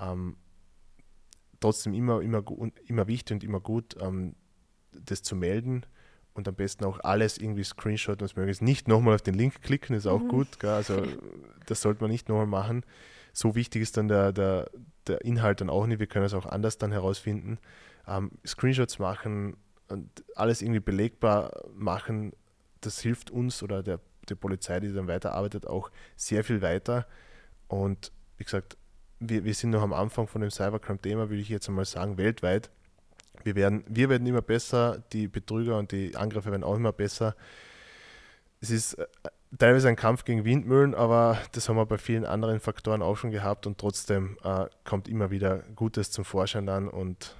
ähm, 0.00 0.36
trotzdem 1.60 1.94
immer, 1.94 2.20
immer, 2.22 2.42
immer 2.86 3.06
wichtig 3.06 3.34
und 3.34 3.44
immer 3.44 3.60
gut, 3.60 3.96
ähm, 4.00 4.34
das 4.92 5.22
zu 5.22 5.36
melden 5.36 5.84
und 6.36 6.48
am 6.48 6.54
besten 6.54 6.84
auch 6.84 7.00
alles 7.00 7.38
irgendwie 7.38 7.64
screenshotten, 7.64 8.24
was 8.24 8.36
möglich 8.36 8.52
ist. 8.52 8.62
Nicht 8.62 8.88
nochmal 8.88 9.14
auf 9.14 9.22
den 9.22 9.34
Link 9.34 9.62
klicken, 9.62 9.96
ist 9.96 10.06
auch 10.06 10.22
mhm. 10.22 10.28
gut. 10.28 10.60
Gell? 10.60 10.70
Also 10.70 11.02
das 11.66 11.80
sollte 11.80 12.02
man 12.02 12.10
nicht 12.10 12.28
nochmal 12.28 12.46
machen. 12.46 12.84
So 13.32 13.54
wichtig 13.54 13.82
ist 13.82 13.96
dann 13.96 14.08
der, 14.08 14.32
der, 14.32 14.70
der 15.06 15.22
Inhalt 15.24 15.60
dann 15.60 15.70
auch 15.70 15.86
nicht. 15.86 15.98
Wir 15.98 16.06
können 16.06 16.24
es 16.24 16.34
auch 16.34 16.46
anders 16.46 16.78
dann 16.78 16.92
herausfinden. 16.92 17.58
Ähm, 18.06 18.30
Screenshots 18.46 18.98
machen 18.98 19.56
und 19.88 20.24
alles 20.34 20.62
irgendwie 20.62 20.80
belegbar 20.80 21.52
machen, 21.74 22.32
das 22.80 23.00
hilft 23.00 23.30
uns 23.30 23.62
oder 23.62 23.82
der, 23.82 24.00
der 24.28 24.34
Polizei, 24.34 24.80
die 24.80 24.92
dann 24.92 25.08
weiterarbeitet, 25.08 25.66
auch 25.66 25.90
sehr 26.16 26.44
viel 26.44 26.62
weiter. 26.62 27.06
Und 27.68 28.12
wie 28.36 28.44
gesagt, 28.44 28.76
wir, 29.18 29.44
wir 29.44 29.54
sind 29.54 29.70
noch 29.70 29.82
am 29.82 29.92
Anfang 29.92 30.26
von 30.26 30.40
dem 30.40 30.50
Cybercrime-Thema, 30.50 31.30
würde 31.30 31.42
ich 31.42 31.48
jetzt 31.48 31.68
einmal 31.68 31.84
sagen, 31.84 32.18
weltweit. 32.18 32.70
Wir 33.46 33.54
werden, 33.54 33.84
wir 33.86 34.08
werden 34.08 34.26
immer 34.26 34.42
besser, 34.42 35.04
die 35.12 35.28
Betrüger 35.28 35.78
und 35.78 35.92
die 35.92 36.16
Angriffe 36.16 36.50
werden 36.50 36.64
auch 36.64 36.74
immer 36.74 36.92
besser. 36.92 37.36
Es 38.60 38.70
ist 38.70 38.94
äh, 38.94 39.06
teilweise 39.56 39.88
ein 39.88 39.94
Kampf 39.94 40.24
gegen 40.24 40.44
Windmühlen, 40.44 40.96
aber 40.96 41.38
das 41.52 41.68
haben 41.68 41.76
wir 41.76 41.86
bei 41.86 41.96
vielen 41.96 42.24
anderen 42.24 42.58
Faktoren 42.58 43.02
auch 43.02 43.16
schon 43.16 43.30
gehabt 43.30 43.68
und 43.68 43.78
trotzdem 43.78 44.36
äh, 44.42 44.66
kommt 44.82 45.06
immer 45.06 45.30
wieder 45.30 45.60
Gutes 45.76 46.10
zum 46.10 46.24
Vorschein 46.24 46.66
dann 46.66 46.88
und 46.88 47.36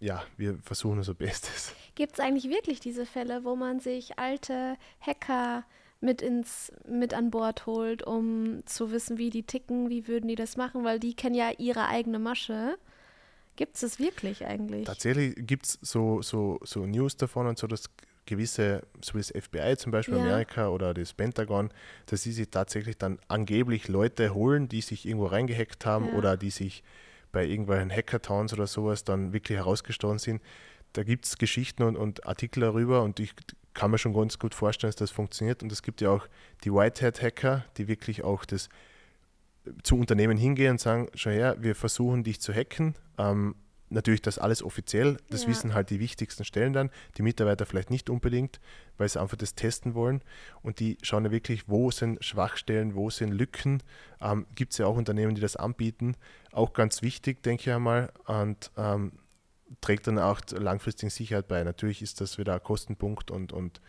ja, 0.00 0.24
wir 0.38 0.58
versuchen 0.62 0.96
unser 0.96 1.12
Bestes. 1.12 1.74
Gibt 1.94 2.14
es 2.14 2.20
eigentlich 2.20 2.48
wirklich 2.48 2.80
diese 2.80 3.04
Fälle, 3.04 3.44
wo 3.44 3.54
man 3.54 3.80
sich 3.80 4.18
alte 4.18 4.76
Hacker 4.98 5.64
mit 6.00 6.22
ins 6.22 6.72
mit 6.88 7.12
an 7.12 7.30
Bord 7.30 7.66
holt, 7.66 8.02
um 8.02 8.64
zu 8.64 8.90
wissen, 8.90 9.18
wie 9.18 9.28
die 9.28 9.42
ticken, 9.42 9.90
wie 9.90 10.08
würden 10.08 10.26
die 10.26 10.36
das 10.36 10.56
machen, 10.56 10.84
weil 10.84 10.98
die 10.98 11.14
kennen 11.14 11.34
ja 11.34 11.50
ihre 11.58 11.86
eigene 11.86 12.18
Masche. 12.18 12.78
Gibt 13.56 13.74
es 13.74 13.82
das 13.82 13.98
wirklich 13.98 14.46
eigentlich? 14.46 14.86
Tatsächlich 14.86 15.34
gibt 15.36 15.66
es 15.66 15.78
so, 15.82 16.22
so, 16.22 16.58
so 16.62 16.86
News 16.86 17.16
davon 17.16 17.46
und 17.46 17.58
so, 17.58 17.66
dass 17.66 17.90
gewisse, 18.24 18.82
so 19.02 19.14
wie 19.14 19.18
das 19.18 19.32
FBI 19.36 19.76
zum 19.76 19.92
Beispiel 19.92 20.16
ja. 20.16 20.22
Amerika 20.22 20.68
oder 20.68 20.94
das 20.94 21.12
Pentagon, 21.12 21.70
dass 22.06 22.22
sie 22.22 22.32
sich 22.32 22.48
tatsächlich 22.50 22.96
dann 22.96 23.18
angeblich 23.28 23.88
Leute 23.88 24.32
holen, 24.32 24.68
die 24.68 24.80
sich 24.80 25.06
irgendwo 25.06 25.26
reingehackt 25.26 25.84
haben 25.84 26.08
ja. 26.08 26.14
oder 26.14 26.36
die 26.36 26.50
sich 26.50 26.82
bei 27.32 27.44
irgendwelchen 27.46 27.90
Hackathons 27.90 28.52
oder 28.52 28.66
sowas 28.66 29.04
dann 29.04 29.32
wirklich 29.32 29.58
herausgestochen 29.58 30.18
sind. 30.18 30.42
Da 30.92 31.02
gibt 31.02 31.24
es 31.24 31.38
Geschichten 31.38 31.82
und, 31.82 31.96
und 31.96 32.26
Artikel 32.26 32.60
darüber 32.60 33.02
und 33.02 33.18
ich 33.18 33.34
kann 33.74 33.90
mir 33.90 33.98
schon 33.98 34.12
ganz 34.12 34.38
gut 34.38 34.54
vorstellen, 34.54 34.90
dass 34.90 34.96
das 34.96 35.10
funktioniert. 35.10 35.62
Und 35.62 35.72
es 35.72 35.82
gibt 35.82 36.02
ja 36.02 36.10
auch 36.10 36.26
die 36.64 36.72
Whitehead-Hacker, 36.72 37.64
die 37.78 37.88
wirklich 37.88 38.22
auch 38.22 38.44
das 38.44 38.68
zu 39.82 39.96
Unternehmen 39.96 40.36
hingehen 40.36 40.72
und 40.72 40.80
sagen, 40.80 41.08
schau 41.14 41.30
her, 41.30 41.56
wir 41.60 41.74
versuchen 41.74 42.24
dich 42.24 42.40
zu 42.40 42.52
hacken. 42.52 42.94
Ähm, 43.18 43.54
natürlich 43.92 44.22
das 44.22 44.38
alles 44.38 44.62
offiziell, 44.62 45.18
das 45.30 45.42
ja. 45.42 45.48
wissen 45.48 45.74
halt 45.74 45.90
die 45.90 46.00
wichtigsten 46.00 46.44
Stellen 46.44 46.72
dann, 46.72 46.90
die 47.16 47.22
Mitarbeiter 47.22 47.66
vielleicht 47.66 47.90
nicht 47.90 48.10
unbedingt, 48.10 48.60
weil 48.96 49.08
sie 49.08 49.20
einfach 49.20 49.36
das 49.36 49.54
testen 49.54 49.94
wollen 49.94 50.22
und 50.62 50.80
die 50.80 50.98
schauen 51.02 51.24
ja 51.24 51.30
wirklich, 51.30 51.68
wo 51.68 51.90
sind 51.90 52.24
Schwachstellen, 52.24 52.94
wo 52.94 53.10
sind 53.10 53.32
Lücken, 53.32 53.82
ähm, 54.20 54.46
gibt 54.54 54.72
es 54.72 54.78
ja 54.78 54.86
auch 54.86 54.96
Unternehmen, 54.96 55.34
die 55.34 55.40
das 55.40 55.56
anbieten, 55.56 56.16
auch 56.52 56.72
ganz 56.72 57.02
wichtig, 57.02 57.42
denke 57.42 57.62
ich 57.62 57.70
einmal 57.70 58.10
und 58.26 58.70
ähm, 58.76 59.12
trägt 59.80 60.06
dann 60.06 60.18
auch 60.18 60.40
langfristigen 60.50 61.10
Sicherheit 61.10 61.48
bei. 61.48 61.62
Natürlich 61.64 62.02
ist 62.02 62.20
das 62.20 62.38
wieder 62.38 62.54
ein 62.54 62.62
Kostenpunkt 62.62 63.30
und, 63.30 63.52
und 63.52 63.80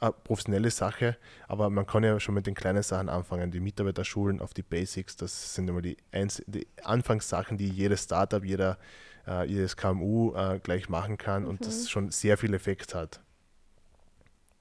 eine 0.00 0.12
professionelle 0.12 0.70
Sache, 0.70 1.16
aber 1.46 1.70
man 1.70 1.86
kann 1.86 2.04
ja 2.04 2.18
schon 2.20 2.34
mit 2.34 2.46
den 2.46 2.54
kleinen 2.54 2.82
Sachen 2.82 3.08
anfangen. 3.08 3.50
Die 3.50 3.60
Mitarbeiter 3.60 4.04
schulen 4.04 4.40
auf 4.40 4.54
die 4.54 4.62
Basics, 4.62 5.16
das 5.16 5.54
sind 5.54 5.68
immer 5.68 5.82
die, 5.82 5.96
Einz 6.12 6.42
die 6.46 6.66
Anfangssachen, 6.82 7.58
die 7.58 7.68
jedes 7.68 8.04
Startup, 8.04 8.44
jeder, 8.44 8.78
äh, 9.26 9.46
jedes 9.46 9.76
KMU 9.76 10.34
äh, 10.34 10.60
gleich 10.62 10.88
machen 10.88 11.18
kann 11.18 11.42
mhm. 11.42 11.48
und 11.48 11.66
das 11.66 11.82
mhm. 11.82 11.88
schon 11.88 12.10
sehr 12.10 12.38
viel 12.38 12.54
Effekt 12.54 12.94
hat. 12.94 13.20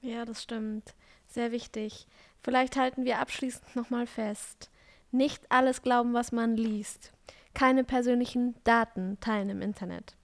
Ja, 0.02 0.26
das 0.26 0.44
stimmt. 0.44 0.94
Sehr 1.28 1.52
wichtig. 1.52 2.08
Vielleicht 2.42 2.78
halten 2.78 3.06
wir 3.06 3.20
abschließend 3.20 3.76
nochmal 3.76 4.08
fest. 4.08 4.70
Nicht 5.12 5.52
alles 5.52 5.82
glauben, 5.82 6.14
was 6.14 6.32
man 6.32 6.56
liest. 6.56 7.12
Keine 7.54 7.84
persönlichen 7.84 8.56
Daten 8.64 9.20
teilen 9.20 9.50
im 9.50 9.62
Internet. 9.62 10.16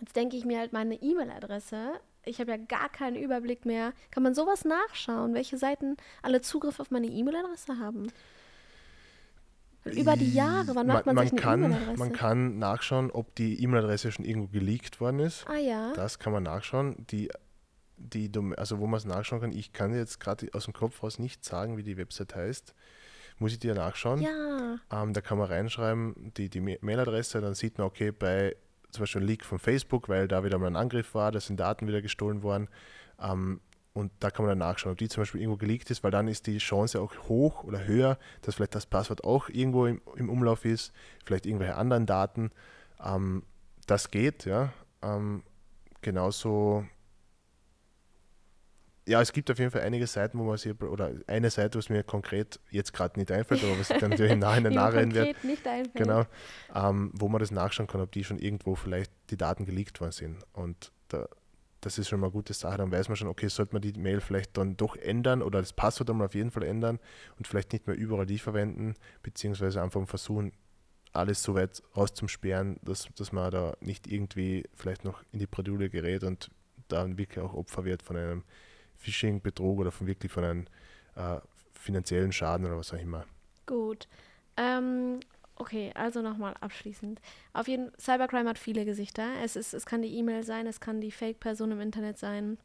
Jetzt 0.00 0.16
denke 0.16 0.36
ich 0.36 0.44
mir 0.44 0.58
halt 0.58 0.72
meine 0.72 0.94
E-Mail-Adresse 0.94 2.00
ich 2.24 2.40
habe 2.40 2.52
ja 2.52 2.56
gar 2.56 2.88
keinen 2.88 3.16
Überblick 3.16 3.64
mehr. 3.64 3.92
Kann 4.10 4.22
man 4.22 4.34
sowas 4.34 4.64
nachschauen, 4.64 5.34
welche 5.34 5.58
Seiten 5.58 5.96
alle 6.22 6.40
Zugriff 6.40 6.80
auf 6.80 6.90
meine 6.90 7.06
E-Mail-Adresse 7.06 7.78
haben? 7.78 8.08
Über 9.84 10.16
die 10.16 10.32
Jahre, 10.32 10.74
wann 10.74 10.86
macht 10.86 11.06
man, 11.06 11.14
man, 11.14 11.28
sich 11.28 11.44
eine 11.44 11.66
E-Mail-Adresse? 11.66 11.98
Man 11.98 12.12
kann 12.12 12.58
nachschauen, 12.58 13.10
ob 13.10 13.34
die 13.34 13.62
E-Mail-Adresse 13.62 14.12
schon 14.12 14.24
irgendwo 14.24 14.48
geleakt 14.48 15.00
worden 15.00 15.20
ist. 15.20 15.44
Ah 15.46 15.58
ja. 15.58 15.92
Das 15.92 16.18
kann 16.18 16.32
man 16.32 16.42
nachschauen. 16.42 17.06
Die, 17.10 17.28
die, 17.96 18.30
also 18.56 18.78
wo 18.78 18.86
man 18.86 18.98
es 18.98 19.04
nachschauen 19.04 19.42
kann, 19.42 19.52
ich 19.52 19.72
kann 19.72 19.94
jetzt 19.94 20.20
gerade 20.20 20.48
aus 20.52 20.64
dem 20.64 20.72
Kopf 20.72 21.02
raus 21.02 21.18
nicht 21.18 21.44
sagen, 21.44 21.76
wie 21.76 21.82
die 21.82 21.98
Website 21.98 22.34
heißt. 22.34 22.74
Muss 23.38 23.52
ich 23.52 23.58
dir 23.58 23.74
nachschauen? 23.74 24.22
Ja. 24.22 24.78
Ähm, 24.90 25.12
da 25.12 25.20
kann 25.20 25.38
man 25.38 25.48
reinschreiben, 25.48 26.32
die, 26.36 26.48
die 26.48 26.60
Mail-Adresse, 26.60 27.40
dann 27.40 27.54
sieht 27.54 27.78
man, 27.78 27.86
okay, 27.86 28.10
bei 28.10 28.56
zum 28.94 29.02
Beispiel 29.02 29.22
ein 29.22 29.26
Leak 29.26 29.44
von 29.44 29.58
Facebook, 29.58 30.08
weil 30.08 30.28
da 30.28 30.44
wieder 30.44 30.58
mal 30.58 30.68
ein 30.68 30.76
Angriff 30.76 31.14
war, 31.14 31.32
da 31.32 31.40
sind 31.40 31.60
Daten 31.60 31.86
wieder 31.86 32.02
gestohlen 32.02 32.42
worden. 32.42 32.68
Ähm, 33.20 33.60
und 33.92 34.10
da 34.18 34.30
kann 34.30 34.44
man 34.44 34.58
dann 34.58 34.68
nachschauen, 34.68 34.92
ob 34.92 34.98
die 34.98 35.08
zum 35.08 35.20
Beispiel 35.20 35.40
irgendwo 35.40 35.56
geleakt 35.56 35.88
ist, 35.90 36.02
weil 36.02 36.10
dann 36.10 36.26
ist 36.26 36.48
die 36.48 36.58
Chance 36.58 37.00
auch 37.00 37.12
hoch 37.28 37.62
oder 37.62 37.86
höher, 37.86 38.18
dass 38.42 38.56
vielleicht 38.56 38.74
das 38.74 38.86
Passwort 38.86 39.22
auch 39.22 39.48
irgendwo 39.48 39.86
im, 39.86 40.00
im 40.16 40.28
Umlauf 40.28 40.64
ist, 40.64 40.92
vielleicht 41.24 41.46
irgendwelche 41.46 41.76
anderen 41.76 42.06
Daten. 42.06 42.50
Ähm, 43.04 43.44
das 43.86 44.10
geht, 44.10 44.46
ja. 44.46 44.72
Ähm, 45.02 45.44
genauso 46.02 46.84
ja, 49.06 49.20
es 49.20 49.32
gibt 49.32 49.50
auf 49.50 49.58
jeden 49.58 49.70
Fall 49.70 49.82
einige 49.82 50.06
Seiten, 50.06 50.38
wo 50.38 50.44
man 50.44 50.56
sich, 50.56 50.80
oder 50.80 51.12
eine 51.26 51.50
Seite, 51.50 51.78
was 51.78 51.90
mir 51.90 52.02
konkret 52.02 52.58
jetzt 52.70 52.92
gerade 52.92 53.18
nicht 53.18 53.30
einfällt, 53.30 53.62
aber 53.62 53.78
was 53.78 53.90
ich 53.90 53.98
dann 53.98 54.10
natürlich 54.10 54.32
im 54.32 54.38
Nachhinein 54.38 54.72
nachrennen 54.72 55.14
werde. 55.14 55.34
nicht 55.46 55.66
einfällt. 55.66 55.94
Genau, 55.94 56.24
ähm, 56.74 57.10
wo 57.14 57.28
man 57.28 57.40
das 57.40 57.50
nachschauen 57.50 57.86
kann, 57.86 58.00
ob 58.00 58.12
die 58.12 58.24
schon 58.24 58.38
irgendwo 58.38 58.74
vielleicht 58.74 59.12
die 59.30 59.36
Daten 59.36 59.66
geleakt 59.66 60.00
worden 60.00 60.12
sind. 60.12 60.38
Und 60.54 60.90
da, 61.08 61.28
das 61.82 61.98
ist 61.98 62.08
schon 62.08 62.20
mal 62.20 62.28
eine 62.28 62.32
gute 62.32 62.54
Sache. 62.54 62.78
Dann 62.78 62.90
weiß 62.90 63.08
man 63.08 63.16
schon, 63.16 63.28
okay, 63.28 63.48
sollte 63.48 63.74
man 63.74 63.82
die 63.82 63.92
Mail 63.92 64.22
vielleicht 64.22 64.56
dann 64.56 64.76
doch 64.76 64.96
ändern 64.96 65.42
oder 65.42 65.60
das 65.60 65.74
Passwort 65.74 66.08
einmal 66.08 66.28
auf 66.28 66.34
jeden 66.34 66.50
Fall 66.50 66.62
ändern 66.62 66.98
und 67.36 67.46
vielleicht 67.46 67.74
nicht 67.74 67.86
mehr 67.86 67.96
überall 67.96 68.24
die 68.24 68.38
verwenden, 68.38 68.94
beziehungsweise 69.22 69.82
einfach 69.82 70.06
versuchen, 70.08 70.52
alles 71.12 71.42
so 71.42 71.54
weit 71.54 71.82
rauszusperren, 71.96 72.80
dass, 72.82 73.08
dass 73.16 73.32
man 73.32 73.50
da 73.50 73.76
nicht 73.80 74.06
irgendwie 74.06 74.64
vielleicht 74.74 75.04
noch 75.04 75.22
in 75.30 75.38
die 75.38 75.46
Bredouille 75.46 75.90
gerät 75.90 76.24
und 76.24 76.50
dann 76.88 77.18
wirklich 77.18 77.44
auch 77.44 77.54
Opfer 77.54 77.84
wird 77.84 78.02
von 78.02 78.16
einem 78.16 78.42
Phishing, 79.04 79.40
Betrug 79.40 79.78
oder 79.78 79.92
von 79.92 80.06
wirklich 80.06 80.32
von 80.32 80.44
einem 80.44 80.66
äh, 81.16 81.36
finanziellen 81.78 82.32
Schaden 82.32 82.66
oder 82.66 82.78
was 82.78 82.92
auch 82.92 82.98
immer. 82.98 83.24
Gut. 83.66 84.08
Ähm, 84.56 85.20
okay, 85.56 85.92
also 85.94 86.22
nochmal 86.22 86.54
abschließend. 86.60 87.20
Auf 87.52 87.68
jeden 87.68 87.92
Cybercrime 87.98 88.48
hat 88.48 88.58
viele 88.58 88.84
Gesichter. 88.84 89.26
Es, 89.42 89.56
ist, 89.56 89.74
es 89.74 89.84
kann 89.84 90.02
die 90.02 90.16
E-Mail 90.16 90.42
sein, 90.42 90.66
es 90.66 90.80
kann 90.80 91.00
die 91.00 91.10
Fake-Person 91.10 91.72
im 91.72 91.80
Internet 91.80 92.18
sein. 92.18 92.58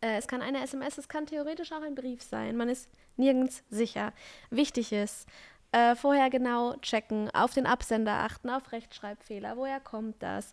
Äh, 0.00 0.16
es 0.16 0.26
kann 0.26 0.42
eine 0.42 0.62
SMS, 0.62 0.98
es 0.98 1.08
kann 1.08 1.26
theoretisch 1.26 1.70
auch 1.72 1.82
ein 1.82 1.94
Brief 1.94 2.22
sein. 2.22 2.56
Man 2.56 2.68
ist 2.68 2.88
nirgends 3.16 3.62
sicher. 3.70 4.12
Wichtig 4.50 4.92
ist, 4.92 5.28
äh, 5.70 5.94
vorher 5.94 6.28
genau 6.28 6.76
checken, 6.82 7.30
auf 7.30 7.54
den 7.54 7.66
Absender 7.66 8.12
achten, 8.12 8.50
auf 8.50 8.72
Rechtschreibfehler. 8.72 9.56
Woher 9.56 9.80
kommt 9.80 10.22
das? 10.22 10.52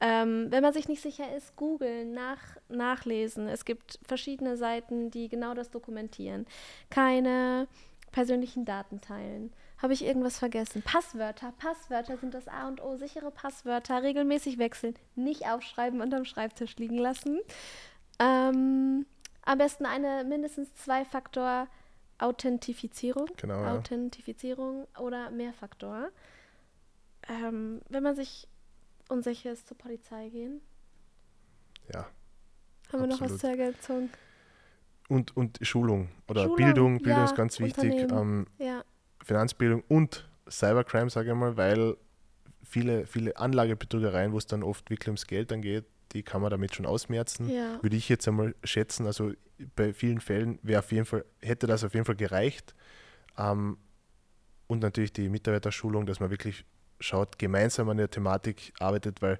Ähm, 0.00 0.48
wenn 0.50 0.62
man 0.62 0.72
sich 0.72 0.88
nicht 0.88 1.02
sicher 1.02 1.34
ist, 1.34 1.56
googeln, 1.56 2.12
nach, 2.12 2.40
nachlesen. 2.68 3.48
Es 3.48 3.64
gibt 3.64 3.98
verschiedene 4.06 4.56
Seiten, 4.56 5.10
die 5.10 5.28
genau 5.28 5.54
das 5.54 5.70
dokumentieren. 5.70 6.46
Keine 6.90 7.66
persönlichen 8.12 8.64
Daten 8.64 9.00
teilen. 9.00 9.52
Habe 9.78 9.92
ich 9.92 10.04
irgendwas 10.04 10.38
vergessen? 10.38 10.82
Passwörter. 10.82 11.52
Passwörter 11.58 12.16
sind 12.16 12.34
das 12.34 12.48
A 12.48 12.68
und 12.68 12.82
O. 12.82 12.96
Sichere 12.96 13.30
Passwörter. 13.30 14.02
Regelmäßig 14.02 14.58
wechseln. 14.58 14.94
Nicht 15.14 15.46
aufschreiben 15.46 16.00
und 16.00 16.14
am 16.14 16.24
Schreibtisch 16.24 16.76
liegen 16.76 16.98
lassen. 16.98 17.40
Ähm, 18.18 19.06
Am 19.42 19.58
besten 19.58 19.86
eine 19.86 20.24
mindestens 20.24 20.74
zwei 20.74 21.04
Faktor 21.04 21.68
Authentifizierung. 22.18 23.28
Genau, 23.36 23.60
ja. 23.62 23.74
Authentifizierung 23.74 24.86
oder 24.98 25.30
Mehrfaktor. 25.30 26.08
Ähm, 27.28 27.80
wenn 27.88 28.02
man 28.02 28.16
sich 28.16 28.48
unsicher 29.08 29.52
ist, 29.52 29.66
zur 29.66 29.78
Polizei 29.78 30.28
gehen. 30.28 30.60
Ja. 31.92 32.06
Haben 32.92 33.00
wir 33.02 33.06
noch 33.06 33.20
was 33.20 33.32
Absolut. 33.32 33.40
zur 33.40 33.50
Ergänzung? 33.50 34.10
Und, 35.08 35.36
und 35.36 35.58
Schulung 35.62 36.08
oder 36.28 36.42
Schulung, 36.42 36.56
Bildung. 36.56 36.98
Bildung 36.98 37.18
ja, 37.18 37.24
ist 37.24 37.36
ganz 37.36 37.60
wichtig. 37.60 38.10
Ähm, 38.10 38.46
Ja. 38.58 38.84
Finanzbildung 39.24 39.82
und 39.88 40.28
Cybercrime, 40.48 41.10
sage 41.10 41.30
ich 41.30 41.34
mal, 41.36 41.56
weil 41.56 41.96
viele, 42.62 43.06
viele 43.06 43.36
Anlagebetrügereien, 43.36 44.32
wo 44.32 44.38
es 44.38 44.46
dann 44.46 44.62
oft 44.62 44.90
wirklich 44.90 45.08
ums 45.08 45.26
Geld 45.26 45.50
dann 45.50 45.62
geht, 45.62 45.84
die 46.12 46.22
kann 46.22 46.40
man 46.40 46.50
damit 46.50 46.74
schon 46.74 46.86
ausmerzen. 46.86 47.48
Ja. 47.48 47.82
Würde 47.82 47.96
ich 47.96 48.08
jetzt 48.08 48.26
einmal 48.28 48.54
schätzen. 48.64 49.06
Also 49.06 49.32
bei 49.74 49.92
vielen 49.92 50.20
Fällen 50.20 50.58
wäre 50.62 50.80
auf 50.80 50.92
jeden 50.92 51.04
Fall, 51.06 51.24
hätte 51.40 51.66
das 51.66 51.84
auf 51.84 51.94
jeden 51.94 52.06
Fall 52.06 52.16
gereicht. 52.16 52.74
Ähm, 53.36 53.78
und 54.68 54.82
natürlich 54.82 55.12
die 55.12 55.28
Mitarbeiterschulung, 55.28 56.06
dass 56.06 56.20
man 56.20 56.30
wirklich 56.30 56.64
schaut, 57.00 57.38
gemeinsam 57.38 57.88
an 57.88 57.96
der 57.98 58.10
Thematik 58.10 58.72
arbeitet, 58.78 59.22
weil 59.22 59.38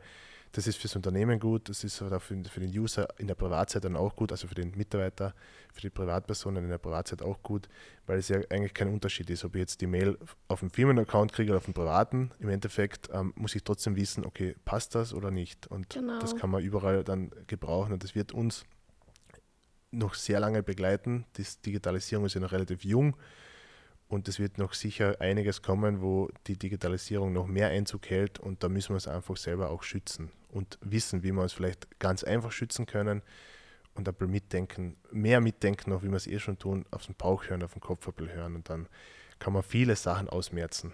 das 0.56 0.66
ist 0.66 0.76
fürs 0.78 0.96
Unternehmen 0.96 1.38
gut, 1.38 1.68
das 1.68 1.84
ist 1.84 2.00
auch 2.00 2.22
für, 2.22 2.34
den 2.34 2.70
User 2.70 3.06
in 3.18 3.26
der 3.26 3.34
Privatzeit 3.34 3.84
dann 3.84 3.94
auch 3.94 4.16
gut, 4.16 4.32
also 4.32 4.48
für 4.48 4.54
den 4.54 4.70
Mitarbeiter, 4.74 5.34
für 5.74 5.82
die 5.82 5.90
Privatpersonen 5.90 6.64
in 6.64 6.70
der 6.70 6.78
Privatzeit 6.78 7.20
auch 7.20 7.42
gut, 7.42 7.68
weil 8.06 8.18
es 8.18 8.28
ja 8.28 8.38
eigentlich 8.48 8.72
kein 8.72 8.88
Unterschied 8.88 9.28
ist, 9.28 9.44
ob 9.44 9.54
ich 9.54 9.60
jetzt 9.60 9.82
die 9.82 9.86
Mail 9.86 10.16
auf 10.48 10.60
dem 10.60 10.70
Firmenaccount 10.70 11.32
kriege 11.32 11.50
oder 11.50 11.58
auf 11.58 11.66
dem 11.66 11.74
privaten. 11.74 12.30
Im 12.38 12.48
Endeffekt 12.48 13.10
ähm, 13.12 13.34
muss 13.36 13.54
ich 13.54 13.64
trotzdem 13.64 13.96
wissen, 13.96 14.24
okay, 14.24 14.56
passt 14.64 14.94
das 14.94 15.12
oder 15.12 15.30
nicht. 15.30 15.66
Und 15.66 15.90
Genau. 15.90 16.18
das 16.20 16.36
kann 16.36 16.48
man 16.48 16.62
überall 16.62 17.04
dann 17.04 17.30
gebrauchen 17.46 17.92
und 17.92 18.02
das 18.02 18.14
wird 18.14 18.32
uns 18.32 18.64
noch 19.90 20.14
sehr 20.14 20.40
lange 20.40 20.62
begleiten. 20.62 21.26
Die 21.36 21.44
Digitalisierung 21.66 22.24
ist 22.24 22.34
ja 22.34 22.40
noch 22.40 22.52
relativ 22.52 22.82
jung 22.82 23.16
und 24.08 24.28
es 24.28 24.38
wird 24.38 24.58
noch 24.58 24.72
sicher 24.72 25.16
einiges 25.20 25.62
kommen, 25.62 26.00
wo 26.00 26.30
die 26.46 26.56
Digitalisierung 26.56 27.32
noch 27.32 27.46
mehr 27.46 27.68
Einzug 27.68 28.08
hält 28.08 28.38
und 28.38 28.62
da 28.62 28.68
müssen 28.68 28.90
wir 28.90 28.94
uns 28.94 29.08
einfach 29.08 29.36
selber 29.36 29.70
auch 29.70 29.82
schützen 29.82 30.30
und 30.50 30.78
wissen, 30.80 31.22
wie 31.22 31.32
wir 31.32 31.42
uns 31.42 31.52
vielleicht 31.52 31.98
ganz 31.98 32.22
einfach 32.22 32.52
schützen 32.52 32.86
können 32.86 33.22
und 33.94 34.08
ein 34.08 34.14
bisschen 34.14 34.30
mitdenken, 34.30 34.96
mehr 35.10 35.40
mitdenken, 35.40 35.92
auch 35.92 36.02
wie 36.02 36.08
wir 36.08 36.16
es 36.16 36.26
eh 36.26 36.38
schon 36.38 36.58
tun, 36.58 36.84
auf 36.90 37.06
den 37.06 37.14
Bauch 37.14 37.44
hören, 37.44 37.62
auf 37.62 37.72
den 37.72 37.80
Kopf 37.80 38.06
ein 38.06 38.14
bisschen 38.14 38.34
hören 38.34 38.54
und 38.56 38.70
dann 38.70 38.88
kann 39.38 39.52
man 39.52 39.62
viele 39.62 39.96
Sachen 39.96 40.28
ausmerzen. 40.28 40.92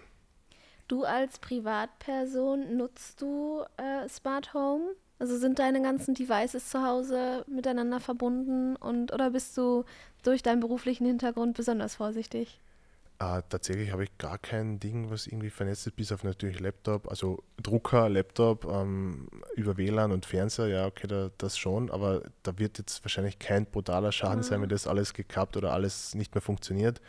Du 0.87 1.03
als 1.03 1.39
Privatperson 1.39 2.75
nutzt 2.75 3.21
du 3.21 3.63
äh, 3.77 4.07
Smart 4.09 4.53
Home? 4.53 4.95
Also 5.19 5.37
sind 5.37 5.59
deine 5.59 5.81
ganzen 5.81 6.15
Devices 6.15 6.69
zu 6.69 6.85
Hause 6.85 7.45
miteinander 7.47 7.99
verbunden 7.99 8.75
und 8.75 9.13
oder 9.13 9.29
bist 9.29 9.55
du 9.57 9.85
durch 10.23 10.43
deinen 10.43 10.59
beruflichen 10.59 11.05
Hintergrund 11.05 11.55
besonders 11.55 11.95
vorsichtig? 11.95 12.59
Äh, 13.23 13.43
tatsächlich 13.47 13.91
habe 13.91 14.03
ich 14.03 14.17
gar 14.17 14.37
kein 14.37 14.79
Ding, 14.79 15.09
was 15.09 15.27
irgendwie 15.27 15.49
vernetzt 15.49 15.87
ist, 15.87 15.95
bis 15.95 16.11
auf 16.11 16.23
natürlich 16.23 16.59
Laptop, 16.59 17.07
also 17.09 17.43
Drucker, 17.61 18.09
Laptop, 18.09 18.65
ähm, 18.65 19.29
über 19.55 19.77
WLAN 19.77 20.11
und 20.11 20.25
Fernseher, 20.25 20.67
ja, 20.67 20.85
okay, 20.87 21.07
da, 21.07 21.29
das 21.37 21.57
schon, 21.57 21.89
aber 21.89 22.23
da 22.41 22.57
wird 22.59 22.79
jetzt 22.79 23.03
wahrscheinlich 23.05 23.39
kein 23.39 23.65
brutaler 23.65 24.11
Schaden 24.11 24.43
sein, 24.43 24.61
wenn 24.61 24.69
das 24.69 24.87
alles 24.87 25.13
gekappt 25.13 25.55
oder 25.55 25.71
alles 25.71 26.15
nicht 26.15 26.35
mehr 26.35 26.41
funktioniert. 26.41 27.01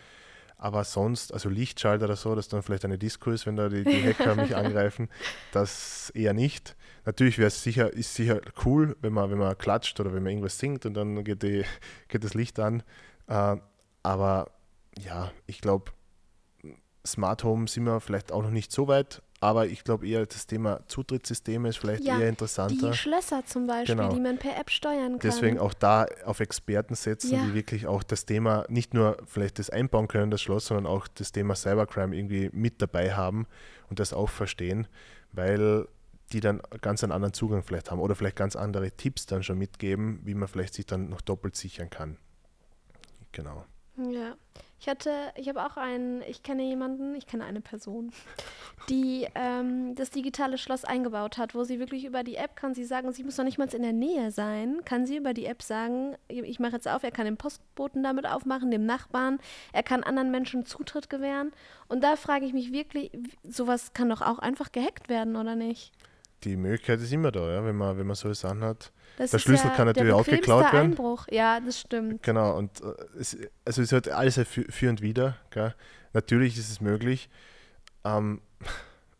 Aber 0.56 0.84
sonst, 0.84 1.34
also 1.34 1.48
Lichtschalter 1.48 2.04
oder 2.04 2.16
so, 2.16 2.34
dass 2.34 2.48
dann 2.48 2.62
vielleicht 2.62 2.84
eine 2.84 2.96
Disco 2.96 3.30
ist, 3.32 3.44
wenn 3.46 3.56
da 3.56 3.68
die, 3.68 3.82
die 3.82 4.02
Hacker 4.04 4.36
mich 4.36 4.54
angreifen, 4.56 5.08
das 5.52 6.10
eher 6.10 6.32
nicht. 6.32 6.76
Natürlich 7.06 7.38
wäre 7.38 7.48
es 7.48 7.62
sicher, 7.62 7.92
ist 7.92 8.14
sicher 8.14 8.40
cool, 8.64 8.96
wenn 9.00 9.12
man, 9.12 9.30
wenn 9.30 9.38
man 9.38 9.58
klatscht 9.58 9.98
oder 9.98 10.14
wenn 10.14 10.22
man 10.22 10.30
irgendwas 10.30 10.58
singt 10.58 10.86
und 10.86 10.94
dann 10.94 11.24
geht, 11.24 11.42
die, 11.42 11.64
geht 12.08 12.22
das 12.22 12.34
Licht 12.34 12.60
an. 12.60 12.82
Äh, 13.26 13.56
aber 14.02 14.50
ja, 14.96 15.32
ich 15.46 15.60
glaube, 15.60 15.90
Smart 17.06 17.44
Home 17.44 17.68
sind 17.68 17.84
wir 17.84 18.00
vielleicht 18.00 18.32
auch 18.32 18.42
noch 18.42 18.50
nicht 18.50 18.72
so 18.72 18.88
weit, 18.88 19.22
aber 19.40 19.66
ich 19.66 19.84
glaube 19.84 20.08
eher 20.08 20.24
das 20.24 20.46
Thema 20.46 20.80
Zutrittssysteme 20.88 21.68
ist 21.68 21.76
vielleicht 21.76 22.02
Ja, 22.02 22.18
eher 22.18 22.28
interessanter. 22.30 22.90
Die 22.92 22.96
Schlösser 22.96 23.44
zum 23.44 23.66
Beispiel, 23.66 23.96
Genau. 23.96 24.12
die 24.14 24.20
man 24.20 24.38
per 24.38 24.56
App 24.58 24.70
steuern 24.70 25.18
kann. 25.18 25.20
Deswegen 25.20 25.58
auch 25.58 25.74
da 25.74 26.06
auf 26.24 26.40
Experten 26.40 26.94
setzen, 26.94 27.34
Ja. 27.34 27.44
die 27.44 27.52
wirklich 27.54 27.86
auch 27.86 28.02
das 28.02 28.24
Thema 28.24 28.64
nicht 28.68 28.94
nur 28.94 29.18
vielleicht 29.26 29.58
das 29.58 29.68
einbauen 29.68 30.08
können, 30.08 30.30
das 30.30 30.40
Schloss, 30.40 30.66
sondern 30.66 30.86
auch 30.86 31.06
das 31.08 31.30
Thema 31.32 31.54
Cybercrime 31.54 32.16
irgendwie 32.16 32.48
mit 32.54 32.80
dabei 32.80 33.12
haben 33.12 33.46
und 33.90 34.00
das 34.00 34.14
auch 34.14 34.30
verstehen, 34.30 34.86
weil 35.32 35.86
die 36.32 36.40
dann 36.40 36.62
ganz 36.80 37.04
einen 37.04 37.12
anderen 37.12 37.34
Zugang 37.34 37.62
vielleicht 37.62 37.90
haben 37.90 38.00
oder 38.00 38.14
vielleicht 38.14 38.36
ganz 38.36 38.56
andere 38.56 38.90
Tipps 38.92 39.26
dann 39.26 39.42
schon 39.42 39.58
mitgeben, 39.58 40.20
wie 40.24 40.34
man 40.34 40.48
vielleicht 40.48 40.72
sich 40.72 40.86
dann 40.86 41.10
noch 41.10 41.20
doppelt 41.20 41.54
sichern 41.54 41.90
kann. 41.90 42.16
Genau. 43.32 43.66
Ja. 43.96 44.36
Ich 44.80 44.88
hatte, 44.88 45.10
ich 45.36 45.48
habe 45.48 45.64
auch 45.64 45.78
einen, 45.78 46.20
ich 46.28 46.42
kenne 46.42 46.62
jemanden, 46.62 47.14
ich 47.14 47.26
kenne 47.26 47.44
eine 47.44 47.62
Person, 47.62 48.12
die 48.90 49.26
ähm, 49.34 49.94
das 49.94 50.10
digitale 50.10 50.58
Schloss 50.58 50.84
eingebaut 50.84 51.38
hat, 51.38 51.54
wo 51.54 51.64
sie 51.64 51.78
wirklich 51.78 52.04
über 52.04 52.22
die 52.22 52.34
App 52.34 52.54
kann 52.54 52.74
sie 52.74 52.84
sagen, 52.84 53.10
sie 53.12 53.24
muss 53.24 53.38
noch 53.38 53.46
nicht 53.46 53.56
mal 53.56 53.72
in 53.72 53.82
der 53.82 53.94
Nähe 53.94 54.30
sein, 54.30 54.80
kann 54.84 55.06
sie 55.06 55.16
über 55.16 55.32
die 55.32 55.46
App 55.46 55.62
sagen, 55.62 56.16
ich 56.28 56.60
mache 56.60 56.72
jetzt 56.72 56.86
auf, 56.86 57.02
er 57.02 57.12
kann 57.12 57.24
den 57.24 57.38
Postboten 57.38 58.02
damit 58.02 58.26
aufmachen, 58.26 58.70
dem 58.70 58.84
Nachbarn, 58.84 59.38
er 59.72 59.84
kann 59.84 60.02
anderen 60.02 60.30
Menschen 60.30 60.66
Zutritt 60.66 61.08
gewähren. 61.08 61.52
Und 61.88 62.04
da 62.04 62.16
frage 62.16 62.44
ich 62.44 62.52
mich 62.52 62.70
wirklich, 62.70 63.10
sowas 63.42 63.94
kann 63.94 64.10
doch 64.10 64.20
auch 64.20 64.38
einfach 64.38 64.70
gehackt 64.70 65.08
werden, 65.08 65.36
oder 65.36 65.56
nicht? 65.56 65.92
Die 66.42 66.56
Möglichkeit 66.56 67.00
ist 67.00 67.10
immer 67.10 67.32
da, 67.32 67.50
ja, 67.50 67.64
wenn 67.64 67.76
man, 67.76 67.96
wenn 67.96 68.06
man 68.06 68.16
solche 68.16 68.34
Sachen. 68.34 68.60
Das 69.16 69.30
Der 69.30 69.38
Schlüssel 69.38 69.68
kann 69.70 69.86
der 69.86 69.94
natürlich 69.94 70.12
auch 70.12 70.24
geklaut 70.26 70.72
werden. 70.72 70.90
Einbruch. 70.92 71.26
Ja, 71.30 71.60
das 71.60 71.80
stimmt. 71.80 72.22
Genau, 72.22 72.56
und 72.58 72.80
äh, 72.80 73.18
es, 73.18 73.36
also 73.64 73.82
es 73.82 73.92
hat 73.92 74.08
alles 74.08 74.34
für, 74.34 74.64
für 74.68 74.88
und 74.90 75.02
wieder. 75.02 75.36
Gell? 75.50 75.74
Natürlich 76.12 76.58
ist 76.58 76.70
es 76.70 76.80
möglich. 76.80 77.28
Ähm, 78.04 78.40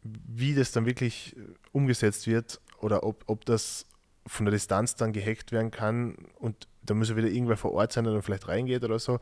wie 0.03 0.55
das 0.55 0.73
dann 0.73 0.85
wirklich 0.87 1.35
umgesetzt 1.73 2.27
wird 2.27 2.61
oder 2.81 3.05
ob, 3.05 3.25
ob 3.27 3.45
das 3.45 3.87
von 4.27 4.45
der 4.47 4.53
Distanz 4.53 4.95
dann 4.97 5.13
gehackt 5.13 5.53
werden 5.53 5.71
kann 5.71 6.17
und 6.39 6.69
da 6.83 6.95
muss 6.95 7.09
ja 7.09 7.17
wieder 7.17 7.29
irgendwer 7.29 7.57
vor 7.57 7.73
Ort 7.73 7.93
sein, 7.93 8.05
der 8.05 8.13
dann 8.13 8.23
vielleicht 8.23 8.49
reingeht 8.49 8.85
oder 8.85 8.99
so. 8.99 9.21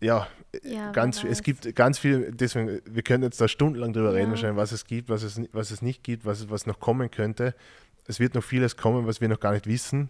Ja, 0.00 0.28
Ja, 0.62 0.92
ganz, 0.92 1.24
es 1.24 1.42
gibt 1.42 1.74
ganz 1.74 1.98
viel, 1.98 2.30
deswegen, 2.32 2.80
wir 2.84 3.02
können 3.02 3.24
jetzt 3.24 3.40
da 3.40 3.48
stundenlang 3.48 3.92
drüber 3.92 4.10
Ja. 4.10 4.16
reden, 4.16 4.30
wahrscheinlich, 4.30 4.56
was 4.56 4.70
es 4.72 4.84
gibt, 4.84 5.08
was 5.08 5.22
es, 5.24 5.40
was 5.52 5.70
es 5.72 5.82
nicht 5.82 6.04
gibt, 6.04 6.24
was, 6.24 6.48
was 6.50 6.66
noch 6.66 6.78
kommen 6.78 7.10
könnte. 7.10 7.54
Es 8.08 8.18
wird 8.18 8.34
noch 8.34 8.42
vieles 8.42 8.76
kommen, 8.76 9.06
was 9.06 9.20
wir 9.20 9.28
noch 9.28 9.38
gar 9.38 9.52
nicht 9.52 9.66
wissen. 9.66 10.08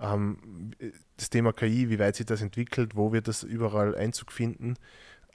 Ähm, 0.00 0.70
das 1.16 1.30
Thema 1.30 1.52
KI, 1.52 1.90
wie 1.90 1.98
weit 1.98 2.16
sich 2.16 2.26
das 2.26 2.40
entwickelt, 2.40 2.96
wo 2.96 3.12
wird 3.12 3.28
das 3.28 3.42
überall 3.42 3.94
Einzug 3.94 4.32
finden. 4.32 4.74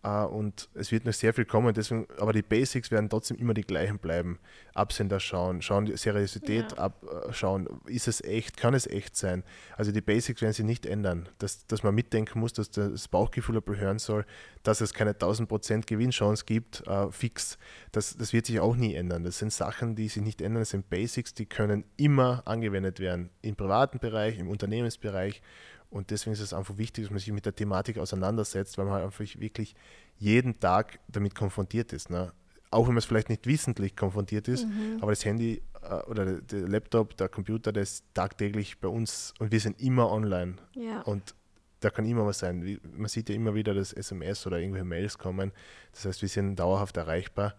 Äh, 0.04 0.24
und 0.24 0.70
es 0.74 0.91
wird 0.91 1.06
noch 1.06 1.14
sehr 1.14 1.34
viel 1.34 1.45
kommen, 1.45 1.74
deswegen, 1.74 2.08
aber 2.18 2.34
die 2.34 2.41
Basics 2.41 2.91
werden 2.91 3.10
trotzdem 3.10 3.38
immer 3.38 3.54
die 3.54 3.64
gleichen 3.64 4.00
bleiben. 4.00 4.39
Absender 4.74 5.20
schauen, 5.20 5.62
schauen 5.62 5.86
die 5.86 5.97
Seriosität 5.97 6.72
Ja. 6.72 6.78
abschauen, 6.78 7.68
ist 7.86 8.08
es 8.08 8.22
echt, 8.22 8.58
kann 8.58 8.74
es 8.74 8.88
echt 8.88 9.16
sein? 9.16 9.43
Also 9.76 9.91
die 9.91 10.02
Basics 10.02 10.41
werden 10.41 10.54
sich 10.54 10.66
nicht 10.66 10.86
ändern. 10.86 11.28
Dass, 11.39 11.66
dass 11.68 11.84
man 11.84 11.93
mitdenken 11.95 12.39
muss, 12.39 12.54
dass 12.54 12.72
das 12.72 13.08
Bauchgefühl 13.08 13.58
ein 13.58 13.76
hören 13.76 14.00
soll, 14.00 14.26
dass 14.64 14.82
es 14.82 14.93
keine 14.93 15.14
1000% 15.14 15.86
Gewinnchance 15.86 16.45
gibt, 16.45 16.86
äh, 16.88 17.12
fix. 17.12 17.58
Das, 17.91 18.16
das 18.18 18.34
wird 18.34 18.45
sich 18.45 18.60
auch 18.60 18.76
nie 18.76 18.95
ändern. 18.95 19.24
Das 19.24 19.38
sind 19.38 19.54
Sachen, 19.54 19.95
die 19.95 20.08
sich 20.08 20.24
nicht 20.24 20.41
ändern. 20.41 20.62
Das 20.62 20.72
sind 20.72 20.89
Basics, 20.89 21.34
die 21.34 21.45
können 21.45 21.84
immer 21.97 22.43
angewendet 22.45 23.00
werden. 23.00 23.30
Im 23.41 23.56
privaten 23.56 24.00
Bereich, 24.00 24.39
im 24.39 24.50
Unternehmensbereich. 24.50 25.41
Und 25.90 26.12
deswegen 26.12 26.34
ist 26.34 26.40
es 26.40 26.54
einfach 26.54 26.78
wichtig, 26.78 27.06
dass 27.06 27.12
man 27.12 27.20
sich 27.20 27.32
mit 27.32 27.46
der 27.46 27.56
Thematik 27.56 27.98
auseinandersetzt, 27.98 28.78
weil 28.78 28.86
man 28.86 28.96
halt 28.96 29.06
einfach 29.06 29.20
wirklich 29.40 29.76
jeden 30.18 30.60
Tag 30.60 31.00
damit 31.08 31.34
konfrontiert 31.34 31.94
ist. 31.94 32.10
Ne? 32.10 32.32
Auch 32.70 32.86
wenn 32.86 32.94
man 32.94 33.00
es 33.00 33.06
vielleicht 33.06 33.30
nicht 33.30 33.48
wissentlich 33.48 33.96
konfrontiert 33.96 34.48
ist, 34.48 34.68
aber 35.02 35.12
das 35.12 35.26
Handy 35.26 35.64
äh, 35.82 35.96
oder 36.04 36.42
der, 36.42 36.68
Laptop, 36.68 37.18
der 37.18 37.30
Computer, 37.30 37.72
der 37.72 37.84
ist 37.84 38.04
tagtäglich 38.14 38.80
bei 38.80 38.88
uns 38.88 39.34
und 39.40 39.52
wir 39.52 39.60
sind 39.60 39.82
immer 39.82 40.12
online. 40.12 40.56
Ja. 40.76 41.02
Und 41.02 41.34
da 41.80 41.90
kann 41.90 42.06
immer 42.06 42.26
was 42.26 42.40
sein. 42.40 42.80
Man 42.96 43.08
sieht 43.08 43.30
ja 43.30 43.36
immer 43.36 43.56
wieder, 43.56 43.74
dass 43.74 43.94
SMS 43.94 44.46
oder 44.46 44.60
irgendwelche 44.60 44.86
Mails 44.86 45.18
kommen. 45.18 45.52
Das 45.94 46.06
heißt, 46.06 46.22
wir 46.22 46.30
sind 46.30 46.58
dauerhaft 46.58 46.98
erreichbar. 46.98 47.56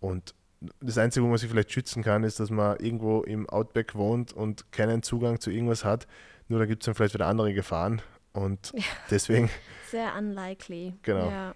Und 0.00 0.34
das 0.80 0.98
Einzige, 0.98 1.24
wo 1.24 1.28
man 1.28 1.38
sich 1.38 1.50
vielleicht 1.50 1.72
schützen 1.72 2.02
kann, 2.02 2.24
ist, 2.24 2.40
dass 2.40 2.50
man 2.50 2.78
irgendwo 2.78 3.22
im 3.22 3.48
Outback 3.48 3.94
wohnt 3.94 4.32
und 4.32 4.72
keinen 4.72 5.02
Zugang 5.02 5.40
zu 5.40 5.50
irgendwas 5.50 5.84
hat. 5.84 6.06
Nur 6.52 6.60
da 6.60 6.66
gibt 6.66 6.82
es 6.82 6.84
dann 6.84 6.94
vielleicht 6.94 7.14
wieder 7.14 7.28
andere 7.28 7.54
Gefahren. 7.54 8.02
Und 8.34 8.74
deswegen, 9.10 9.48
Sehr 9.88 10.14
unlikely. 10.18 10.92
Genau. 11.00 11.30
Ja. 11.30 11.54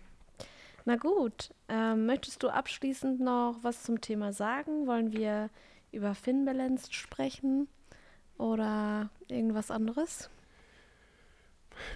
Na 0.87 0.97
gut, 0.97 1.51
ähm, 1.69 2.07
möchtest 2.07 2.43
du 2.43 2.49
abschließend 2.49 3.21
noch 3.21 3.59
was 3.61 3.83
zum 3.83 4.01
Thema 4.01 4.33
sagen? 4.33 4.87
Wollen 4.87 5.13
wir 5.13 5.51
über 5.93 6.15
Finbalance 6.15 6.91
sprechen 6.95 7.69
oder 8.39 9.11
irgendwas 9.29 9.71
anderes? 9.71 10.31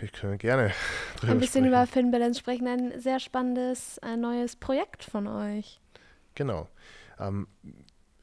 wir 0.00 0.08
können 0.08 0.36
gerne 0.36 0.72
drüber 1.16 1.32
Ein 1.32 1.38
bisschen 1.38 1.64
sprechen. 1.64 1.68
über 1.68 1.86
Finbalance 1.86 2.38
sprechen. 2.38 2.68
Ein 2.68 3.00
sehr 3.00 3.18
spannendes, 3.18 3.98
ein 4.00 4.20
neues 4.20 4.56
Projekt 4.56 5.04
von 5.04 5.26
euch. 5.26 5.80
Genau. 6.34 6.68
Ähm, 7.18 7.46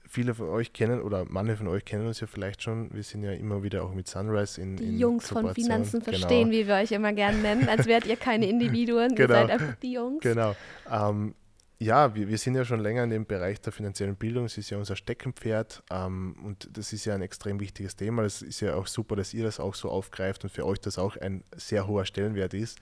viele 0.10 0.34
von 0.34 0.50
euch 0.50 0.74
kennen 0.74 1.02
oder 1.02 1.26
manche 1.28 1.58
von 1.58 1.68
euch 1.68 1.86
kennen 1.86 2.08
uns 2.08 2.20
ja 2.20 2.28
vielleicht 2.28 2.62
schon. 2.64 2.94
Wir 2.94 3.04
sind 3.04 3.24
ja 3.24 3.32
immer 3.32 3.64
wieder 3.64 3.84
auch 3.84 3.94
mit 3.94 4.08
Sunrise 4.08 4.60
in 4.62 4.78
Die 4.78 4.86
in 4.86 5.00
Jungs 5.00 5.28
von. 5.28 5.54
Finanzen 5.54 6.02
verstehen, 6.02 6.50
genau. 6.50 6.64
wie 6.64 6.68
wir 6.68 6.76
euch 6.76 6.92
immer 6.92 7.14
gern 7.14 7.42
nennen, 7.42 7.68
als 7.70 7.86
wärt 7.86 8.06
ihr 8.06 8.16
keine 8.16 8.48
Individuen, 8.50 9.16
Genau. 9.16 9.34
ihr 9.34 9.40
seid 9.42 9.52
einfach 9.52 9.76
die 9.76 9.94
Jungs. 9.94 10.22
Genau. 10.22 10.56
Ähm, 10.92 11.36
ja, 11.80 12.16
wir, 12.16 12.28
wir 12.28 12.38
sind 12.38 12.56
ja 12.56 12.66
schon 12.66 12.80
länger 12.80 13.04
in 13.04 13.12
dem 13.12 13.26
Bereich 13.26 13.62
der 13.62 13.72
finanziellen 13.72 14.16
Bildung. 14.16 14.46
Es 14.46 14.58
ist 14.58 14.70
ja 14.72 14.78
unser 14.78 14.96
Steckenpferd 14.96 15.84
ähm, 15.92 16.36
und 16.44 16.70
das 16.76 16.92
ist 16.92 17.06
ja 17.06 17.14
ein 17.14 17.22
extrem 17.22 17.60
wichtiges 17.60 17.96
Thema. 17.96 18.24
Es 18.24 18.42
ist 18.42 18.62
ja 18.62 18.76
auch 18.76 18.88
super, 18.88 19.16
dass 19.16 19.34
ihr 19.34 19.44
das 19.44 19.60
auch 19.60 19.76
so 19.76 19.90
aufgreift 19.90 20.44
und 20.44 20.50
für 20.50 20.66
euch 20.66 20.80
das 20.80 20.98
auch 20.98 21.18
ein 21.18 21.44
sehr 21.56 21.88
hoher 21.88 22.06
Stellenwert 22.06 22.54
ist. 22.54 22.80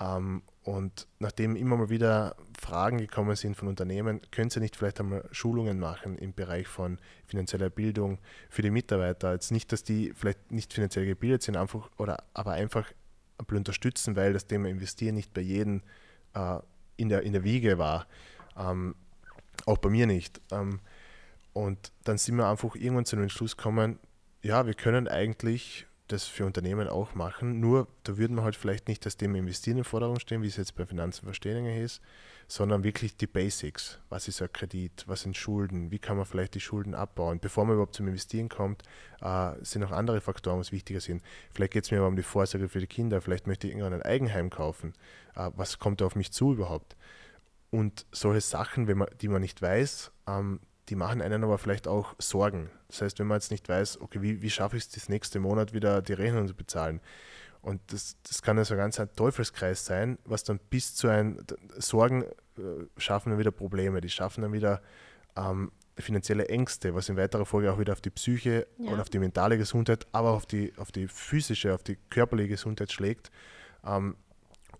Ähm, 0.00 0.42
und 0.62 1.06
nachdem 1.18 1.54
immer 1.56 1.76
mal 1.76 1.90
wieder 1.90 2.36
Fragen 2.58 2.98
gekommen 2.98 3.36
sind 3.36 3.56
von 3.56 3.68
Unternehmen, 3.68 4.20
könnt 4.30 4.56
ihr 4.56 4.60
nicht 4.60 4.76
vielleicht 4.76 5.00
einmal 5.00 5.28
Schulungen 5.30 5.78
machen 5.78 6.18
im 6.18 6.34
Bereich 6.34 6.66
von 6.66 6.98
finanzieller 7.26 7.70
Bildung 7.70 8.18
für 8.50 8.62
die 8.62 8.70
Mitarbeiter? 8.70 9.32
Jetzt 9.32 9.52
nicht, 9.52 9.70
dass 9.72 9.84
die 9.84 10.12
vielleicht 10.14 10.50
nicht 10.50 10.72
finanziell 10.72 11.06
gebildet 11.06 11.42
sind, 11.42 11.56
einfach 11.56 11.90
oder 11.98 12.24
aber 12.34 12.52
einfach 12.52 12.92
ein 13.38 13.56
unterstützen, 13.56 14.16
weil 14.16 14.32
das 14.32 14.46
Thema 14.46 14.68
Investieren 14.68 15.14
nicht 15.14 15.32
bei 15.32 15.42
jedem 15.42 15.82
äh, 16.34 16.58
in, 16.96 17.08
der, 17.08 17.22
in 17.22 17.32
der 17.32 17.44
Wiege 17.44 17.78
war. 17.78 18.06
Ähm, 18.56 18.94
auch 19.66 19.78
bei 19.78 19.88
mir 19.88 20.06
nicht. 20.06 20.40
Ähm, 20.50 20.80
und 21.52 21.92
dann 22.04 22.18
sind 22.18 22.36
wir 22.36 22.48
einfach 22.48 22.74
irgendwann 22.74 23.06
zu 23.06 23.16
dem 23.16 23.22
Entschluss 23.22 23.56
gekommen, 23.56 23.98
ja, 24.42 24.66
wir 24.66 24.74
können 24.74 25.08
eigentlich 25.08 25.86
das 26.08 26.24
für 26.24 26.46
Unternehmen 26.46 26.88
auch 26.88 27.14
machen, 27.14 27.60
nur 27.60 27.88
da 28.04 28.16
würden 28.16 28.36
wir 28.36 28.44
halt 28.44 28.56
vielleicht 28.56 28.88
nicht 28.88 29.04
das 29.04 29.16
Thema 29.16 29.38
Investieren 29.38 29.78
in 29.78 29.84
Forderung 29.84 30.18
stehen, 30.20 30.42
wie 30.42 30.46
es 30.46 30.56
jetzt 30.56 30.74
bei 30.76 30.86
Finanzen 30.86 31.24
verstehen 31.24 31.66
ist, 31.66 32.00
sondern 32.48 32.84
wirklich 32.84 33.16
die 33.16 33.26
Basics. 33.26 33.98
Was 34.08 34.28
ist 34.28 34.40
ein 34.40 34.52
Kredit? 34.52 35.04
Was 35.06 35.22
sind 35.22 35.36
Schulden? 35.36 35.90
Wie 35.90 35.98
kann 35.98 36.16
man 36.16 36.26
vielleicht 36.26 36.54
die 36.54 36.60
Schulden 36.60 36.94
abbauen? 36.94 37.40
Bevor 37.40 37.64
man 37.64 37.74
überhaupt 37.74 37.94
zum 37.94 38.06
Investieren 38.06 38.48
kommt, 38.48 38.82
äh, 39.20 39.52
sind 39.62 39.82
noch 39.82 39.90
andere 39.90 40.20
Faktoren, 40.20 40.60
was 40.60 40.72
wichtiger 40.72 41.00
sind. 41.00 41.22
Vielleicht 41.52 41.72
geht 41.72 41.84
es 41.84 41.90
mir 41.90 41.98
aber 41.98 42.08
um 42.08 42.16
die 42.16 42.22
Vorsorge 42.22 42.68
für 42.68 42.80
die 42.80 42.86
Kinder. 42.86 43.20
Vielleicht 43.20 43.46
möchte 43.46 43.66
ich 43.66 43.72
irgendwann 43.72 43.94
ein 43.94 44.02
Eigenheim 44.02 44.50
kaufen. 44.50 44.92
Äh, 45.34 45.50
was 45.56 45.78
kommt 45.78 46.00
da 46.00 46.06
auf 46.06 46.14
mich 46.14 46.32
zu 46.32 46.52
überhaupt? 46.52 46.96
Und 47.70 48.06
solche 48.12 48.40
Sachen, 48.40 48.84
man, 48.96 49.08
die 49.20 49.28
man 49.28 49.42
nicht 49.42 49.60
weiß, 49.60 50.12
ähm, 50.28 50.60
die 50.88 50.96
machen 50.96 51.20
einen 51.20 51.42
aber 51.44 51.58
vielleicht 51.58 51.88
auch 51.88 52.14
Sorgen. 52.18 52.70
Das 52.88 53.02
heißt, 53.02 53.18
wenn 53.18 53.26
man 53.26 53.36
jetzt 53.38 53.50
nicht 53.50 53.68
weiß, 53.68 54.00
okay, 54.00 54.22
wie, 54.22 54.42
wie 54.42 54.50
schaffe 54.50 54.76
ich 54.76 54.84
es, 54.84 54.90
das 54.90 55.08
nächste 55.08 55.40
Monat 55.40 55.72
wieder 55.72 56.02
die 56.02 56.12
Rechnung 56.12 56.46
zu 56.46 56.54
bezahlen? 56.54 57.00
Und 57.62 57.80
das, 57.92 58.16
das 58.22 58.42
kann 58.42 58.58
also 58.58 58.76
ganz 58.76 59.00
ein 59.00 59.12
Teufelskreis 59.16 59.84
sein, 59.84 60.18
was 60.24 60.44
dann 60.44 60.60
bis 60.70 60.94
zu 60.94 61.08
einem 61.08 61.38
Sorgen 61.78 62.22
äh, 62.22 62.30
schaffen 62.96 63.30
dann 63.30 63.38
wieder 63.40 63.50
Probleme, 63.50 64.00
die 64.00 64.08
schaffen 64.08 64.42
dann 64.42 64.52
wieder 64.52 64.80
ähm, 65.36 65.72
finanzielle 65.98 66.48
Ängste, 66.48 66.94
was 66.94 67.08
in 67.08 67.16
weiterer 67.16 67.44
Folge 67.44 67.72
auch 67.72 67.78
wieder 67.78 67.92
auf 67.92 68.00
die 68.00 68.10
Psyche 68.10 68.66
Ja. 68.78 68.92
und 68.92 69.00
auf 69.00 69.08
die 69.08 69.18
mentale 69.18 69.58
Gesundheit, 69.58 70.06
aber 70.12 70.30
auch 70.30 70.36
auf 70.36 70.46
die, 70.46 70.72
auf 70.76 70.92
die 70.92 71.08
physische, 71.08 71.74
auf 71.74 71.82
die 71.82 71.96
körperliche 72.10 72.50
Gesundheit 72.50 72.92
schlägt 72.92 73.30
ähm, 73.84 74.16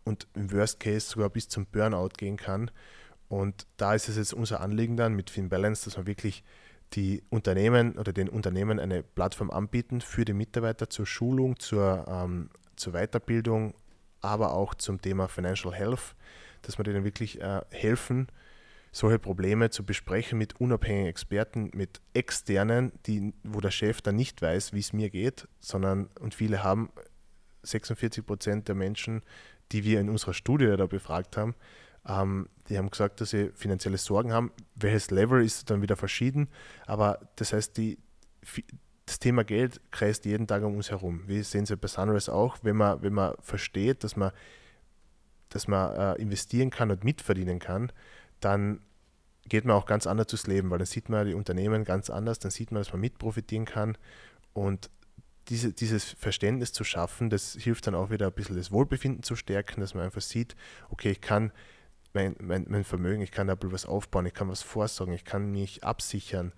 und 0.04 0.28
im 0.34 0.52
Worst 0.52 0.78
Case 0.78 1.08
sogar 1.10 1.30
bis 1.30 1.48
zum 1.48 1.66
Burnout 1.66 2.10
gehen 2.16 2.36
kann. 2.36 2.70
Und 3.28 3.66
da 3.76 3.94
ist 3.94 4.08
es 4.08 4.16
jetzt 4.16 4.32
unser 4.32 4.60
Anliegen 4.60 4.96
dann 4.96 5.14
mit 5.14 5.30
FinBalance, 5.30 5.84
dass 5.84 5.96
wir 5.96 6.06
wirklich 6.06 6.44
die 6.92 7.22
Unternehmen 7.30 7.98
oder 7.98 8.12
den 8.12 8.28
Unternehmen 8.28 8.78
eine 8.78 9.02
Plattform 9.02 9.50
anbieten 9.50 10.00
für 10.00 10.24
die 10.24 10.32
Mitarbeiter 10.32 10.88
zur 10.88 11.06
Schulung, 11.06 11.58
zur, 11.58 12.06
ähm, 12.08 12.50
zur 12.76 12.92
Weiterbildung, 12.92 13.74
aber 14.20 14.54
auch 14.54 14.74
zum 14.74 15.00
Thema 15.00 15.28
Financial 15.28 15.74
Health, 15.74 16.14
dass 16.62 16.78
wir 16.78 16.84
denen 16.84 17.04
wirklich 17.04 17.40
äh, 17.40 17.60
helfen, 17.70 18.28
solche 18.92 19.18
Probleme 19.18 19.70
zu 19.70 19.84
besprechen 19.84 20.38
mit 20.38 20.58
unabhängigen 20.60 21.08
Experten, 21.08 21.70
mit 21.74 22.00
externen, 22.14 22.92
die, 23.06 23.34
wo 23.42 23.60
der 23.60 23.70
Chef 23.70 24.00
dann 24.00 24.16
nicht 24.16 24.40
weiß, 24.40 24.72
wie 24.72 24.80
es 24.80 24.92
mir 24.92 25.10
geht, 25.10 25.48
sondern 25.60 26.08
und 26.20 26.34
viele 26.34 26.62
haben 26.62 26.90
46 27.62 28.24
Prozent 28.24 28.68
der 28.68 28.74
Menschen, 28.74 29.22
die 29.72 29.84
wir 29.84 30.00
in 30.00 30.08
unserer 30.08 30.34
Studie 30.34 30.72
da 30.76 30.86
befragt 30.86 31.36
haben, 31.36 31.54
ähm, 32.06 32.48
die 32.68 32.78
haben 32.78 32.90
gesagt, 32.90 33.20
dass 33.20 33.30
sie 33.30 33.50
finanzielle 33.54 33.98
Sorgen 33.98 34.32
haben. 34.32 34.52
Welches 34.74 35.10
Level 35.10 35.44
ist 35.44 35.70
dann 35.70 35.82
wieder 35.82 35.96
verschieden, 35.96 36.48
aber 36.86 37.20
das 37.36 37.52
heißt, 37.52 37.76
die, 37.76 37.98
das 39.06 39.18
Thema 39.18 39.44
Geld 39.44 39.80
kreist 39.90 40.24
jeden 40.24 40.46
Tag 40.46 40.62
um 40.64 40.76
uns 40.76 40.90
herum. 40.90 41.22
Wir 41.26 41.42
sehen 41.44 41.64
es 41.64 41.70
ja 41.70 41.76
bei 41.76 41.88
Sunrise 41.88 42.32
auch, 42.32 42.58
wenn 42.62 42.76
man, 42.76 43.02
wenn 43.02 43.12
man 43.12 43.34
versteht, 43.40 44.04
dass 44.04 44.16
man, 44.16 44.32
dass 45.48 45.68
man 45.68 45.94
äh, 45.94 46.20
investieren 46.20 46.70
kann 46.70 46.90
und 46.90 47.04
mitverdienen 47.04 47.58
kann, 47.58 47.92
dann 48.40 48.80
geht 49.48 49.64
man 49.64 49.76
auch 49.76 49.86
ganz 49.86 50.08
anders 50.08 50.26
durchs 50.26 50.48
Leben, 50.48 50.70
weil 50.70 50.78
dann 50.78 50.86
sieht 50.86 51.08
man 51.08 51.26
die 51.26 51.34
Unternehmen 51.34 51.84
ganz 51.84 52.10
anders, 52.10 52.40
dann 52.40 52.50
sieht 52.50 52.72
man, 52.72 52.80
dass 52.80 52.92
man 52.92 53.00
mitprofitieren 53.00 53.64
kann 53.64 53.96
und 54.52 54.90
diese, 55.48 55.72
dieses 55.72 56.04
Verständnis 56.04 56.72
zu 56.72 56.82
schaffen, 56.82 57.30
das 57.30 57.52
hilft 57.52 57.86
dann 57.86 57.94
auch 57.94 58.10
wieder 58.10 58.26
ein 58.26 58.32
bisschen 58.32 58.56
das 58.56 58.72
Wohlbefinden 58.72 59.22
zu 59.22 59.36
stärken, 59.36 59.80
dass 59.80 59.94
man 59.94 60.02
einfach 60.02 60.20
sieht, 60.20 60.56
okay, 60.90 61.12
ich 61.12 61.20
kann 61.20 61.52
mein, 62.16 62.34
mein, 62.40 62.66
mein 62.68 62.84
Vermögen, 62.84 63.22
ich 63.22 63.30
kann 63.30 63.46
bisschen 63.46 63.72
was 63.72 63.86
aufbauen, 63.86 64.26
ich 64.26 64.34
kann 64.34 64.48
was 64.48 64.62
vorsorgen, 64.62 65.14
ich 65.14 65.24
kann 65.24 65.52
mich 65.52 65.84
absichern. 65.84 66.52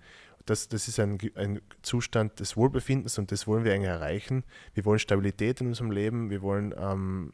Das, 0.45 0.69
das 0.69 0.87
ist 0.87 0.99
ein, 0.99 1.19
ein 1.35 1.61
Zustand 1.83 2.39
des 2.39 2.57
Wohlbefindens 2.57 3.19
und 3.19 3.31
das 3.31 3.45
wollen 3.45 3.65
wir 3.65 3.73
eigentlich 3.73 3.89
erreichen. 3.89 4.43
Wir 4.73 4.85
wollen 4.85 4.99
Stabilität 4.99 5.61
in 5.61 5.67
unserem 5.67 5.91
Leben, 5.91 6.29
wir 6.29 6.41
wollen 6.41 6.73
ähm, 6.77 7.33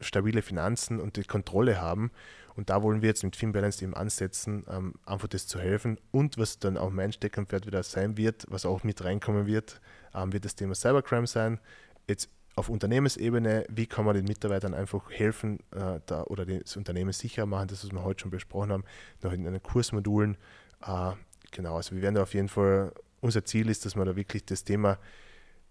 stabile 0.00 0.42
Finanzen 0.42 1.00
und 1.00 1.16
die 1.16 1.24
Kontrolle 1.24 1.80
haben. 1.80 2.12
Und 2.54 2.70
da 2.70 2.82
wollen 2.82 3.02
wir 3.02 3.08
jetzt 3.08 3.22
mit 3.22 3.36
FinBalance 3.36 3.82
eben 3.82 3.94
ansetzen, 3.94 4.64
ähm, 4.68 4.94
einfach 5.06 5.28
das 5.28 5.46
zu 5.46 5.58
helfen. 5.58 5.98
Und 6.10 6.38
was 6.38 6.58
dann 6.58 6.76
auch 6.76 6.90
mein 6.90 7.12
Steckenpferd 7.12 7.66
wieder 7.66 7.82
sein 7.82 8.16
wird, 8.16 8.46
was 8.48 8.66
auch 8.66 8.84
mit 8.84 9.02
reinkommen 9.02 9.46
wird, 9.46 9.80
ähm, 10.14 10.32
wird 10.32 10.44
das 10.44 10.54
Thema 10.54 10.74
Cybercrime 10.74 11.26
sein. 11.26 11.60
Jetzt 12.08 12.30
auf 12.58 12.68
Unternehmensebene, 12.68 13.64
wie 13.68 13.86
kann 13.86 14.04
man 14.04 14.14
den 14.14 14.24
Mitarbeitern 14.24 14.74
einfach 14.74 15.10
helfen 15.10 15.60
äh, 15.70 16.00
da, 16.06 16.24
oder 16.24 16.44
das 16.44 16.76
Unternehmen 16.76 17.12
sicher 17.12 17.46
machen, 17.46 17.68
das, 17.68 17.84
was 17.84 17.92
wir 17.92 18.02
heute 18.04 18.22
schon 18.22 18.30
besprochen 18.30 18.72
haben, 18.72 18.84
noch 19.22 19.32
in 19.32 19.44
den 19.44 19.62
Kursmodulen. 19.62 20.36
Äh, 20.84 21.12
genau, 21.52 21.76
also 21.76 21.94
wir 21.94 22.02
werden 22.02 22.16
da 22.16 22.22
auf 22.22 22.34
jeden 22.34 22.48
Fall, 22.48 22.92
unser 23.20 23.44
Ziel 23.44 23.70
ist, 23.70 23.86
dass 23.86 23.96
wir 23.96 24.04
da 24.04 24.16
wirklich 24.16 24.44
das 24.44 24.64
Thema 24.64 24.98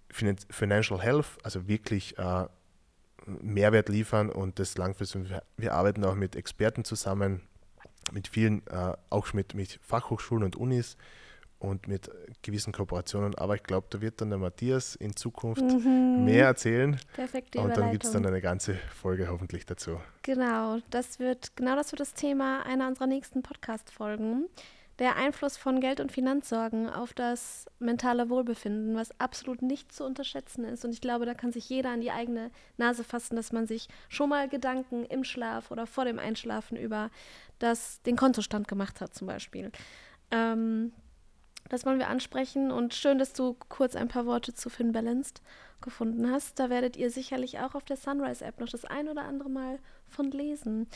Finan- 0.09 0.37
Financial 0.49 1.01
Health, 1.01 1.37
also 1.43 1.67
wirklich 1.67 2.17
äh, 2.17 2.45
Mehrwert 3.25 3.89
liefern 3.89 4.29
und 4.29 4.57
das 4.57 4.77
langfristig. 4.77 5.29
Wir 5.57 5.73
arbeiten 5.73 6.05
auch 6.05 6.15
mit 6.15 6.35
Experten 6.37 6.85
zusammen, 6.85 7.41
mit 8.13 8.29
vielen, 8.29 8.65
äh, 8.67 8.93
auch 9.09 9.33
mit, 9.33 9.53
mit 9.53 9.79
Fachhochschulen 9.83 10.45
und 10.45 10.55
Unis 10.55 10.95
und 11.59 11.87
mit 11.87 12.09
gewissen 12.41 12.71
Kooperationen. 12.73 13.35
Aber 13.35 13.55
ich 13.55 13.63
glaube, 13.63 13.87
da 13.89 14.01
wird 14.01 14.21
dann 14.21 14.29
der 14.29 14.39
Matthias 14.39 14.95
in 14.95 15.15
Zukunft 15.15 15.61
Mhm. 15.63 16.23
mehr 16.25 16.45
erzählen 16.45 16.99
Perfekte 17.13 17.59
und 17.59 17.75
dann 17.77 17.91
gibt 17.91 18.03
es 18.05 18.11
dann 18.11 18.25
eine 18.25 18.41
ganze 18.41 18.75
Folge 18.93 19.27
hoffentlich 19.29 19.65
dazu. 19.65 19.99
Genau, 20.23 20.77
das 20.89 21.19
wird 21.19 21.55
genau 21.55 21.75
das 21.75 21.91
wird 21.91 21.99
das 21.99 22.13
Thema 22.13 22.65
einer 22.65 22.87
unserer 22.87 23.07
nächsten 23.07 23.41
Podcast-Folgen. 23.43 24.47
Der 24.99 25.15
Einfluss 25.15 25.57
von 25.57 25.79
Geld- 25.79 25.99
und 25.99 26.11
Finanzsorgen 26.11 26.89
auf 26.89 27.13
das 27.13 27.67
mentale 27.77 28.31
Wohlbefinden, 28.31 28.95
was 28.95 29.11
absolut 29.19 29.61
nicht 29.61 29.91
zu 29.91 30.03
unterschätzen 30.03 30.63
ist. 30.65 30.83
Und 30.85 30.91
ich 30.91 31.01
glaube, 31.01 31.27
da 31.27 31.35
kann 31.35 31.51
sich 31.51 31.69
jeder 31.69 31.91
an 31.91 32.01
die 32.01 32.09
eigene 32.09 32.49
Nase 32.77 33.03
fassen, 33.03 33.35
dass 33.35 33.51
man 33.51 33.67
sich 33.67 33.89
schon 34.09 34.29
mal 34.29 34.49
Gedanken 34.49 35.05
im 35.05 35.23
Schlaf 35.23 35.69
oder 35.69 35.85
vor 35.85 36.05
dem 36.05 36.17
Einschlafen 36.17 36.77
über 36.77 37.11
das, 37.59 38.01
den 38.03 38.15
Kontostand 38.15 38.67
gemacht 38.67 38.99
hat, 38.99 39.13
zum 39.13 39.27
Beispiel. 39.27 39.71
Ähm, 40.31 40.93
das 41.69 41.85
wollen 41.85 41.99
wir 41.99 42.07
ansprechen 42.07 42.71
und 42.71 42.93
schön, 42.93 43.19
dass 43.19 43.33
du 43.33 43.55
kurz 43.69 43.95
ein 43.95 44.07
paar 44.07 44.25
Worte 44.25 44.53
zu 44.53 44.69
FinBalanced 44.69 45.41
gefunden 45.81 46.31
hast. 46.31 46.59
Da 46.59 46.69
werdet 46.69 46.97
ihr 46.97 47.11
sicherlich 47.11 47.59
auch 47.59 47.75
auf 47.75 47.85
der 47.85 47.97
Sunrise-App 47.97 48.59
noch 48.59 48.69
das 48.69 48.85
ein 48.85 49.07
oder 49.07 49.23
andere 49.23 49.49
Mal 49.49 49.79
von 50.07 50.31
lesen. 50.31 50.87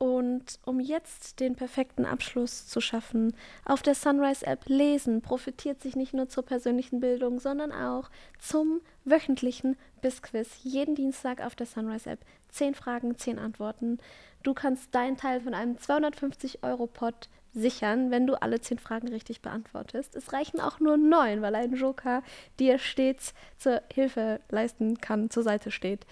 Und 0.00 0.58
um 0.64 0.80
jetzt 0.80 1.40
den 1.40 1.56
perfekten 1.56 2.06
Abschluss 2.06 2.66
zu 2.66 2.80
schaffen, 2.80 3.34
auf 3.66 3.82
der 3.82 3.94
Sunrise-App 3.94 4.66
lesen 4.66 5.20
profitiert 5.20 5.82
sich 5.82 5.94
nicht 5.94 6.14
nur 6.14 6.26
zur 6.26 6.42
persönlichen 6.42 7.00
Bildung, 7.00 7.38
sondern 7.38 7.70
auch 7.70 8.10
zum 8.38 8.80
wöchentlichen 9.04 9.76
Bissquiz. 10.00 10.60
Jeden 10.62 10.94
Dienstag 10.94 11.44
auf 11.44 11.54
der 11.54 11.66
Sunrise-App. 11.66 12.20
Zehn 12.48 12.74
Fragen, 12.74 13.18
zehn 13.18 13.38
Antworten. 13.38 13.98
Du 14.42 14.54
kannst 14.54 14.94
deinen 14.94 15.18
Teil 15.18 15.42
von 15.42 15.52
einem 15.52 15.76
250-Euro-Pot 15.76 17.28
sichern, 17.52 18.10
wenn 18.10 18.26
du 18.26 18.40
alle 18.40 18.60
zehn 18.60 18.78
Fragen 18.78 19.08
richtig 19.08 19.42
beantwortest. 19.42 20.14
Es 20.16 20.32
reichen 20.32 20.60
auch 20.60 20.80
nur 20.80 20.96
neun, 20.96 21.42
weil 21.42 21.54
ein 21.54 21.74
Joker 21.74 22.22
dir 22.58 22.78
stets 22.78 23.34
zur 23.58 23.82
Hilfe 23.92 24.40
leisten 24.50 25.00
kann, 25.00 25.30
zur 25.30 25.42
Seite 25.42 25.70
steht. 25.70 26.06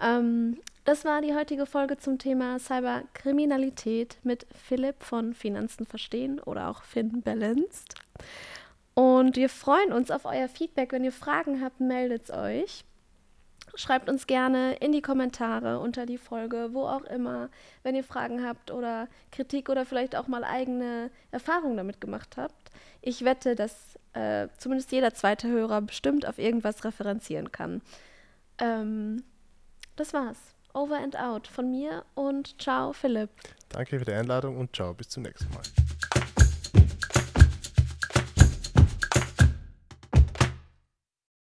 Ähm, 0.00 0.58
das 0.84 1.04
war 1.04 1.20
die 1.20 1.34
heutige 1.34 1.66
Folge 1.66 1.98
zum 1.98 2.18
Thema 2.18 2.58
Cyberkriminalität 2.58 4.18
mit 4.22 4.46
Philipp 4.54 5.02
von 5.02 5.34
Finanzen 5.34 5.86
verstehen 5.86 6.40
oder 6.40 6.68
auch 6.68 6.82
FinBalanced. 6.82 7.94
Und 8.94 9.36
wir 9.36 9.48
freuen 9.48 9.92
uns 9.92 10.10
auf 10.10 10.24
euer 10.24 10.48
Feedback. 10.48 10.92
Wenn 10.92 11.04
ihr 11.04 11.12
Fragen 11.12 11.62
habt, 11.62 11.80
meldet 11.80 12.30
euch. 12.30 12.84
Schreibt 13.74 14.08
uns 14.08 14.26
gerne 14.26 14.74
in 14.74 14.92
die 14.92 15.02
Kommentare 15.02 15.78
unter 15.78 16.06
die 16.06 16.18
Folge, 16.18 16.70
wo 16.72 16.86
auch 16.86 17.04
immer, 17.04 17.48
wenn 17.82 17.94
ihr 17.94 18.04
Fragen 18.04 18.44
habt 18.44 18.70
oder 18.70 19.08
Kritik 19.30 19.68
oder 19.68 19.86
vielleicht 19.86 20.16
auch 20.16 20.26
mal 20.26 20.44
eigene 20.44 21.10
Erfahrungen 21.30 21.76
damit 21.76 22.00
gemacht 22.00 22.36
habt. 22.36 22.70
Ich 23.00 23.24
wette, 23.24 23.54
dass 23.54 23.98
äh, 24.12 24.48
zumindest 24.58 24.92
jeder 24.92 25.14
zweite 25.14 25.48
Hörer 25.48 25.80
bestimmt 25.82 26.26
auf 26.26 26.38
irgendwas 26.38 26.84
referenzieren 26.84 27.52
kann. 27.52 27.80
Ähm, 28.58 29.22
das 29.96 30.12
war's. 30.12 30.38
Over 30.72 30.98
and 30.98 31.18
out 31.18 31.48
von 31.48 31.70
mir 31.70 32.04
und 32.14 32.60
ciao, 32.60 32.92
Philipp. 32.92 33.30
Danke 33.70 33.98
für 33.98 34.04
die 34.04 34.12
Einladung 34.12 34.56
und 34.56 34.74
ciao, 34.74 34.94
bis 34.94 35.08
zum 35.08 35.24
nächsten 35.24 35.52
Mal. 35.52 35.62